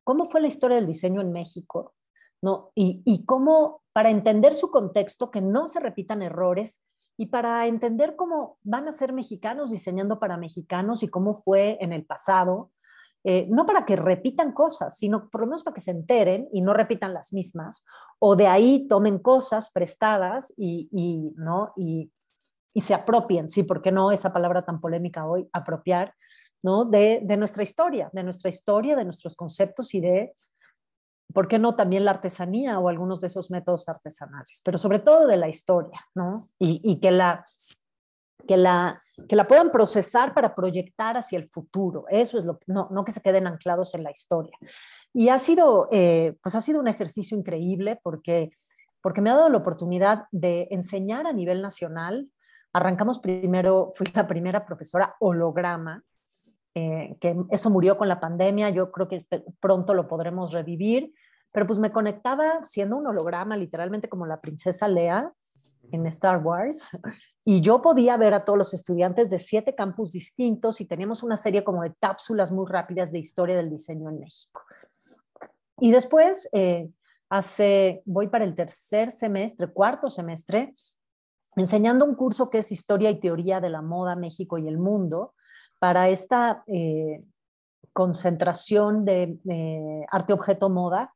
cómo 0.04 0.24
fue 0.24 0.40
la 0.40 0.48
historia 0.48 0.76
del 0.76 0.86
diseño 0.86 1.20
en 1.20 1.32
México, 1.32 1.94
¿no? 2.42 2.72
Y, 2.74 3.02
y 3.04 3.24
cómo, 3.24 3.82
para 3.92 4.10
entender 4.10 4.54
su 4.54 4.70
contexto, 4.70 5.30
que 5.30 5.40
no 5.40 5.68
se 5.68 5.80
repitan 5.80 6.22
errores 6.22 6.82
y 7.16 7.26
para 7.26 7.66
entender 7.66 8.16
cómo 8.16 8.58
van 8.62 8.88
a 8.88 8.92
ser 8.92 9.12
mexicanos 9.12 9.70
diseñando 9.70 10.18
para 10.18 10.38
mexicanos 10.38 11.02
y 11.02 11.08
cómo 11.08 11.34
fue 11.34 11.76
en 11.80 11.92
el 11.92 12.04
pasado, 12.04 12.70
eh, 13.24 13.46
no 13.50 13.66
para 13.66 13.84
que 13.84 13.96
repitan 13.96 14.52
cosas, 14.52 14.96
sino 14.96 15.28
por 15.28 15.42
lo 15.42 15.46
menos 15.48 15.62
para 15.62 15.74
que 15.74 15.80
se 15.80 15.90
enteren 15.90 16.48
y 16.52 16.62
no 16.62 16.72
repitan 16.72 17.12
las 17.12 17.32
mismas, 17.32 17.84
o 18.18 18.34
de 18.34 18.46
ahí 18.46 18.86
tomen 18.88 19.18
cosas 19.18 19.70
prestadas 19.70 20.52
y, 20.56 20.88
¿no? 21.36 21.72
y, 21.76 22.10
y 22.72 22.80
se 22.80 22.94
apropien, 22.94 23.48
sí, 23.48 23.62
porque 23.62 23.92
no 23.92 24.12
esa 24.12 24.32
palabra 24.32 24.64
tan 24.64 24.80
polémica 24.80 25.26
hoy, 25.26 25.48
apropiar, 25.52 26.14
¿no? 26.62 26.84
De, 26.84 27.20
de, 27.22 27.36
nuestra 27.36 27.62
historia, 27.62 28.10
de 28.12 28.22
nuestra 28.22 28.48
historia, 28.48 28.96
de 28.96 29.04
nuestros 29.04 29.34
conceptos 29.34 29.94
y 29.94 30.00
de, 30.00 30.32
¿por 31.32 31.48
qué 31.48 31.58
no 31.58 31.74
también 31.74 32.04
la 32.04 32.12
artesanía 32.12 32.78
o 32.78 32.88
algunos 32.88 33.20
de 33.20 33.26
esos 33.26 33.50
métodos 33.50 33.88
artesanales? 33.88 34.60
Pero 34.64 34.78
sobre 34.78 35.00
todo 35.00 35.26
de 35.26 35.36
la 35.36 35.48
historia, 35.48 36.00
¿no? 36.14 36.38
Y, 36.58 36.80
y 36.84 37.00
que, 37.00 37.10
la, 37.10 37.44
que, 38.46 38.56
la, 38.56 39.02
que 39.28 39.36
la 39.36 39.46
puedan 39.46 39.70
procesar 39.70 40.34
para 40.34 40.54
proyectar 40.54 41.16
hacia 41.16 41.38
el 41.38 41.48
futuro. 41.48 42.04
Eso 42.08 42.38
es 42.38 42.44
lo 42.44 42.58
que, 42.58 42.64
no, 42.72 42.88
no 42.90 43.04
que 43.04 43.12
se 43.12 43.20
queden 43.20 43.46
anclados 43.46 43.94
en 43.94 44.02
la 44.02 44.10
historia. 44.10 44.56
Y 45.12 45.28
ha 45.28 45.38
sido, 45.38 45.88
eh, 45.90 46.36
pues 46.42 46.54
ha 46.54 46.60
sido 46.60 46.80
un 46.80 46.88
ejercicio 46.88 47.36
increíble 47.36 48.00
porque, 48.02 48.50
porque 49.00 49.20
me 49.20 49.30
ha 49.30 49.36
dado 49.36 49.48
la 49.48 49.58
oportunidad 49.58 50.24
de 50.30 50.68
enseñar 50.70 51.26
a 51.26 51.32
nivel 51.32 51.62
nacional 51.62 52.28
Arrancamos 52.72 53.18
primero, 53.18 53.92
fui 53.96 54.06
la 54.14 54.28
primera 54.28 54.64
profesora 54.64 55.16
holograma, 55.18 56.04
eh, 56.74 57.16
que 57.20 57.36
eso 57.50 57.68
murió 57.68 57.98
con 57.98 58.06
la 58.06 58.20
pandemia, 58.20 58.70
yo 58.70 58.92
creo 58.92 59.08
que 59.08 59.18
pronto 59.58 59.92
lo 59.92 60.06
podremos 60.06 60.52
revivir, 60.52 61.12
pero 61.50 61.66
pues 61.66 61.80
me 61.80 61.90
conectaba 61.90 62.64
siendo 62.64 62.96
un 62.96 63.08
holograma, 63.08 63.56
literalmente 63.56 64.08
como 64.08 64.24
la 64.24 64.40
princesa 64.40 64.86
Lea 64.86 65.32
en 65.90 66.06
Star 66.06 66.38
Wars, 66.44 66.90
y 67.44 67.60
yo 67.60 67.80
podía 67.80 68.16
ver 68.16 68.34
a 68.34 68.44
todos 68.44 68.58
los 68.58 68.74
estudiantes 68.74 69.30
de 69.30 69.38
siete 69.38 69.74
campus 69.74 70.12
distintos 70.12 70.80
y 70.80 70.86
teníamos 70.86 71.22
una 71.22 71.36
serie 71.36 71.64
como 71.64 71.82
de 71.82 71.94
cápsulas 71.94 72.50
muy 72.50 72.66
rápidas 72.70 73.12
de 73.12 73.18
historia 73.18 73.56
del 73.56 73.70
diseño 73.70 74.10
en 74.10 74.20
México. 74.20 74.62
Y 75.78 75.90
después, 75.92 76.48
eh, 76.52 76.90
hace, 77.30 78.02
voy 78.04 78.28
para 78.28 78.44
el 78.44 78.54
tercer 78.54 79.10
semestre, 79.10 79.68
cuarto 79.68 80.10
semestre, 80.10 80.74
enseñando 81.56 82.04
un 82.04 82.14
curso 82.14 82.50
que 82.50 82.58
es 82.58 82.70
Historia 82.70 83.10
y 83.10 83.20
Teoría 83.20 83.60
de 83.60 83.70
la 83.70 83.82
Moda 83.82 84.16
México 84.16 84.58
y 84.58 84.68
el 84.68 84.78
Mundo 84.78 85.34
para 85.78 86.10
esta 86.10 86.62
eh, 86.66 87.24
concentración 87.92 89.04
de 89.04 90.06
arte-objeto 90.10 90.68
moda 90.68 91.14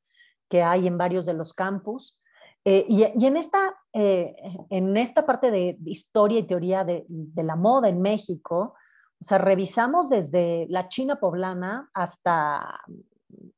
que 0.48 0.62
hay 0.62 0.86
en 0.86 0.98
varios 0.98 1.26
de 1.26 1.34
los 1.34 1.52
campus. 1.52 2.20
Eh, 2.64 2.86
y, 2.88 3.02
en, 3.02 3.36
esta, 3.36 3.76
eh, 3.96 4.34
en 4.70 4.96
esta 4.96 5.24
parte 5.24 5.52
de 5.52 5.78
historia 5.84 6.40
y 6.40 6.48
teoría 6.48 6.82
de, 6.82 7.06
la 7.36 7.54
moda 7.54 7.88
en 7.88 8.02
México, 8.02 8.74
o 9.20 9.24
sea, 9.24 9.38
revisamos 9.38 10.10
desde 10.10 10.66
la 10.68 10.88
China 10.88 11.20
poblana 11.20 11.90
hasta 11.94 12.80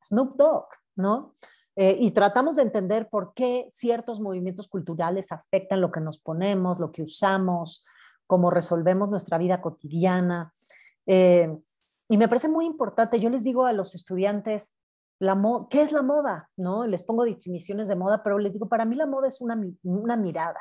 Snoop 0.03 0.37
Dogg, 0.37 0.67
¿no? 0.95 1.33
Eh, 1.75 1.97
y 1.99 2.11
tratamos 2.11 2.55
de 2.55 2.61
entender 2.61 3.09
por 3.09 3.33
qué 3.33 3.67
ciertos 3.71 4.19
movimientos 4.19 4.67
culturales 4.67 5.31
afectan 5.31 5.81
lo 5.81 5.91
que 5.91 6.01
nos 6.01 6.19
ponemos, 6.19 6.79
lo 6.79 6.91
que 6.91 7.01
usamos, 7.01 7.83
cómo 8.27 8.51
resolvemos 8.51 9.09
nuestra 9.09 9.39
vida 9.39 9.59
cotidiana. 9.59 10.53
Eh, 11.07 11.51
y 12.09 12.17
me 12.17 12.27
parece 12.27 12.47
muy 12.47 12.67
importante, 12.67 13.19
yo 13.19 13.31
les 13.31 13.43
digo 13.43 13.65
a 13.65 13.73
los 13.73 13.95
estudiantes, 13.95 14.75
la 15.19 15.39
¿qué 15.69 15.81
es 15.81 15.91
la 15.91 16.01
moda? 16.01 16.49
¿No? 16.57 16.85
Les 16.85 17.03
pongo 17.03 17.23
definiciones 17.23 17.87
de 17.87 17.95
moda, 17.95 18.23
pero 18.23 18.37
les 18.39 18.53
digo, 18.53 18.67
para 18.69 18.85
mí 18.85 18.95
la 18.95 19.05
moda 19.05 19.27
es 19.27 19.41
una, 19.41 19.59
una 19.83 20.15
mirada. 20.15 20.59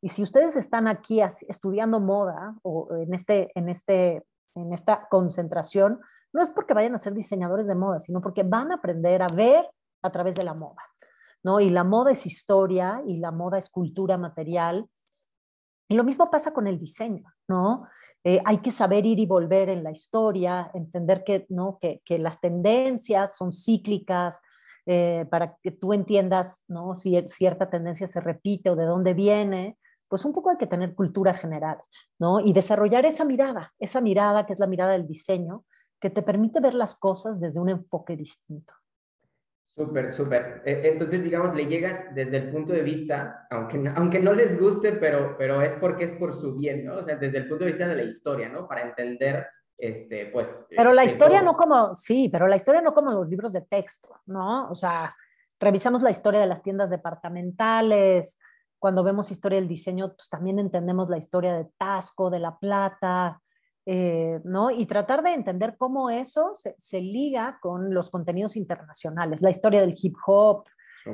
Y 0.00 0.08
si 0.08 0.22
ustedes 0.22 0.56
están 0.56 0.88
aquí 0.88 1.20
estudiando 1.48 2.00
moda 2.00 2.54
o 2.62 2.88
en, 2.96 3.14
este, 3.14 3.50
en, 3.54 3.68
este, 3.68 4.24
en 4.54 4.72
esta 4.72 5.08
concentración, 5.08 6.00
no 6.32 6.42
es 6.42 6.50
porque 6.50 6.74
vayan 6.74 6.94
a 6.94 6.98
ser 6.98 7.14
diseñadores 7.14 7.66
de 7.66 7.74
moda, 7.74 8.00
sino 8.00 8.20
porque 8.20 8.42
van 8.42 8.72
a 8.72 8.76
aprender 8.76 9.22
a 9.22 9.28
ver 9.34 9.68
a 10.02 10.10
través 10.10 10.34
de 10.34 10.44
la 10.44 10.54
moda. 10.54 10.82
¿no? 11.42 11.60
Y 11.60 11.70
la 11.70 11.84
moda 11.84 12.12
es 12.12 12.26
historia 12.26 13.02
y 13.06 13.18
la 13.18 13.30
moda 13.30 13.58
es 13.58 13.68
cultura 13.68 14.18
material. 14.18 14.88
Y 15.88 15.94
lo 15.94 16.04
mismo 16.04 16.30
pasa 16.30 16.52
con 16.52 16.66
el 16.66 16.78
diseño, 16.78 17.24
¿no? 17.48 17.86
Eh, 18.24 18.40
hay 18.44 18.58
que 18.58 18.70
saber 18.70 19.04
ir 19.04 19.18
y 19.18 19.26
volver 19.26 19.68
en 19.68 19.82
la 19.82 19.90
historia, 19.90 20.70
entender 20.74 21.24
que, 21.24 21.46
¿no? 21.48 21.78
que, 21.80 22.18
las 22.18 22.40
tendencias 22.40 23.36
son 23.36 23.52
cíclicas, 23.52 24.40
eh, 24.86 25.26
para 25.30 25.56
que 25.62 25.70
tú 25.70 25.92
entiendas 25.92 26.62
¿no? 26.68 26.94
si 26.94 27.20
cierta 27.26 27.70
tendencia 27.70 28.06
se 28.06 28.20
repite 28.20 28.70
o 28.70 28.76
de 28.76 28.84
dónde 28.84 29.14
viene, 29.14 29.78
pues 30.08 30.24
un 30.24 30.32
poco 30.32 30.50
hay 30.50 30.56
que 30.58 30.66
tener 30.66 30.94
cultura 30.94 31.32
general, 31.32 31.78
¿no? 32.18 32.38
Y 32.38 32.52
desarrollar 32.52 33.06
esa 33.06 33.24
mirada, 33.24 33.72
esa 33.78 34.02
mirada 34.02 34.44
que 34.44 34.52
es 34.52 34.58
la 34.58 34.66
mirada 34.66 34.92
del 34.92 35.06
diseño, 35.06 35.64
que 35.98 36.10
te 36.10 36.20
permite 36.22 36.60
ver 36.60 36.74
las 36.74 36.98
cosas 36.98 37.40
desde 37.40 37.58
un 37.58 37.70
enfoque 37.70 38.14
distinto. 38.14 38.74
Súper, 39.74 40.12
súper. 40.12 40.62
E, 40.66 40.88
entonces, 40.88 41.24
digamos, 41.24 41.54
le 41.54 41.66
llegas 41.66 42.14
desde 42.14 42.36
el 42.36 42.50
punto 42.50 42.72
de 42.72 42.82
vista, 42.82 43.46
aunque 43.50 43.78
no, 43.78 43.92
aunque 43.96 44.20
no 44.20 44.32
les 44.32 44.60
guste, 44.60 44.92
pero, 44.92 45.36
pero 45.38 45.62
es 45.62 45.72
porque 45.74 46.04
es 46.04 46.12
por 46.12 46.34
su 46.34 46.54
bien, 46.54 46.84
¿no? 46.84 46.98
O 46.98 47.04
sea, 47.04 47.16
desde 47.16 47.38
el 47.38 47.48
punto 47.48 47.64
de 47.64 47.70
vista 47.70 47.88
de 47.88 47.96
la 47.96 48.02
historia, 48.02 48.48
¿no? 48.48 48.68
Para 48.68 48.82
entender, 48.82 49.46
este, 49.78 50.26
pues... 50.26 50.54
Pero 50.68 50.92
la 50.92 51.04
historia 51.04 51.40
no 51.40 51.56
como, 51.56 51.94
sí, 51.94 52.28
pero 52.30 52.46
la 52.46 52.56
historia 52.56 52.82
no 52.82 52.92
como 52.92 53.12
los 53.12 53.28
libros 53.28 53.52
de 53.52 53.62
texto, 53.62 54.08
¿no? 54.26 54.70
O 54.70 54.74
sea, 54.74 55.12
revisamos 55.58 56.02
la 56.02 56.10
historia 56.10 56.40
de 56.40 56.46
las 56.46 56.62
tiendas 56.62 56.90
departamentales, 56.90 58.38
cuando 58.78 59.04
vemos 59.04 59.30
historia 59.30 59.60
del 59.60 59.68
diseño, 59.68 60.12
pues 60.16 60.28
también 60.28 60.58
entendemos 60.58 61.08
la 61.08 61.16
historia 61.16 61.54
de 61.54 61.68
Tasco, 61.78 62.30
de 62.30 62.40
La 62.40 62.58
Plata, 62.58 63.40
eh, 63.84 64.40
¿no? 64.44 64.70
Y 64.70 64.86
tratar 64.86 65.22
de 65.22 65.34
entender 65.34 65.76
cómo 65.76 66.08
eso 66.08 66.52
se, 66.54 67.00
liga 67.00 67.58
con 67.60 67.92
los 67.92 68.10
contenidos 68.10 68.56
internacionales, 68.56 69.42
la 69.42 69.50
historia 69.50 69.80
del 69.80 69.96
hip 70.00 70.14
hop, 70.24 70.64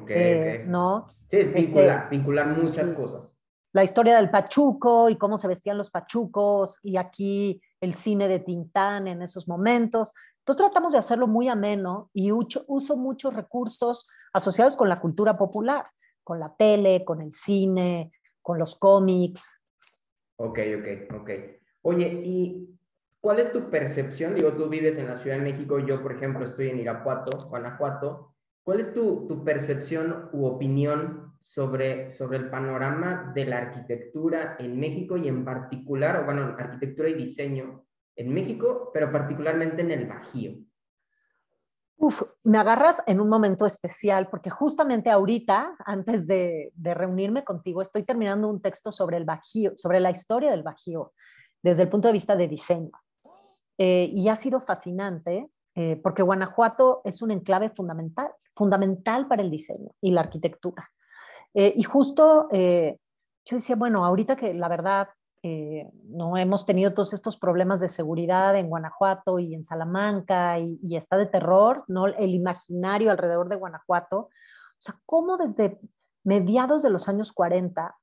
eh, 0.08 0.64
¿no? 0.66 1.06
Sí, 1.08 1.38
es 1.38 1.52
vincular, 1.52 2.02
este, 2.04 2.16
vincular 2.16 2.46
muchas 2.48 2.92
cosas. 2.92 3.30
La 3.72 3.84
historia 3.84 4.16
del 4.16 4.30
pachuco 4.30 5.08
y 5.08 5.16
cómo 5.16 5.38
se 5.38 5.48
vestían 5.48 5.78
los 5.78 5.90
pachucos 5.90 6.78
y 6.82 6.96
aquí 6.96 7.60
el 7.80 7.94
cine 7.94 8.28
de 8.28 8.40
Tintán 8.40 9.08
en 9.08 9.22
esos 9.22 9.48
momentos. 9.48 10.12
Entonces 10.40 10.64
tratamos 10.64 10.92
de 10.92 10.98
hacerlo 10.98 11.26
muy 11.26 11.48
ameno 11.48 12.10
y 12.12 12.32
uso, 12.32 12.64
uso 12.66 12.96
muchos 12.96 13.34
recursos 13.34 14.08
asociados 14.32 14.76
con 14.76 14.88
la 14.88 15.00
cultura 15.00 15.38
popular, 15.38 15.86
con 16.22 16.40
la 16.40 16.54
tele, 16.54 17.04
con 17.04 17.22
el 17.22 17.32
cine, 17.32 18.12
con 18.42 18.58
los 18.58 18.74
cómics. 18.76 19.60
Ok, 20.36 20.58
ok, 20.78 21.20
ok. 21.20 21.30
Oye, 21.89 22.20
¿y 22.22 22.78
cuál 23.18 23.41
es 23.41 23.51
tu 23.51 23.70
percepción? 23.70 24.34
Digo, 24.34 24.53
tú 24.53 24.68
vives 24.68 24.99
en 24.99 25.07
la 25.07 25.16
Ciudad 25.16 25.39
de 25.39 25.43
México, 25.43 25.78
yo, 25.78 26.03
por 26.03 26.12
ejemplo, 26.12 26.45
estoy 26.45 26.68
en 26.68 26.80
Irapuato, 26.80 27.30
Guanajuato. 27.49 28.34
¿Cuál 28.62 28.80
es 28.80 28.93
tu, 28.93 29.26
tu 29.26 29.43
percepción 29.43 30.28
u 30.34 30.45
opinión 30.45 31.32
sobre, 31.41 32.12
sobre 32.12 32.36
el 32.36 32.51
panorama 32.51 33.32
de 33.34 33.47
la 33.47 33.57
arquitectura 33.57 34.57
en 34.59 34.78
México 34.78 35.16
y 35.16 35.28
en 35.28 35.47
particular, 35.47 36.20
o 36.20 36.24
bueno, 36.26 36.55
arquitectura 36.59 37.09
y 37.09 37.14
diseño 37.14 37.86
en 38.16 38.34
México, 38.34 38.91
pero 38.93 39.11
particularmente 39.11 39.80
en 39.80 39.91
el 39.91 40.07
Bajío? 40.07 40.59
Uf, 42.01 42.22
me 42.45 42.59
agarras 42.59 43.03
en 43.07 43.18
un 43.18 43.30
momento 43.30 43.64
especial 43.64 44.28
porque 44.28 44.51
justamente 44.51 45.11
ahorita, 45.11 45.74
antes 45.84 46.26
de, 46.26 46.70
de, 46.76 46.95
reunirme 46.95 47.43
contigo, 47.45 47.82
estoy 47.82 48.05
terminando 48.05 48.47
un 48.47 48.61
texto 48.61 48.93
sobre 48.93 49.16
el 49.16 49.24
Bajío, 49.24 49.72
sobre 49.74 49.99
la 49.99 50.11
historia 50.11 50.51
del 50.51 50.62
Bajío 50.62 51.12
desde 51.62 51.82
el 51.82 51.88
punto 51.88 52.09
de 52.09 52.12
vista 52.12 52.36
de 52.36 52.48
diseño. 52.48 52.92
Eh, 53.76 54.11
y 54.12 54.28
ha 54.28 54.36
sido 54.36 54.61
fascinante 54.61 55.50
eh, 55.74 55.96
porque 56.02 56.22
Guanajuato 56.22 57.00
es 57.04 57.22
un 57.22 57.30
enclave 57.30 57.70
fundamental, 57.70 58.28
fundamental 58.56 59.28
para 59.28 59.42
el 59.42 59.50
diseño 59.50 59.90
y 60.00 60.11
la 60.11 60.22
arquitectura. 60.22 60.90
Eh, 61.54 61.72
y 61.76 61.82
justo 61.84 62.48
yo 62.50 63.56
decía, 63.56 63.76
bueno, 63.76 64.04
ahorita 64.04 64.36
que 64.36 64.52
la 64.54 64.68
verdad 64.68 65.09
no 65.42 66.36
hemos 66.36 66.66
tenido 66.66 66.92
todos 66.92 67.14
estos 67.14 67.38
problemas 67.38 67.80
de 67.80 67.88
seguridad 67.88 68.56
en 68.56 68.68
Guanajuato 68.68 69.38
y 69.38 69.54
en 69.54 69.64
Salamanca 69.64 70.59
y, 70.59 70.78
y, 70.82 70.96
está 70.96 71.16
de 71.16 71.26
terror, 71.26 71.84
¿no? 71.86 72.06
El 72.06 72.34
imaginario 72.34 73.11
alrededor 73.11 73.48
de 73.48 73.56
Guanajuato. 73.56 74.18
O 74.18 74.30
sea, 74.80 74.96
cómo 75.06 75.38
desde 75.38 75.78
mediados 76.24 76.82
de 76.82 76.90
los 76.90 77.09
años 77.09 77.32
40 77.32 77.96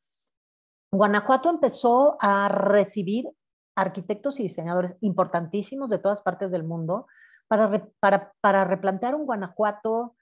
Guanajuato 0.96 1.50
empezó 1.50 2.18
a 2.20 2.48
recibir 2.48 3.30
arquitectos 3.76 4.40
y 4.40 4.44
diseñadores 4.44 4.96
importantísimos 5.02 5.90
de 5.90 6.00
todas 6.00 6.22
partes 6.22 6.52
del 6.52 6.64
mundo 6.64 7.08
para, 7.48 7.88
para, 8.00 8.34
para 8.42 8.64
replantear 8.66 9.16
un 9.16 9.26
Guanajuato 9.26 10.16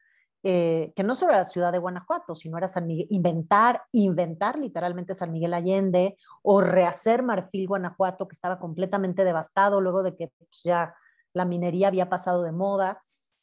eh, 0.45 0.91
que 0.93 1.04
no 1.04 1.16
solo 1.16 1.32
era 1.32 1.39
la 1.39 1.45
ciudad 1.45 1.72
de 1.72 1.78
Guanajuato, 1.78 2.36
sino 2.36 2.58
era 2.58 2.68
San 2.68 2.86
Miguel, 2.86 3.08
inventar, 3.10 3.84
inventar 3.93 4.60
literalmente 4.60 5.14
San 5.14 5.32
Miguel 5.32 5.54
Allende 5.54 6.18
o 6.41 6.60
rehacer 6.60 7.24
Marfil 7.24 7.66
Guanajuato, 7.66 8.28
que 8.28 8.34
estaba 8.34 8.60
completamente 8.60 9.24
devastado 9.24 9.80
luego 9.80 10.04
de 10.04 10.18
que 10.18 10.34
pues, 10.38 10.62
ya 10.66 10.93
la 11.32 11.45
minería 11.45 11.88
había 11.88 12.10
pasado 12.10 12.43
de 12.43 12.51
moda. 12.51 12.99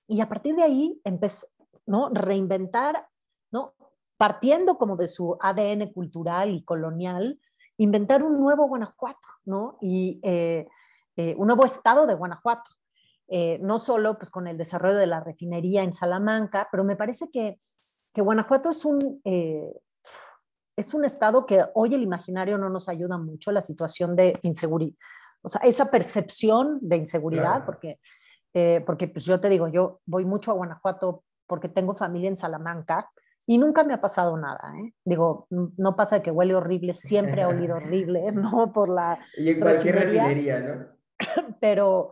Y 0.08 0.20
a 0.20 0.28
partir 0.28 0.54
de 0.56 0.62
ahí 0.62 1.00
empezó, 1.02 1.46
¿no? 1.86 2.10
Reinventar, 2.10 3.06
¿no? 3.50 3.72
Partiendo 4.18 4.76
como 4.76 4.96
de 4.96 5.08
su 5.08 5.38
ADN 5.40 5.94
cultural 5.94 6.50
y 6.50 6.62
colonial, 6.64 7.40
inventar 7.80 8.22
un 8.22 8.38
nuevo 8.38 8.68
Guanajuato, 8.68 9.26
¿no? 9.46 9.78
Y 9.80 10.20
eh, 10.22 10.68
eh, 11.16 11.34
un 11.38 11.46
nuevo 11.46 11.64
estado 11.64 12.06
de 12.06 12.14
Guanajuato. 12.14 12.70
Eh, 13.26 13.58
no 13.62 13.78
solo 13.78 14.18
pues, 14.18 14.28
con 14.28 14.46
el 14.46 14.58
desarrollo 14.58 14.96
de 14.96 15.06
la 15.06 15.20
refinería 15.20 15.82
en 15.82 15.94
Salamanca, 15.94 16.68
pero 16.70 16.84
me 16.84 16.96
parece 16.96 17.30
que, 17.30 17.56
que 18.12 18.20
Guanajuato 18.20 18.70
es 18.70 18.84
un, 18.84 18.98
es 19.24 20.94
un 20.94 21.04
estado 21.04 21.46
que 21.46 21.64
hoy 21.74 21.94
el 21.94 22.02
imaginario 22.02 22.58
no 22.58 22.68
nos 22.68 22.88
ayuda 22.88 23.16
mucho, 23.18 23.52
la 23.52 23.62
situación 23.62 24.14
de 24.16 24.38
inseguridad, 24.42 24.96
o 25.42 25.48
sea, 25.48 25.60
esa 25.62 25.90
percepción 25.90 26.78
de 26.82 26.96
inseguridad, 26.96 27.64
porque, 27.64 28.00
porque 28.84 29.06
pues 29.06 29.24
yo 29.24 29.40
te 29.40 29.48
digo, 29.48 29.68
yo 29.68 30.00
voy 30.06 30.24
mucho 30.24 30.50
a 30.50 30.54
Guanajuato 30.54 31.22
porque 31.46 31.68
tengo 31.68 31.94
familia 31.94 32.28
en 32.28 32.36
Salamanca 32.36 33.08
y 33.46 33.58
nunca 33.58 33.84
me 33.84 33.94
ha 33.94 34.00
pasado 34.00 34.36
nada, 34.36 34.72
¿eh? 34.78 34.94
Digo, 35.04 35.46
no 35.50 35.96
pasa 35.96 36.22
que 36.22 36.30
huele 36.30 36.54
horrible, 36.54 36.92
siempre 36.92 37.42
ha 37.42 37.48
olido 37.48 37.76
horrible, 37.76 38.30
¿no? 38.32 38.72
Por 38.72 38.88
la 38.88 39.18
y 39.36 39.50
en 39.50 39.60
cualquier 39.60 39.94
refinería, 39.96 40.60
¿no? 40.60 40.86
Pero, 41.60 42.10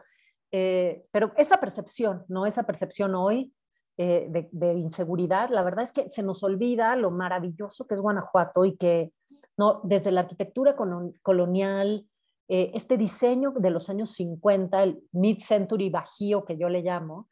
eh, 0.53 1.03
pero 1.11 1.33
esa 1.37 1.59
percepción, 1.61 2.25
¿no? 2.29 2.45
Esa 2.45 2.65
percepción 2.65 3.15
hoy 3.15 3.55
eh, 3.97 4.49
de, 4.53 4.73
inseguridad, 4.75 5.49
la 5.51 5.63
verdad 5.63 5.83
es 5.83 5.93
que 5.93 6.11
se 6.11 6.23
nos 6.23 6.43
olvida 6.45 6.95
lo 6.95 7.11
maravilloso 7.11 7.87
que 7.87 7.95
es 7.95 8.01
Guanajuato 8.01 8.65
y 8.65 8.77
que, 8.77 9.13
¿no? 9.57 9.81
Desde 9.83 10.13
la 10.13 10.21
arquitectura 10.21 10.77
colonial, 11.23 12.07
eh, 12.49 12.71
este 12.75 12.97
diseño 12.97 13.53
de 13.57 13.71
los 13.71 13.89
años 13.89 14.13
50, 14.13 14.83
el 14.83 15.03
mid-century 15.13 15.91
bajío 15.91 16.45
que 16.45 16.59
yo 16.59 16.69
le 16.69 16.83
llamo, 16.83 17.29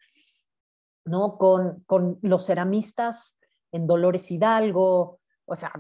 ¿no? 1.05 1.37
Con, 1.39 1.85
con 1.87 2.19
los 2.23 2.47
ceramistas 2.47 3.39
en 3.77 3.87
Dolores 3.87 4.31
Hidalgo, 4.31 5.21
o 5.45 5.57
sea, 5.57 5.73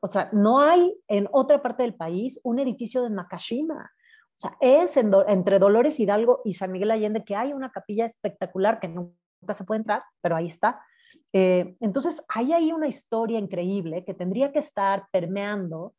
o 0.00 0.06
sea, 0.06 0.30
no 0.32 0.60
hay 0.60 0.98
en 1.08 1.28
otra 1.32 1.62
parte 1.62 1.82
del 1.82 1.94
país 1.94 2.40
un 2.42 2.58
edificio 2.58 3.02
de 3.02 3.10
Nakashima. 3.10 3.90
O 4.36 4.40
sea, 4.40 4.56
es 4.60 4.96
entre 4.96 5.58
Dolores 5.58 5.98
Hidalgo 5.98 6.42
y 6.44 6.54
San 6.54 6.72
Miguel 6.72 6.90
Allende 6.90 7.24
que 7.24 7.36
hay 7.36 7.52
una 7.52 7.70
capilla 7.70 8.06
espectacular 8.06 8.78
que 8.80 8.88
nunca 8.88 9.52
se 9.52 9.64
puede 9.64 9.80
entrar, 9.80 10.04
pero 10.20 10.36
ahí 10.36 10.46
está. 10.46 10.80
Eh, 11.32 11.76
entonces, 11.80 12.24
hay 12.28 12.52
ahí 12.52 12.72
una 12.72 12.86
historia 12.86 13.38
increíble 13.38 14.04
que 14.04 14.14
tendría 14.14 14.52
que 14.52 14.60
estar 14.60 15.08
permeando 15.10 15.94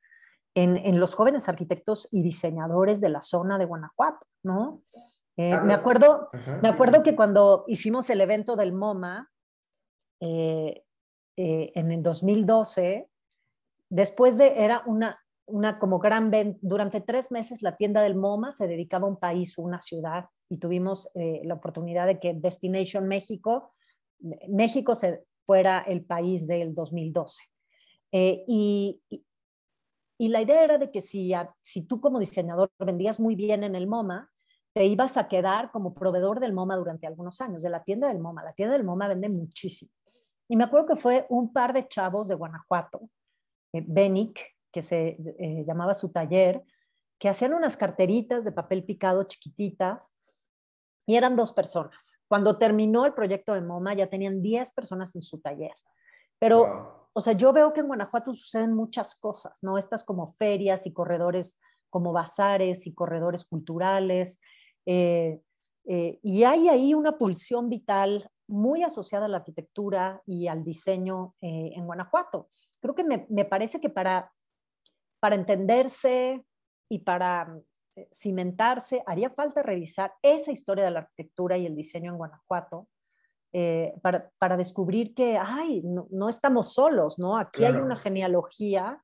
en, 0.56 0.78
en, 0.78 1.00
los 1.00 1.16
jóvenes 1.16 1.48
arquitectos 1.50 2.08
y 2.12 2.24
diseñadores 2.24 3.02
de 3.02 3.10
la 3.10 3.22
zona 3.22 3.58
de 3.58 3.66
Guanajuato, 3.66 4.26
¿no? 4.44 4.82
Eh, 5.38 5.58
me, 5.62 5.74
acuerdo, 5.74 6.30
me 6.62 6.68
acuerdo 6.68 7.02
que 7.02 7.16
cuando 7.16 7.64
hicimos 7.68 8.10
el 8.10 8.20
evento 8.20 8.58
del 8.58 8.74
MoMA, 8.74 9.30
eh, 10.20 10.84
eh, 11.42 11.72
en 11.74 11.90
el 11.90 12.04
2012, 12.04 13.08
después 13.88 14.38
de, 14.38 14.62
era 14.62 14.84
una, 14.86 15.24
una 15.46 15.80
como 15.80 15.98
gran, 15.98 16.30
durante 16.60 17.00
tres 17.00 17.32
meses 17.32 17.62
la 17.62 17.78
tienda 17.78 18.02
del 18.02 18.16
MoMA 18.16 18.52
se 18.52 18.68
dedicaba 18.68 19.08
a 19.08 19.10
un 19.10 19.16
país 19.16 19.58
una 19.58 19.80
ciudad 19.80 20.26
y 20.50 20.58
tuvimos 20.58 21.10
eh, 21.16 21.40
la 21.46 21.54
oportunidad 21.54 22.08
de 22.08 22.20
que 22.20 22.34
Destination 22.34 23.08
México, 23.08 23.72
México 24.50 24.96
se 24.96 25.24
fuera 25.46 25.80
el 25.80 26.04
país 26.04 26.46
del 26.46 26.76
2012. 26.76 27.46
Eh, 28.12 28.44
y, 28.46 29.02
y, 30.18 30.28
la 30.28 30.42
idea 30.42 30.62
era 30.62 30.78
de 30.78 30.92
que 30.92 31.00
si, 31.00 31.32
si 31.62 31.84
tú 31.84 32.02
como 32.02 32.20
diseñador 32.20 32.70
vendías 32.80 33.18
muy 33.18 33.36
bien 33.36 33.64
en 33.64 33.76
el 33.76 33.88
MoMA, 33.88 34.30
te 34.74 34.86
ibas 34.88 35.16
a 35.16 35.30
quedar 35.30 35.72
como 35.72 35.94
proveedor 35.94 36.42
del 36.42 36.52
MoMA 36.52 36.76
durante 36.76 37.08
algunos 37.08 37.40
años, 37.40 37.62
de 37.62 37.70
la 37.70 37.82
tienda 37.82 38.10
del 38.10 38.20
MoMA. 38.20 38.44
La 38.44 38.52
tienda 38.52 38.74
del 38.74 38.84
MoMA 38.84 39.08
vende 39.08 39.30
muchísimo. 39.30 39.92
Y 40.50 40.58
me 40.58 40.66
acuerdo 40.66 40.88
que 40.88 40.96
fue 40.96 41.26
un 41.30 41.54
par 41.54 41.74
de 41.74 41.88
chavos 41.88 42.28
de 42.28 42.36
Guanajuato, 42.36 43.10
eh, 43.74 43.84
Benic, 43.88 44.42
que 44.72 44.82
se 44.82 45.18
eh, 45.40 45.64
llamaba 45.66 45.94
su 45.94 46.12
taller, 46.12 46.64
que 47.20 47.30
hacían 47.30 47.54
unas 47.54 47.78
carteritas 47.78 48.44
de 48.44 48.52
papel 48.52 48.84
picado 48.84 49.24
chiquititas 49.24 50.14
y 51.06 51.16
eran 51.16 51.36
dos 51.36 51.54
personas. 51.54 52.18
Cuando 52.28 52.58
terminó 52.58 53.06
el 53.06 53.14
proyecto 53.14 53.54
de 53.54 53.62
MoMA 53.62 53.94
ya 53.94 54.08
tenían 54.08 54.42
10 54.42 54.72
personas 54.74 55.16
en 55.16 55.22
su 55.22 55.40
taller. 55.40 55.74
Pero, 56.40 57.10
o 57.14 57.22
sea, 57.22 57.34
yo 57.34 57.52
veo 57.52 57.74
que 57.74 57.82
en 57.82 57.88
Guanajuato 57.88 58.34
suceden 58.34 58.74
muchas 58.74 59.16
cosas, 59.16 59.58
¿no? 59.62 59.78
Estas 59.78 60.04
como 60.04 60.34
ferias 60.34 60.86
y 60.86 60.94
corredores 60.94 61.58
como 61.90 62.14
bazares 62.14 62.88
y 62.88 62.94
corredores 62.94 63.46
culturales. 63.46 64.40
Eh, 64.86 65.42
eh, 65.86 66.20
y 66.22 66.44
hay 66.44 66.70
ahí 66.70 66.94
una 66.94 67.18
pulsión 67.18 67.70
vital 67.70 68.30
muy 68.50 68.84
asociada 68.84 69.26
a 69.26 69.30
la 69.30 69.38
arquitectura 69.38 70.22
y 70.26 70.48
al 70.48 70.64
diseño 70.64 71.36
eh, 71.42 71.72
en 71.76 71.86
Guanajuato. 71.86 72.48
Creo 72.82 72.96
que 72.96 73.04
me, 73.04 73.26
me, 73.30 73.46
parece 73.46 73.80
que 73.80 73.90
para, 73.90 74.32
para 75.20 75.36
entenderse 75.36 76.44
y 76.90 77.00
para 77.00 77.60
cimentarse, 78.14 79.04
haría 79.06 79.30
falta 79.30 79.62
revisar 79.62 80.14
esa 80.22 80.52
historia 80.52 80.86
de 80.86 80.92
la 80.92 81.00
arquitectura 81.00 81.58
y 81.58 81.66
el 81.66 81.76
diseño 81.76 82.12
en 82.12 82.18
Guanajuato 82.18 82.88
para, 84.02 84.30
para, 84.38 84.58
descubrir 84.58 85.16
que, 85.16 85.38
ay, 85.38 85.82
no, 85.84 86.08
no, 86.12 86.30
estamos 86.30 86.74
solos, 86.74 87.18
¿no? 87.18 87.36
Aquí 87.36 87.66
hay 87.66 87.74
una 87.74 87.96
genealogía 87.96 89.04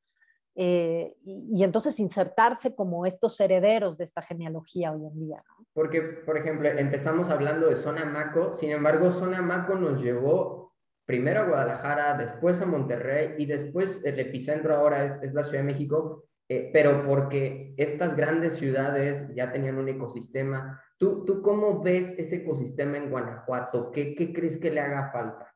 eh, 0.58 1.18
y, 1.26 1.64
entonces 1.64 2.00
insertarse 2.00 2.74
como 2.74 3.06
estos 3.06 3.38
herederos 3.42 3.98
de 3.98 4.06
esta 4.06 4.22
genealogía 4.22 4.94
hoy 4.94 5.06
en 5.06 5.20
día. 5.20 5.44
Porque, 5.74 6.02
por 6.02 6.38
ejemplo, 6.38 6.70
empezamos 6.70 7.30
hablando 7.30 7.68
de 7.68 7.76
Zona 7.76 8.06
Maco, 8.06 8.56
sin 8.56 8.72
embargo, 8.72 9.12
Zona 9.12 9.42
Maco 9.42 9.76
nos 9.76 10.02
llevó 10.02 10.74
primero 11.06 11.42
a 11.42 11.48
Guadalajara, 11.48 12.14
después 12.16 12.62
a 12.62 12.66
Monterrey 12.66 13.36
y 13.38 13.46
después 13.46 14.02
el 14.06 14.18
epicentro 14.18 14.76
ahora 14.76 15.04
es, 15.04 15.22
es 15.22 15.34
la 15.34 15.44
Ciudad 15.44 15.60
de 15.60 15.74
México, 15.74 16.24
eh, 16.48 16.70
pero 16.72 17.06
porque 17.06 17.74
estas 17.76 18.16
grandes 18.16 18.56
ciudades 18.56 19.28
ya 19.36 19.52
tenían 19.52 19.78
un 19.78 19.90
ecosistema. 19.90 20.82
¿Tú, 20.98 21.26
tú 21.26 21.42
cómo 21.42 21.82
ves 21.84 22.14
ese 22.18 22.38
ecosistema 22.38 22.98
en 22.98 23.10
Guanajuato? 23.10 23.92
¿Qué, 23.92 24.16
qué 24.16 24.32
crees 24.32 24.58
que 24.58 24.72
le 24.72 24.80
haga 24.80 25.12
falta 25.12 25.54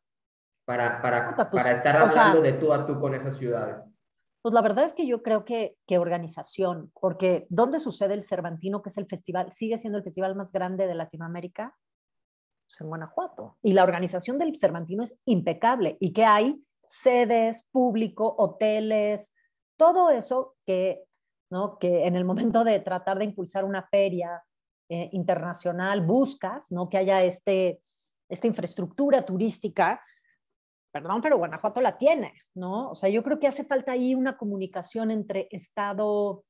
para, 0.65 1.01
para, 1.01 1.35
pues, 1.35 1.47
para 1.47 1.71
estar 1.71 1.95
hablando 1.95 2.41
de 2.41 2.53
tú 2.53 2.73
a 2.73 2.85
tú 2.85 2.99
con 2.99 3.15
esas 3.15 3.37
ciudades? 3.37 3.88
Pues 4.41 4.53
la 4.53 4.61
verdad 4.61 4.85
es 4.85 4.93
que 4.93 5.05
yo 5.05 5.21
creo 5.21 5.43
que, 5.43 5.75
que 5.85 5.97
organización, 5.97 6.91
porque 6.99 7.45
¿dónde 7.49 7.79
sucede 7.79 8.13
el 8.13 8.23
Cervantino, 8.23 8.81
que 8.81 8.89
es 8.89 8.97
el 8.97 9.05
festival, 9.05 9.51
sigue 9.51 9.77
siendo 9.77 9.97
el 9.97 10.03
festival 10.03 10.35
más 10.35 10.51
grande 10.51 10.87
de 10.87 10.95
Latinoamérica? 10.95 11.75
Pues 12.67 12.81
en 12.81 12.87
Guanajuato. 12.87 13.57
Y 13.61 13.73
la 13.73 13.83
organización 13.83 14.37
del 14.37 14.55
Cervantino 14.57 15.03
es 15.03 15.15
impecable. 15.25 15.97
¿Y 15.99 16.13
que 16.13 16.23
hay? 16.23 16.63
Sedes, 16.85 17.67
público, 17.71 18.35
hoteles, 18.37 19.33
todo 19.77 20.09
eso 20.09 20.55
que, 20.65 21.03
¿no? 21.49 21.77
que 21.77 22.05
en 22.05 22.15
el 22.15 22.25
momento 22.25 22.63
de 22.63 22.79
tratar 22.79 23.17
de 23.17 23.25
impulsar 23.25 23.65
una 23.65 23.87
feria 23.87 24.43
eh, 24.89 25.09
internacional 25.13 26.05
buscas, 26.05 26.71
¿no? 26.71 26.89
que 26.89 26.97
haya 26.97 27.23
este, 27.23 27.79
esta 28.27 28.47
infraestructura 28.47 29.25
turística 29.25 30.01
perdón, 31.01 31.21
pero 31.21 31.37
Guanajuato 31.37 31.81
la 31.81 31.97
tiene, 31.97 32.33
¿no? 32.55 32.91
O 32.91 32.95
sea, 32.95 33.09
yo 33.09 33.23
creo 33.23 33.39
que 33.39 33.47
hace 33.47 33.63
falta 33.63 33.93
ahí 33.93 34.15
una 34.15 34.37
comunicación 34.37 35.11
entre 35.11 35.47
Estado, 35.51 36.43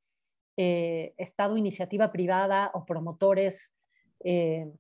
eh, 0.58 1.14
Estado, 1.18 1.58
iniciativa 1.58 2.12
privada 2.12 2.72
o 2.74 2.86
promotores, 2.86 3.76
eh, 4.24 4.72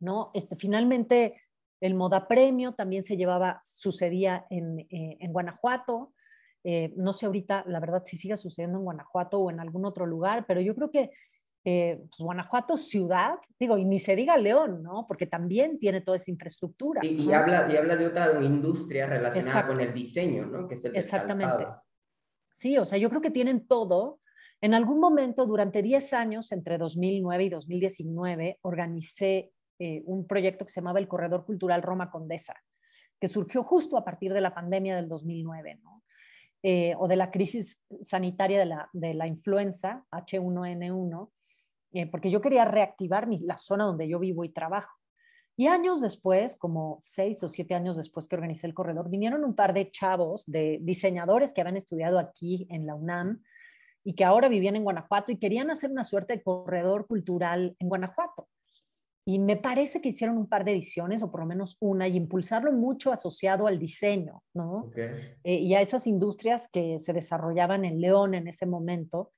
¿no? 0.00 0.30
Este, 0.34 0.56
finalmente, 0.56 1.42
el 1.80 1.94
Moda 1.94 2.28
Premio 2.28 2.72
también 2.72 3.04
se 3.04 3.16
llevaba, 3.16 3.60
sucedía 3.64 4.46
en, 4.50 4.80
eh, 4.80 5.16
en 5.20 5.32
Guanajuato. 5.32 6.12
no 6.96 7.12
sé 7.12 7.26
ahorita, 7.26 7.64
la 7.66 7.78
verdad, 7.78 8.02
si 8.06 8.16
sigue 8.16 8.38
sucediendo 8.38 8.78
en 8.78 8.84
Guanajuato 8.84 9.38
o 9.38 9.50
en 9.50 9.60
algún 9.60 9.84
otro 9.84 10.06
lugar, 10.06 10.46
pero 10.46 10.62
yo 10.62 10.74
creo 10.74 10.90
que 10.90 11.10
eh, 11.66 11.96
pues 11.98 12.18
Guanajuato 12.18 12.76
ciudad, 12.76 13.36
digo, 13.58 13.78
y 13.78 13.86
ni 13.86 13.98
se 13.98 14.14
diga 14.14 14.36
León, 14.36 14.82
¿no? 14.82 15.06
Porque 15.08 15.26
también 15.26 15.78
tiene 15.78 16.02
toda 16.02 16.18
esa 16.18 16.30
infraestructura. 16.30 17.00
Y, 17.04 17.32
habla, 17.32 17.66
y 17.72 17.76
habla 17.76 17.96
de 17.96 18.06
otra 18.06 18.42
industria 18.42 19.06
relacionada 19.06 19.66
con 19.68 19.80
el 19.80 19.94
diseño, 19.94 20.44
¿no? 20.44 20.68
Que 20.68 20.74
es 20.74 20.84
el 20.84 20.94
Exactamente. 20.94 21.66
Sí, 22.50 22.76
o 22.76 22.84
sea, 22.84 22.98
yo 22.98 23.08
creo 23.08 23.22
que 23.22 23.30
tienen 23.30 23.66
todo. 23.66 24.20
En 24.60 24.74
algún 24.74 25.00
momento, 25.00 25.46
durante 25.46 25.82
10 25.82 26.12
años, 26.12 26.52
entre 26.52 26.76
2009 26.76 27.44
y 27.44 27.48
2019, 27.48 28.58
organicé 28.62 29.50
eh, 29.78 30.02
un 30.04 30.26
proyecto 30.26 30.66
que 30.66 30.70
se 30.70 30.80
llamaba 30.80 30.98
el 30.98 31.08
Corredor 31.08 31.46
Cultural 31.46 31.82
Roma 31.82 32.10
Condesa, 32.10 32.54
que 33.18 33.26
surgió 33.26 33.64
justo 33.64 33.96
a 33.96 34.04
partir 34.04 34.32
de 34.34 34.40
la 34.42 34.54
pandemia 34.54 34.96
del 34.96 35.08
2009, 35.08 35.80
¿no? 35.82 36.02
Eh, 36.62 36.94
o 36.98 37.08
de 37.08 37.16
la 37.16 37.30
crisis 37.30 37.82
sanitaria 38.00 38.58
de 38.58 38.64
la, 38.64 38.88
de 38.94 39.12
la 39.12 39.26
influenza 39.26 40.06
H1N1, 40.12 41.30
eh, 41.94 42.06
porque 42.06 42.30
yo 42.30 42.40
quería 42.40 42.64
reactivar 42.64 43.28
mi, 43.28 43.38
la 43.38 43.56
zona 43.56 43.84
donde 43.84 44.08
yo 44.08 44.18
vivo 44.18 44.44
y 44.44 44.48
trabajo. 44.48 44.98
Y 45.56 45.68
años 45.68 46.00
después, 46.00 46.56
como 46.56 46.98
seis 47.00 47.40
o 47.44 47.48
siete 47.48 47.74
años 47.74 47.96
después 47.96 48.26
que 48.26 48.34
organicé 48.34 48.66
el 48.66 48.74
corredor, 48.74 49.08
vinieron 49.08 49.44
un 49.44 49.54
par 49.54 49.72
de 49.72 49.92
chavos, 49.92 50.44
de 50.46 50.80
diseñadores 50.82 51.52
que 51.52 51.60
habían 51.60 51.76
estudiado 51.76 52.18
aquí 52.18 52.66
en 52.68 52.86
la 52.86 52.96
UNAM 52.96 53.40
y 54.02 54.14
que 54.14 54.24
ahora 54.24 54.48
vivían 54.48 54.74
en 54.74 54.82
Guanajuato 54.82 55.30
y 55.30 55.38
querían 55.38 55.70
hacer 55.70 55.92
una 55.92 56.04
suerte 56.04 56.32
de 56.34 56.42
corredor 56.42 57.06
cultural 57.06 57.76
en 57.78 57.88
Guanajuato. 57.88 58.48
Y 59.24 59.38
me 59.38 59.56
parece 59.56 60.00
que 60.00 60.08
hicieron 60.08 60.36
un 60.36 60.48
par 60.48 60.64
de 60.64 60.72
ediciones, 60.72 61.22
o 61.22 61.30
por 61.30 61.40
lo 61.40 61.46
menos 61.46 61.78
una, 61.80 62.08
y 62.08 62.16
impulsarlo 62.16 62.72
mucho 62.72 63.10
asociado 63.10 63.66
al 63.66 63.78
diseño, 63.78 64.42
¿no? 64.52 64.90
Eh, 64.96 65.54
y 65.54 65.74
a 65.74 65.80
esas 65.80 66.06
industrias 66.06 66.68
que 66.68 67.00
se 67.00 67.14
desarrollaban 67.14 67.86
en 67.86 68.02
León 68.02 68.34
en 68.34 68.48
ese 68.48 68.66
momento 68.66 69.30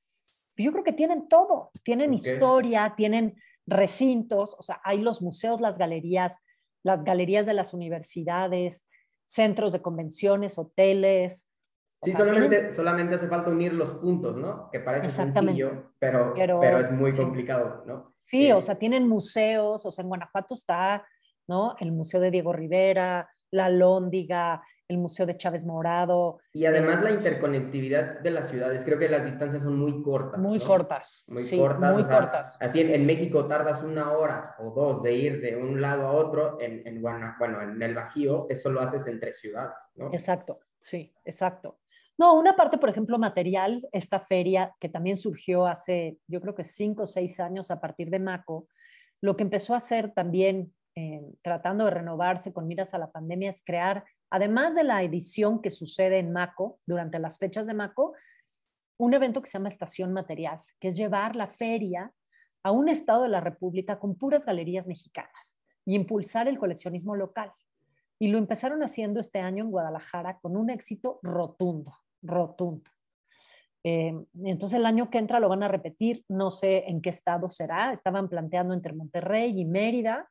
yo 0.65 0.73
creo 0.73 0.85
que 0.85 0.93
tienen 0.93 1.29
todo, 1.29 1.71
tienen 1.83 2.15
historia, 2.15 2.95
tienen 2.97 3.37
recintos, 3.67 4.57
o 4.59 4.63
sea, 4.63 4.81
hay 4.85 5.01
los 5.01 5.23
museos, 5.23 5.61
las 5.61 5.79
galerías, 5.79 6.39
las 6.83 7.05
galerías 7.05 7.47
de 7.47 7.55
las 7.55 7.75
universidades, 7.75 8.89
centros 9.25 9.73
de 9.73 9.83
convenciones, 9.83 10.59
hoteles. 10.59 11.47
Sí, 12.03 12.13
solamente, 12.13 12.73
solamente 12.73 13.15
hace 13.17 13.27
falta 13.27 13.51
unir 13.51 13.73
los 13.73 13.99
puntos, 13.99 14.37
¿no? 14.37 14.71
Que 14.71 14.81
parece 14.81 15.09
sencillo, 15.09 15.93
pero, 15.99 16.33
pero, 16.35 16.61
pero 16.61 16.79
es 16.79 16.91
muy 16.93 17.13
complicado, 17.13 17.83
¿no? 17.87 18.15
Sí, 18.19 18.53
o 18.53 18.61
sea, 18.61 18.77
tienen 18.77 19.09
museos, 19.09 19.85
o 19.85 19.91
sea, 19.91 20.03
en 20.03 20.09
Guanajuato 20.09 20.55
está, 20.55 21.05
¿no? 21.49 21.75
El 21.81 21.93
Museo 21.93 22.21
de 22.21 22.31
Diego 22.31 22.53
Rivera, 22.53 23.29
la 23.51 23.69
Lóndiga, 23.69 24.63
el 24.89 24.99
Museo 24.99 25.27
de 25.27 25.37
Chávez 25.37 25.65
Morado. 25.65 26.39
Y 26.53 26.67
además 26.67 27.03
la 27.03 27.11
interconectividad 27.11 28.21
de 28.21 28.31
las 28.31 28.51
ciudades, 28.51 28.85
creo 28.85 28.99
que 28.99 29.09
las 29.09 29.25
distancias 29.25 29.63
son 29.63 29.79
muy 29.79 30.03
cortas. 30.03 30.41
Muy 30.41 30.59
cortas. 30.59 31.27
Muy 31.29 31.59
cortas. 31.59 31.93
Muy 31.93 32.05
cortas. 32.05 32.59
Así 32.61 32.81
en, 32.81 33.07
México 33.07 33.47
tardas 33.47 33.83
una 33.83 34.13
hora 34.13 34.57
o 34.59 34.71
dos 34.71 35.03
de 35.03 35.15
ir 35.15 35.41
de 35.41 35.57
un 35.57 35.81
lado 35.81 36.07
a 36.07 36.13
otro, 36.13 36.61
en, 36.61 36.87
en 36.87 37.03
bueno, 37.03 37.63
en 37.63 37.81
el 37.83 37.95
Bajío, 37.95 38.47
eso 38.49 38.71
lo 38.71 38.81
haces 38.81 39.07
entre 39.07 39.33
ciudades, 39.33 39.75
¿no? 39.95 40.13
Exacto, 40.13 40.61
sí, 40.79 41.13
exacto. 41.25 41.79
No, 42.19 42.35
una 42.35 42.57
parte, 42.57 42.79
por 42.79 42.89
ejemplo, 42.89 43.19
material, 43.19 43.87
esta 43.93 44.21
feria 44.21 44.75
que 44.81 44.89
también 44.89 45.17
surgió 45.17 45.67
hace, 45.67 46.19
yo 46.27 46.41
creo 46.41 46.55
que 46.55 46.65
cinco 46.65 47.03
o 47.03 47.07
seis 47.07 47.39
años 47.41 47.71
a 47.71 47.79
partir 47.79 48.09
de 48.09 48.19
Maco, 48.19 48.69
lo 49.21 49.37
que 49.37 49.43
empezó 49.43 49.75
a 49.75 49.79
hacer 49.79 50.13
también 50.13 50.73
eh, 50.95 51.21
tratando 51.43 51.85
de 51.85 51.91
renovarse 51.91 52.55
con 52.55 52.67
miras 52.67 52.95
a 52.95 52.99
la 52.99 53.11
pandemia 53.11 53.51
es 53.51 53.63
crear, 53.63 54.05
además 54.31 54.75
de 54.75 54.85
la 54.85 55.03
edición 55.03 55.61
que 55.61 55.71
sucede 55.71 56.19
en 56.19 56.33
Maco, 56.33 56.79
durante 56.87 57.19
las 57.19 57.39
fechas 57.39 57.67
de 57.67 57.75
Maco, 57.75 58.15
un 58.99 59.15
evento 59.15 59.43
que 59.43 59.51
se 59.51 59.59
llama 59.59 59.69
Estación 59.69 60.13
Material, 60.13 60.59
que 60.81 60.89
es 60.89 60.97
llevar 60.97 61.37
la 61.37 61.49
feria 61.49 62.13
a 62.63 62.71
un 62.71 62.89
estado 62.89 63.23
de 63.23 63.29
la 63.29 63.41
República 63.41 63.99
con 63.99 64.17
puras 64.17 64.45
galerías 64.45 64.87
mexicanas 64.87 65.59
y 65.85 65.95
impulsar 65.95 66.49
el 66.49 66.59
coleccionismo 66.59 67.15
local. 67.15 67.53
Y 68.19 68.29
lo 68.29 68.39
empezaron 68.39 68.83
haciendo 68.83 69.21
este 69.21 69.41
año 69.41 69.65
en 69.65 69.71
Guadalajara 69.71 70.39
con 70.41 70.57
un 70.57 70.71
éxito 70.71 71.21
rotundo, 71.23 71.93
rotundo. 72.23 72.91
Eh, 73.85 74.13
entonces 74.43 74.81
el 74.81 74.87
año 74.87 75.11
que 75.11 75.19
entra 75.19 75.39
lo 75.39 75.49
van 75.49 75.63
a 75.63 75.69
repetir, 75.69 76.25
no 76.29 76.51
sé 76.51 76.89
en 76.89 77.01
qué 77.01 77.11
estado 77.11 77.51
será, 77.51 77.93
estaban 77.93 78.29
planteando 78.29 78.75
entre 78.75 78.95
Monterrey 78.95 79.61
y 79.61 79.65
Mérida, 79.65 80.29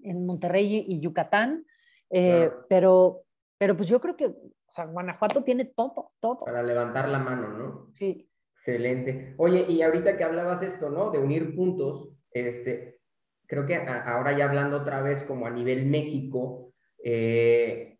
en 0.00 0.24
Monterrey 0.24 0.86
y 0.88 1.00
Yucatán, 1.00 1.66
eh, 2.10 2.50
pero, 2.68 3.22
pero 3.58 3.76
pues 3.76 3.88
yo 3.88 4.00
creo 4.00 4.16
que 4.16 4.34
o 4.68 4.70
sea, 4.70 4.84
Guanajuato 4.84 5.42
tiene 5.42 5.64
todo, 5.64 6.12
todo. 6.20 6.40
Para 6.44 6.62
levantar 6.62 7.08
la 7.08 7.18
mano, 7.18 7.48
¿no? 7.48 7.90
Sí. 7.94 8.28
Excelente. 8.52 9.34
Oye, 9.38 9.64
y 9.68 9.82
ahorita 9.82 10.16
que 10.16 10.24
hablabas 10.24 10.62
esto, 10.62 10.90
¿no? 10.90 11.10
De 11.10 11.18
unir 11.18 11.54
puntos, 11.54 12.10
este, 12.30 13.00
creo 13.46 13.66
que 13.66 13.76
ahora 13.76 14.36
ya 14.36 14.44
hablando 14.44 14.78
otra 14.78 15.00
vez 15.00 15.22
como 15.22 15.46
a 15.46 15.50
nivel 15.50 15.86
México, 15.86 16.74
eh, 17.02 17.98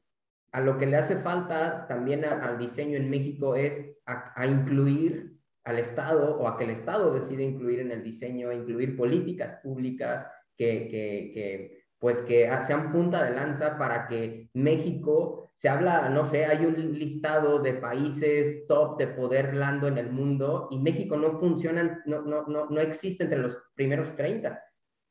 a 0.52 0.60
lo 0.60 0.76
que 0.76 0.86
le 0.86 0.96
hace 0.96 1.16
falta 1.16 1.86
también 1.86 2.24
al 2.24 2.58
diseño 2.58 2.96
en 2.96 3.08
México 3.08 3.54
es 3.54 3.86
a, 4.04 4.44
incluir 4.46 5.36
al 5.64 5.78
Estado 5.78 6.38
o 6.38 6.48
a 6.48 6.58
que 6.58 6.64
el 6.64 6.70
Estado 6.70 7.14
decida 7.14 7.42
incluir 7.42 7.80
en 7.80 7.92
el 7.92 8.02
diseño, 8.02 8.52
incluir 8.52 8.96
políticas 8.96 9.60
públicas 9.62 10.26
que, 10.56 10.88
que, 10.88 11.30
que 11.32 11.77
pues 11.98 12.22
que 12.22 12.48
sean 12.66 12.92
punta 12.92 13.24
de 13.24 13.32
lanza 13.32 13.76
para 13.76 14.06
que 14.06 14.48
México, 14.54 15.50
se 15.54 15.68
habla, 15.68 16.08
no 16.08 16.26
sé, 16.26 16.46
hay 16.46 16.64
un 16.64 16.92
listado 16.96 17.58
de 17.58 17.74
países 17.74 18.66
top 18.68 18.96
de 18.98 19.08
poder 19.08 19.50
blando 19.50 19.88
en 19.88 19.98
el 19.98 20.12
mundo 20.12 20.68
y 20.70 20.78
México 20.78 21.16
no 21.16 21.40
funciona, 21.40 22.00
no, 22.06 22.22
no, 22.22 22.46
no, 22.46 22.66
no 22.66 22.80
existe 22.80 23.24
entre 23.24 23.40
los 23.40 23.58
primeros 23.74 24.14
30. 24.14 24.62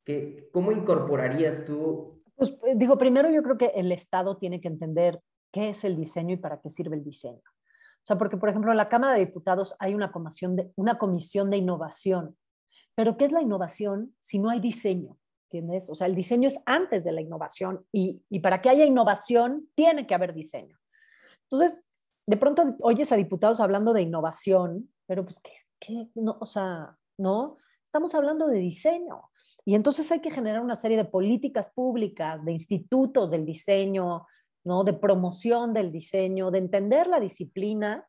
¿Qué, 0.06 0.48
¿Cómo 0.54 0.72
incorporarías 0.72 1.66
tú? 1.66 2.24
Pues 2.36 2.52
eh, 2.52 2.74
digo, 2.76 2.98
primero 2.98 3.30
yo 3.30 3.44
creo 3.44 3.58
que 3.58 3.74
el 3.76 3.92
Estado 3.92 4.38
tiene 4.38 4.62
que 4.62 4.70
entender 4.70 5.20
qué 5.52 5.70
es 5.70 5.84
el 5.84 5.98
diseño 5.98 6.36
y 6.36 6.38
para 6.38 6.62
qué 6.62 6.70
sirve 6.70 6.96
el 6.96 7.04
diseño. 7.04 7.42
O 7.42 8.06
sea, 8.08 8.18
porque 8.18 8.38
por 8.38 8.48
ejemplo 8.48 8.72
en 8.72 8.78
la 8.78 8.88
Cámara 8.88 9.14
de 9.14 9.26
Diputados 9.26 9.76
hay 9.80 9.94
una 9.94 10.14
comisión 10.14 10.56
de, 10.56 10.72
una 10.78 10.98
comisión 10.98 11.50
de 11.50 11.58
innovación. 11.58 12.38
Pero 12.96 13.18
¿qué 13.18 13.26
es 13.26 13.34
la 13.34 13.42
innovación 13.42 14.16
si 14.22 14.40
no 14.40 14.50
hay 14.50 14.62
diseño? 14.62 15.18
¿Entiendes? 15.50 15.90
O 15.90 15.96
sea, 15.96 16.08
el 16.08 16.16
diseño 16.16 16.48
es 16.48 16.60
antes 16.66 17.06
de 17.06 17.14
la 17.14 17.22
innovación 17.22 17.86
y, 17.92 18.22
y 18.30 18.40
para 18.40 18.62
que 18.62 18.70
haya 18.70 18.84
innovación 18.84 19.70
tiene 19.76 20.06
que 20.06 20.14
haber 20.14 20.34
diseño. 20.34 20.78
Entonces, 21.50 21.86
de 22.26 22.36
pronto 22.36 22.76
oyes 22.82 23.12
a 23.14 23.16
diputados 23.16 23.62
hablando 23.62 23.94
de 23.94 24.02
innovación, 24.02 24.92
pero 25.06 25.24
pues, 25.24 25.40
¿qué? 25.40 25.54
qué? 25.80 26.10
No, 26.16 26.38
o 26.42 26.46
sea, 26.46 26.98
¿no? 27.18 27.58
Estamos 27.86 28.14
hablando 28.14 28.48
de 28.48 28.60
diseño. 28.60 29.30
Y 29.64 29.76
entonces 29.76 30.12
hay 30.12 30.20
que 30.20 30.32
generar 30.32 30.62
una 30.62 30.76
serie 30.76 30.98
de 30.98 31.06
políticas 31.06 31.70
públicas, 31.70 32.44
de 32.44 32.52
institutos 32.52 33.32
del 33.32 33.46
diseño, 33.46 34.28
¿no? 34.66 34.84
De 34.84 34.92
promoción 34.92 35.74
del 35.74 35.94
diseño, 35.94 36.52
de 36.52 36.60
entender 36.60 37.08
la 37.08 37.22
disciplina 37.22 38.06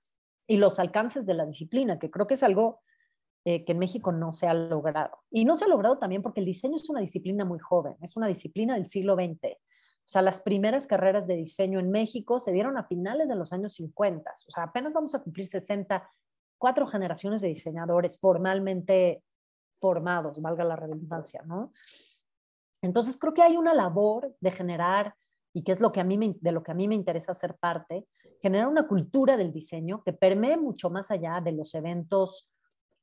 y 0.49 0.57
los 0.57 0.81
alcances 0.81 1.25
de 1.25 1.35
la 1.35 1.47
disciplina, 1.47 2.01
que 2.01 2.11
creo 2.11 2.27
que 2.27 2.35
es 2.35 2.43
algo 2.43 2.81
eh, 3.45 3.65
que 3.65 3.73
en 3.73 3.79
México 3.79 4.13
no 4.13 4.33
se 4.33 4.47
ha 4.47 4.55
logrado. 4.55 5.19
Y 5.31 5.45
no 5.45 5.57
se 5.57 5.65
ha 5.65 5.69
logrado 5.69 5.99
también 5.99 6.23
porque 6.23 6.41
el 6.41 6.47
diseño 6.47 6.77
es 6.77 6.89
una 6.91 7.01
disciplina 7.01 7.45
muy 7.45 7.59
joven, 7.59 7.97
es 8.03 8.17
una 8.17 8.27
disciplina 8.27 8.75
del 8.75 8.89
siglo 8.89 9.15
XX. 9.15 9.55
O 9.55 10.11
sea, 10.11 10.23
las 10.23 10.41
primeras 10.41 10.87
carreras 10.87 11.27
de 11.27 11.37
diseño 11.37 11.81
en 11.81 11.91
México 11.91 12.41
se 12.41 12.53
dieron 12.53 12.79
a 12.79 12.85
finales 12.85 13.29
de 13.29 13.37
los 13.37 13.53
años 13.53 13.75
50. 13.75 14.31
O 14.31 14.51
sea, 14.51 14.65
apenas 14.65 14.93
vamos 14.93 15.15
a 15.15 15.23
cumplir 15.23 15.47
60, 15.47 16.11
cuatro 16.57 16.87
generaciones 16.87 17.41
de 17.43 17.49
diseñadores 17.49 18.19
formalmente 18.19 19.23
formados, 19.79 20.41
valga 20.41 20.65
la 20.65 20.77
redundancia, 20.77 21.43
¿no? 21.47 21.73
Entonces, 22.83 23.17
creo 23.17 23.35
que 23.35 23.43
hay 23.43 23.57
una 23.57 23.75
labor 23.75 24.35
de 24.41 24.51
generar, 24.51 25.15
y 25.53 25.63
que 25.63 25.73
es 25.73 25.81
lo 25.81 25.93
que 25.93 26.01
a 26.01 26.05
mí 26.05 26.19
me, 26.19 26.37
de 26.41 26.53
lo 26.53 26.63
que 26.63 26.73
a 26.73 26.75
mí 26.75 26.89
me 26.89 26.95
interesa 26.95 27.35
ser 27.35 27.57
parte, 27.57 28.07
generar 28.41 28.69
una 28.69 28.87
cultura 28.87 29.37
del 29.37 29.53
diseño 29.53 30.03
que 30.05 30.13
permee 30.13 30.57
mucho 30.57 30.91
más 30.91 31.11
allá 31.11 31.41
de 31.41 31.53
los 31.53 31.75
eventos 31.75 32.49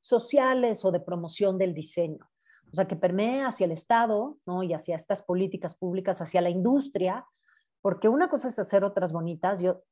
sociales 0.06 0.84
o 0.84 0.92
de 0.92 1.00
promoción 1.00 1.58
del 1.58 1.74
diseño. 1.74 2.30
O 2.70 2.74
sea, 2.74 2.86
que 2.86 2.96
permee 2.96 3.42
hacia 3.42 3.64
el 3.64 3.72
Estado 3.72 4.38
¿no? 4.46 4.62
y 4.62 4.72
hacia 4.72 4.96
estas 4.96 5.22
políticas 5.22 5.76
públicas, 5.76 6.20
hacia 6.20 6.40
la 6.40 6.50
industria, 6.50 7.26
porque 7.80 8.08
una 8.08 8.28
cosa 8.28 8.48
es 8.48 8.58
hacer 8.58 8.84
otras 8.84 9.12
bonitas, 9.12 9.60
yo, 9.60 9.82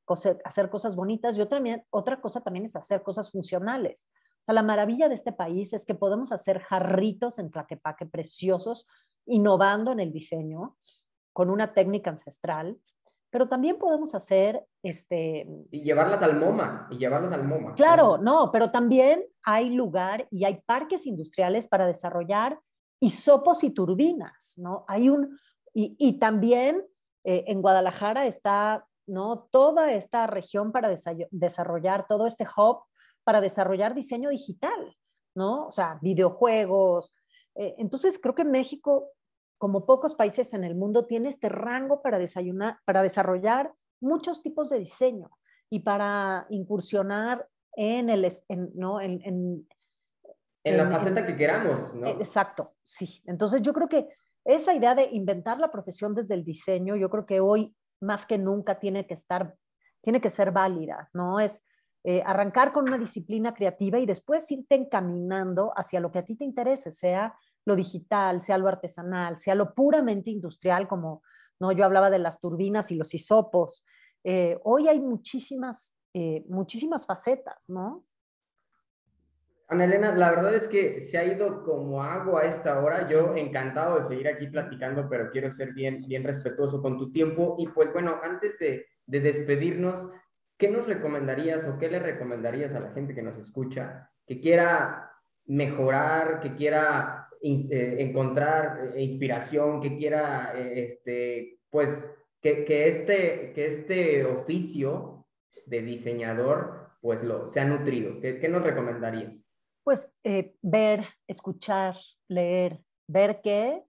hacer 0.44 0.70
cosas 0.70 0.96
bonitas 0.96 1.36
y 1.36 1.40
otra, 1.40 1.60
otra 1.90 2.20
cosa 2.20 2.40
también 2.40 2.64
es 2.64 2.76
hacer 2.76 3.02
cosas 3.02 3.30
funcionales. 3.30 4.08
O 4.42 4.44
sea, 4.46 4.54
la 4.54 4.62
maravilla 4.62 5.08
de 5.08 5.14
este 5.14 5.32
país 5.32 5.72
es 5.72 5.84
que 5.84 5.94
podemos 5.94 6.30
hacer 6.30 6.60
jarritos 6.60 7.38
en 7.38 7.50
Tlaquepaque 7.50 8.06
preciosos, 8.06 8.86
innovando 9.26 9.92
en 9.92 10.00
el 10.00 10.12
diseño, 10.12 10.76
con 11.32 11.50
una 11.50 11.72
técnica 11.72 12.10
ancestral, 12.10 12.78
pero 13.34 13.48
también 13.48 13.78
podemos 13.78 14.14
hacer 14.14 14.64
este 14.80 15.48
y 15.72 15.82
llevarlas 15.82 16.22
al 16.22 16.38
MoMA 16.38 16.86
y 16.92 16.98
llevarlas 16.98 17.32
al 17.32 17.42
MoMA. 17.42 17.74
Claro, 17.74 18.16
no, 18.16 18.52
pero 18.52 18.70
también 18.70 19.24
hay 19.42 19.70
lugar 19.70 20.28
y 20.30 20.44
hay 20.44 20.62
parques 20.64 21.04
industriales 21.04 21.66
para 21.66 21.84
desarrollar 21.84 22.60
hisopos 23.00 23.64
y 23.64 23.70
turbinas, 23.70 24.54
¿no? 24.56 24.84
Hay 24.86 25.08
un 25.08 25.36
y, 25.72 25.96
y 25.98 26.20
también 26.20 26.86
eh, 27.24 27.42
en 27.48 27.60
Guadalajara 27.60 28.24
está, 28.26 28.86
¿no? 29.04 29.48
Toda 29.50 29.92
esta 29.92 30.28
región 30.28 30.70
para 30.70 30.94
desarrollar 31.32 32.06
todo 32.06 32.28
este 32.28 32.46
hub 32.56 32.84
para 33.24 33.40
desarrollar 33.40 33.96
diseño 33.96 34.30
digital, 34.30 34.96
¿no? 35.34 35.66
O 35.66 35.72
sea, 35.72 35.98
videojuegos. 36.00 37.12
Eh, 37.56 37.74
entonces 37.78 38.20
creo 38.22 38.36
que 38.36 38.44
México 38.44 39.08
como 39.58 39.86
pocos 39.86 40.14
países 40.14 40.54
en 40.54 40.64
el 40.64 40.74
mundo, 40.74 41.06
tiene 41.06 41.28
este 41.28 41.48
rango 41.48 42.02
para, 42.02 42.18
desayunar, 42.18 42.78
para 42.84 43.02
desarrollar 43.02 43.72
muchos 44.00 44.42
tipos 44.42 44.70
de 44.70 44.78
diseño 44.78 45.30
y 45.70 45.80
para 45.80 46.46
incursionar 46.50 47.48
en 47.76 48.10
el... 48.10 48.30
En, 48.48 48.70
¿no? 48.74 49.00
en, 49.00 49.20
en, 49.22 49.68
en 50.64 50.76
la 50.78 50.90
faceta 50.90 51.26
que 51.26 51.36
queramos, 51.36 51.94
¿no? 51.94 52.06
Exacto, 52.06 52.74
sí. 52.82 53.22
Entonces 53.26 53.60
yo 53.62 53.72
creo 53.72 53.88
que 53.88 54.08
esa 54.44 54.74
idea 54.74 54.94
de 54.94 55.08
inventar 55.12 55.60
la 55.60 55.70
profesión 55.70 56.14
desde 56.14 56.34
el 56.34 56.44
diseño, 56.44 56.96
yo 56.96 57.10
creo 57.10 57.26
que 57.26 57.40
hoy 57.40 57.74
más 58.00 58.26
que 58.26 58.38
nunca 58.38 58.78
tiene 58.78 59.06
que 59.06 59.14
estar, 59.14 59.54
tiene 60.02 60.20
que 60.20 60.30
ser 60.30 60.52
válida, 60.52 61.08
¿no? 61.12 61.40
Es 61.40 61.62
eh, 62.04 62.22
arrancar 62.24 62.72
con 62.72 62.86
una 62.86 62.98
disciplina 62.98 63.54
creativa 63.54 63.98
y 63.98 64.06
después 64.06 64.50
irte 64.50 64.74
encaminando 64.74 65.72
hacia 65.76 66.00
lo 66.00 66.12
que 66.12 66.18
a 66.18 66.24
ti 66.24 66.36
te 66.36 66.44
interese, 66.44 66.90
sea 66.90 67.34
lo 67.64 67.76
digital, 67.76 68.42
sea 68.42 68.58
lo 68.58 68.68
artesanal, 68.68 69.38
sea 69.38 69.54
lo 69.54 69.74
puramente 69.74 70.30
industrial, 70.30 70.86
como 70.86 71.22
¿no? 71.60 71.72
yo 71.72 71.84
hablaba 71.84 72.10
de 72.10 72.18
las 72.18 72.40
turbinas 72.40 72.90
y 72.90 72.96
los 72.96 73.14
hisopos. 73.14 73.84
Eh, 74.22 74.58
hoy 74.64 74.88
hay 74.88 75.00
muchísimas, 75.00 75.96
eh, 76.12 76.44
muchísimas 76.48 77.06
facetas, 77.06 77.68
¿no? 77.68 78.04
Ana 79.66 79.84
Elena, 79.84 80.14
la 80.14 80.30
verdad 80.30 80.54
es 80.54 80.68
que 80.68 81.00
se 81.00 81.16
ha 81.16 81.24
ido 81.24 81.64
como 81.64 82.02
agua 82.02 82.42
a 82.42 82.44
esta 82.44 82.78
hora. 82.80 83.08
Yo 83.08 83.34
encantado 83.34 83.98
de 83.98 84.08
seguir 84.08 84.28
aquí 84.28 84.46
platicando, 84.46 85.08
pero 85.08 85.30
quiero 85.30 85.50
ser 85.52 85.72
bien, 85.72 85.98
bien 86.06 86.22
respetuoso 86.22 86.82
con 86.82 86.98
tu 86.98 87.10
tiempo. 87.10 87.56
Y 87.58 87.68
pues 87.68 87.90
bueno, 87.92 88.20
antes 88.22 88.58
de, 88.58 88.86
de 89.06 89.20
despedirnos, 89.20 90.10
¿qué 90.58 90.68
nos 90.68 90.86
recomendarías 90.86 91.64
o 91.66 91.78
qué 91.78 91.88
le 91.88 91.98
recomendarías 91.98 92.74
a 92.74 92.80
la 92.80 92.90
gente 92.90 93.14
que 93.14 93.22
nos 93.22 93.38
escucha, 93.38 94.10
que 94.26 94.38
quiera 94.38 95.10
mejorar, 95.46 96.40
que 96.40 96.54
quiera 96.54 97.23
encontrar 97.44 98.78
eh, 98.94 99.02
inspiración, 99.02 99.80
que 99.80 99.96
quiera, 99.96 100.52
eh, 100.56 100.84
este, 100.84 101.60
pues, 101.70 101.90
que, 102.40 102.64
que, 102.64 102.88
este, 102.88 103.52
que 103.54 103.66
este 103.66 104.24
oficio 104.24 105.26
de 105.66 105.82
diseñador, 105.82 106.90
pues, 107.00 107.22
lo 107.22 107.50
sea 107.52 107.64
nutrido. 107.64 108.20
¿Qué, 108.20 108.38
qué 108.38 108.48
nos 108.48 108.62
recomendaría? 108.62 109.36
Pues 109.84 110.14
ver, 110.62 111.04
escuchar, 111.28 111.96
leer, 112.28 112.80
ver 113.06 113.40
qué 113.42 113.82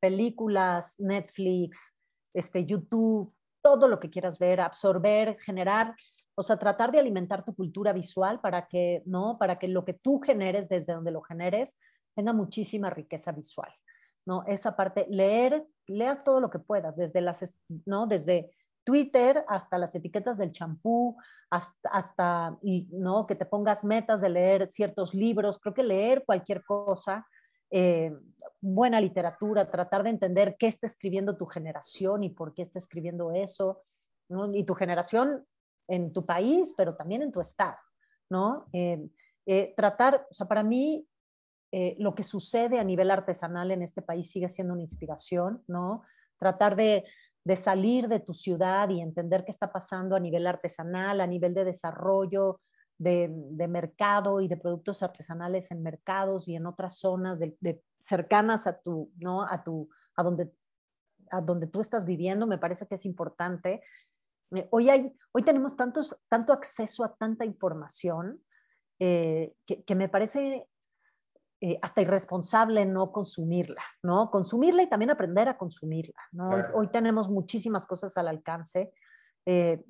películas, 0.00 0.94
Netflix, 0.98 1.94
este, 2.32 2.64
YouTube, 2.64 3.30
todo 3.62 3.88
lo 3.88 3.98
que 3.98 4.10
quieras 4.10 4.38
ver, 4.38 4.60
absorber, 4.60 5.36
generar, 5.40 5.94
o 6.34 6.42
sea, 6.42 6.58
tratar 6.58 6.92
de 6.92 6.98
alimentar 6.98 7.44
tu 7.44 7.54
cultura 7.54 7.92
visual 7.92 8.40
para 8.40 8.66
que, 8.66 9.02
¿no? 9.04 9.36
Para 9.38 9.58
que 9.58 9.68
lo 9.68 9.84
que 9.84 9.94
tú 9.94 10.20
generes 10.20 10.68
desde 10.68 10.94
donde 10.94 11.10
lo 11.10 11.20
generes 11.22 11.76
tenga 12.18 12.32
muchísima 12.32 12.90
riqueza 12.90 13.30
visual, 13.30 13.72
¿no? 14.26 14.42
Esa 14.48 14.74
parte, 14.74 15.06
leer, 15.08 15.64
leas 15.86 16.24
todo 16.24 16.40
lo 16.40 16.50
que 16.50 16.58
puedas, 16.58 16.96
desde 16.96 17.20
las, 17.20 17.56
¿no? 17.86 18.08
Desde 18.08 18.50
Twitter 18.82 19.44
hasta 19.46 19.78
las 19.78 19.94
etiquetas 19.94 20.36
del 20.36 20.50
champú, 20.50 21.16
hasta, 21.48 21.88
hasta, 21.90 22.58
¿no? 22.90 23.24
Que 23.24 23.36
te 23.36 23.46
pongas 23.46 23.84
metas 23.84 24.20
de 24.20 24.30
leer 24.30 24.68
ciertos 24.68 25.14
libros, 25.14 25.60
creo 25.60 25.74
que 25.74 25.84
leer 25.84 26.24
cualquier 26.26 26.64
cosa, 26.64 27.24
eh, 27.70 28.12
buena 28.60 29.00
literatura, 29.00 29.70
tratar 29.70 30.02
de 30.02 30.10
entender 30.10 30.56
qué 30.58 30.66
está 30.66 30.88
escribiendo 30.88 31.36
tu 31.36 31.46
generación 31.46 32.24
y 32.24 32.30
por 32.30 32.52
qué 32.52 32.62
está 32.62 32.80
escribiendo 32.80 33.30
eso, 33.30 33.82
¿no? 34.28 34.52
Y 34.52 34.64
tu 34.64 34.74
generación 34.74 35.46
en 35.86 36.12
tu 36.12 36.26
país, 36.26 36.74
pero 36.76 36.96
también 36.96 37.22
en 37.22 37.30
tu 37.30 37.40
estado, 37.40 37.78
¿no? 38.28 38.66
Eh, 38.72 39.08
eh, 39.46 39.72
tratar, 39.76 40.26
o 40.28 40.34
sea, 40.34 40.48
para 40.48 40.64
mí 40.64 41.06
eh, 41.70 41.96
lo 41.98 42.14
que 42.14 42.22
sucede 42.22 42.78
a 42.78 42.84
nivel 42.84 43.10
artesanal 43.10 43.70
en 43.70 43.82
este 43.82 44.00
país 44.00 44.30
sigue 44.30 44.48
siendo 44.48 44.72
una 44.72 44.82
inspiración, 44.82 45.62
¿no? 45.66 46.02
Tratar 46.38 46.76
de, 46.76 47.04
salir 47.56 48.08
de 48.08 48.20
tu 48.20 48.32
ciudad 48.32 48.88
y 48.88 49.00
entender 49.00 49.44
qué 49.44 49.50
está 49.50 49.70
pasando 49.70 50.16
a 50.16 50.20
nivel 50.20 50.46
artesanal, 50.46 51.20
a 51.20 51.26
nivel 51.26 51.52
de 51.52 51.64
desarrollo, 51.64 52.60
de, 52.96 53.28
mercado 53.68 54.40
y 54.40 54.48
de 54.48 54.56
productos 54.56 55.02
artesanales 55.02 55.70
en 55.70 55.82
mercados 55.82 56.48
y 56.48 56.56
en 56.56 56.66
otras 56.66 56.98
zonas 56.98 57.38
de, 57.38 57.82
cercanas 57.98 58.66
a 58.66 58.80
tu, 58.80 59.12
¿no? 59.16 59.42
A 59.42 59.62
tu, 59.62 59.90
a 60.16 60.22
donde, 60.22 60.50
a 61.30 61.42
donde 61.42 61.66
tú 61.66 61.80
estás 61.80 62.06
viviendo, 62.06 62.46
me 62.46 62.58
parece 62.58 62.86
que 62.86 62.94
es 62.94 63.04
importante. 63.04 63.82
Eh, 64.52 64.66
hoy, 64.70 64.88
hay, 64.88 65.12
hoy 65.32 65.42
tenemos 65.42 65.76
tantos, 65.76 66.18
tanto 66.28 66.54
acceso 66.54 67.04
a 67.04 67.14
tanta 67.14 67.44
información 67.44 68.42
eh, 68.98 69.54
que, 69.66 69.84
que, 69.84 69.94
me 69.94 70.08
parece 70.08 70.66
eh, 71.60 71.76
hasta 71.82 72.02
irresponsable 72.02 72.86
no 72.86 73.10
consumirla, 73.10 73.82
¿no? 74.04 74.30
Consumirla 74.30 74.84
y 74.84 74.88
también 74.88 75.10
aprender 75.10 75.48
a 75.48 75.58
consumirla, 75.58 76.20
¿no? 76.30 76.50
Hoy 76.72 76.86
tenemos 76.86 77.28
muchísimas 77.28 77.84
cosas 77.84 78.16
al 78.16 78.28
alcance, 78.28 78.92
eh, 79.44 79.84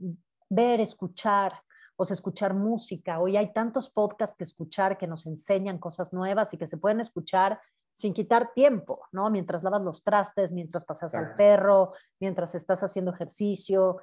ver, 0.49 0.81
escuchar, 0.81 1.53
o 1.97 2.07
sea, 2.07 2.15
escuchar 2.15 2.55
música. 2.55 3.21
Hoy 3.21 3.37
hay 3.37 3.53
tantos 3.53 3.91
podcasts 3.91 4.35
que 4.35 4.45
escuchar 4.45 4.97
que 4.97 5.07
nos 5.07 5.27
enseñan 5.27 5.77
cosas 5.77 6.15
nuevas 6.15 6.55
y 6.55 6.57
que 6.57 6.67
se 6.67 6.79
pueden 6.79 7.01
escuchar 7.01 7.61
sin 7.93 8.15
quitar 8.15 8.55
tiempo, 8.55 9.07
¿no? 9.13 9.29
Mientras 9.29 9.63
lavas 9.63 9.83
los 9.83 10.03
trastes, 10.03 10.53
mientras 10.53 10.87
pasas 10.87 11.15
al 11.15 11.35
perro, 11.35 11.93
mientras 12.19 12.55
estás 12.55 12.83
haciendo 12.83 13.13
ejercicio. 13.13 13.99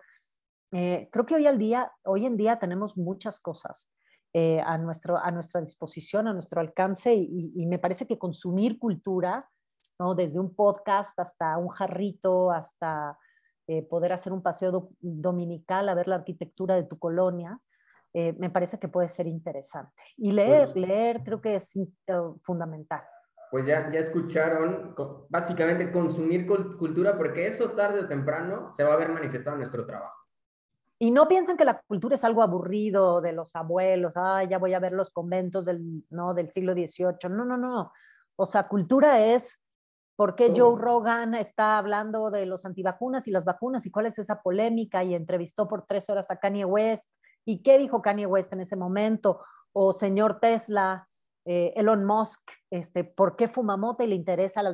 Eh, 0.71 1.09
creo 1.11 1.25
que 1.25 1.33
hoy, 1.33 1.47
al 1.47 1.57
día, 1.57 1.91
hoy 2.03 2.27
en 2.27 2.37
día 2.37 2.59
tenemos 2.59 2.95
muchas 2.95 3.39
cosas 3.39 3.89
eh, 4.37 4.59
a, 4.59 4.77
nuestro, 4.77 5.17
a 5.17 5.31
nuestra 5.31 5.61
disposición, 5.61 6.27
a 6.27 6.33
nuestro 6.33 6.59
alcance 6.59 7.13
y, 7.15 7.65
me 7.67 7.79
parece 7.79 8.05
que 8.05 8.19
consumir 8.19 8.77
cultura, 8.77 9.49
¿no? 9.97 10.13
desde 10.13 10.41
un 10.41 10.53
podcast 10.53 11.17
hasta 11.17 11.57
un 11.57 11.69
jarrito, 11.69 12.51
hasta 12.51 13.17
eh, 13.65 13.83
poder 13.83 14.11
hacer 14.11 14.33
un 14.33 14.41
paseo 14.41 14.89
dominical 14.99 15.87
a 15.87 15.93
ver 15.93 16.09
la 16.09 16.15
arquitectura 16.15 16.75
de 16.75 16.83
tu 16.83 16.99
colonia, 16.99 17.57
me 18.13 18.49
parece 18.49 18.77
que 18.77 18.87
puede 18.87 19.09
ser 19.09 19.27
interesante. 19.27 19.91
Y 20.17 20.31
leer, 20.31 20.75
leer 20.75 21.21
creo 21.23 21.41
que 21.41 21.55
es 21.55 21.73
fundamental 22.43 23.03
pues 23.51 23.65
ya, 23.65 23.89
ya 23.89 24.01
escucharon, 24.01 24.93
básicamente 25.29 25.89
consumir 25.89 26.45
cultura, 26.45 27.17
porque 27.17 27.47
eso 27.47 27.71
tarde 27.71 28.01
o 28.01 28.07
temprano 28.07 28.73
se 28.75 28.83
va 28.83 28.93
a 28.93 28.97
ver 28.97 29.07
manifestado 29.07 29.55
en 29.55 29.61
nuestro 29.61 29.85
trabajo. 29.85 30.24
Y 30.97 31.11
no 31.11 31.27
piensen 31.27 31.57
que 31.57 31.65
la 31.65 31.81
cultura 31.87 32.15
es 32.15 32.23
algo 32.23 32.41
aburrido 32.41 33.21
de 33.21 33.33
los 33.33 33.55
abuelos, 33.55 34.13
ah, 34.15 34.43
ya 34.43 34.57
voy 34.57 34.73
a 34.73 34.79
ver 34.79 34.93
los 34.93 35.09
conventos 35.09 35.65
del, 35.65 36.05
¿no? 36.09 36.33
del 36.33 36.51
siglo 36.51 36.73
XVIII. 36.73 37.29
No, 37.29 37.43
no, 37.43 37.57
no. 37.57 37.91
O 38.37 38.45
sea, 38.45 38.67
cultura 38.67 39.19
es 39.19 39.59
por 40.15 40.35
qué 40.35 40.53
Joe 40.55 40.79
Rogan 40.79 41.35
está 41.35 41.77
hablando 41.77 42.31
de 42.31 42.45
los 42.45 42.65
antivacunas 42.65 43.27
y 43.27 43.31
las 43.31 43.43
vacunas 43.43 43.85
y 43.85 43.91
cuál 43.91 44.05
es 44.05 44.17
esa 44.17 44.41
polémica 44.41 45.03
y 45.03 45.13
entrevistó 45.13 45.67
por 45.67 45.85
tres 45.85 46.09
horas 46.09 46.31
a 46.31 46.37
Kanye 46.37 46.63
West 46.63 47.11
y 47.43 47.61
qué 47.61 47.77
dijo 47.77 48.01
Kanye 48.01 48.25
West 48.25 48.53
en 48.53 48.61
ese 48.61 48.77
momento 48.77 49.41
o 49.73 49.91
señor 49.91 50.39
Tesla 50.39 51.07
eh, 51.47 51.73
Elon 51.75 52.05
Musk, 52.05 52.41
este, 52.71 53.03
por 53.03 53.35
qué 53.35 53.47
fuma 53.47 53.77
mota 53.77 54.03
y 54.03 54.07
le 54.07 54.15
interesa 54.15 54.63
la, 54.63 54.73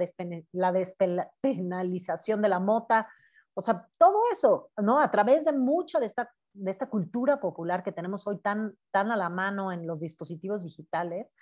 la 0.53 0.72
despenalización 0.72 2.41
de 2.41 2.49
la 2.49 2.59
mota. 2.59 3.09
O 3.54 3.62
sea, 3.62 3.88
todo 3.97 4.22
eso, 4.32 4.72
¿no? 4.78 4.99
A 4.99 5.12
través 5.12 5.45
de 5.45 5.54
mucha 5.54 5.99
de 5.99 6.06
esta, 6.06 6.34
de 6.54 6.72
esta 6.72 6.89
cultura 6.89 7.39
popular 7.39 7.84
que 7.84 7.91
tenemos 7.91 8.26
hoy 8.28 8.39
tan, 8.39 8.76
tan 8.91 9.12
a 9.12 9.18
la 9.18 9.30
mano 9.30 9.72
en 9.72 9.86
los 9.86 9.99
dispositivos 9.99 10.64
digitales, 10.64 11.36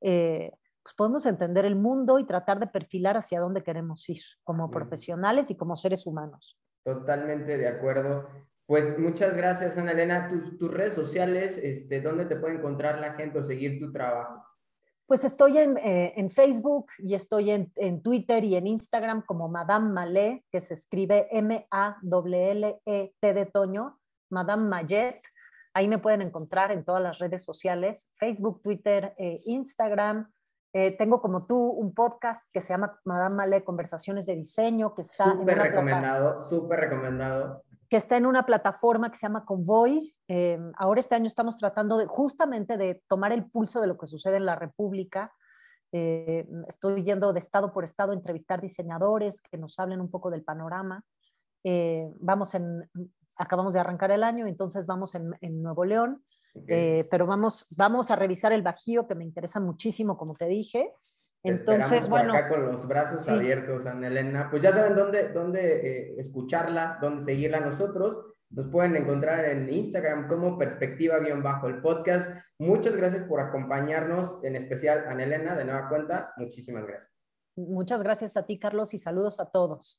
eh, 0.00 0.52
pues 0.82 0.94
podemos 0.94 1.26
entender 1.26 1.64
el 1.64 1.74
mundo 1.74 2.20
y 2.20 2.24
tratar 2.24 2.60
de 2.60 2.68
perfilar 2.68 3.16
hacia 3.16 3.40
dónde 3.40 3.64
queremos 3.64 4.08
ir 4.08 4.20
como 4.44 4.70
profesionales 4.70 5.50
y 5.50 5.56
como 5.56 5.74
seres 5.74 6.06
humanos. 6.06 6.56
Totalmente 6.84 7.58
de 7.58 7.66
acuerdo. 7.66 8.28
Pues 8.66 8.96
muchas 8.96 9.36
gracias, 9.36 9.76
Ana 9.76 9.92
Elena. 9.92 10.28
Tus, 10.28 10.56
tus 10.58 10.72
redes 10.72 10.94
sociales, 10.94 11.58
este, 11.60 12.00
¿dónde 12.00 12.26
te 12.26 12.36
puede 12.36 12.54
encontrar 12.54 13.00
la 13.00 13.14
gente 13.14 13.38
o 13.38 13.42
seguir 13.42 13.80
tu 13.80 13.90
trabajo? 13.90 14.45
Pues 15.06 15.22
estoy 15.22 15.58
en, 15.58 15.76
eh, 15.78 16.14
en 16.16 16.30
Facebook 16.30 16.88
y 16.98 17.14
estoy 17.14 17.52
en, 17.52 17.72
en, 17.76 18.02
Twitter 18.02 18.42
y 18.42 18.56
en 18.56 18.66
Instagram 18.66 19.22
como 19.22 19.48
Madame 19.48 19.90
Malé, 19.90 20.44
que 20.50 20.60
se 20.60 20.74
escribe 20.74 21.28
M-A-L-L-E-T 21.30 21.74
de 23.34 23.46
Toño, 23.46 24.00
Madame 24.30 24.68
Mayet. 24.68 25.20
Ahí 25.74 25.86
me 25.86 25.98
pueden 25.98 26.22
encontrar 26.22 26.72
en 26.72 26.84
todas 26.84 27.02
las 27.02 27.20
redes 27.20 27.44
sociales, 27.44 28.10
Facebook, 28.16 28.62
Twitter, 28.62 29.14
eh, 29.16 29.36
Instagram. 29.46 30.28
Eh, 30.72 30.96
tengo 30.96 31.22
como 31.22 31.46
tú 31.46 31.56
un 31.56 31.94
podcast 31.94 32.50
que 32.52 32.60
se 32.60 32.72
llama 32.72 32.90
Madame 33.04 33.36
Malé 33.36 33.62
Conversaciones 33.62 34.26
de 34.26 34.34
Diseño, 34.34 34.92
que 34.94 35.02
está... 35.02 35.30
Súper 35.32 35.58
recomendado, 35.58 36.42
súper 36.42 36.80
recomendado 36.80 37.62
que 37.88 37.96
está 37.96 38.16
en 38.16 38.26
una 38.26 38.44
plataforma 38.44 39.10
que 39.10 39.16
se 39.16 39.26
llama 39.26 39.44
Convoy. 39.44 40.14
Eh, 40.28 40.58
ahora 40.76 41.00
este 41.00 41.14
año 41.14 41.26
estamos 41.26 41.56
tratando 41.56 41.98
de, 41.98 42.06
justamente 42.06 42.76
de 42.76 43.02
tomar 43.08 43.32
el 43.32 43.44
pulso 43.44 43.80
de 43.80 43.86
lo 43.86 43.96
que 43.96 44.06
sucede 44.06 44.36
en 44.36 44.46
la 44.46 44.56
República. 44.56 45.32
Eh, 45.92 46.46
estoy 46.68 47.04
yendo 47.04 47.32
de 47.32 47.38
estado 47.38 47.72
por 47.72 47.84
estado 47.84 48.12
a 48.12 48.14
entrevistar 48.14 48.60
diseñadores 48.60 49.40
que 49.40 49.56
nos 49.56 49.78
hablen 49.78 50.00
un 50.00 50.10
poco 50.10 50.30
del 50.30 50.42
panorama. 50.42 51.04
Eh, 51.62 52.08
vamos 52.20 52.54
en, 52.54 52.90
acabamos 53.36 53.74
de 53.74 53.80
arrancar 53.80 54.10
el 54.10 54.24
año, 54.24 54.46
entonces 54.46 54.86
vamos 54.86 55.14
en, 55.14 55.32
en 55.40 55.62
Nuevo 55.62 55.84
León, 55.84 56.24
pero 56.66 57.26
vamos, 57.26 57.66
vamos 57.76 58.10
a 58.10 58.16
revisar 58.16 58.50
el 58.50 58.62
Bajío, 58.62 59.06
que 59.06 59.14
me 59.14 59.24
interesa 59.24 59.60
muchísimo, 59.60 60.16
como 60.16 60.32
te 60.32 60.46
dije. 60.46 60.90
Entonces, 61.46 62.08
bueno. 62.08 62.34
acá 62.34 62.48
con 62.48 62.66
los 62.66 62.86
brazos 62.86 63.28
abiertos, 63.28 63.86
Ana 63.86 64.08
Elena. 64.08 64.48
Pues 64.50 64.62
ya 64.62 64.72
saben 64.72 64.94
dónde, 64.94 65.28
dónde 65.28 65.60
eh, 65.86 66.14
escucharla, 66.18 66.98
dónde 67.00 67.24
seguirla 67.24 67.60
nosotros. 67.60 68.26
Nos 68.50 68.68
pueden 68.68 68.96
encontrar 68.96 69.44
en 69.44 69.68
Instagram 69.68 70.28
como 70.28 70.56
perspectiva-bajo 70.56 71.68
el 71.68 71.80
podcast. 71.80 72.32
Muchas 72.58 72.94
gracias 72.96 73.24
por 73.24 73.40
acompañarnos, 73.40 74.38
en 74.44 74.56
especial 74.56 75.04
Ana 75.08 75.24
Elena, 75.24 75.56
de 75.56 75.64
nueva 75.64 75.88
cuenta. 75.88 76.32
Muchísimas 76.36 76.86
gracias. 76.86 77.10
Muchas 77.56 78.02
gracias 78.02 78.36
a 78.36 78.44
ti, 78.44 78.58
Carlos, 78.58 78.94
y 78.94 78.98
saludos 78.98 79.40
a 79.40 79.50
todos. 79.50 79.98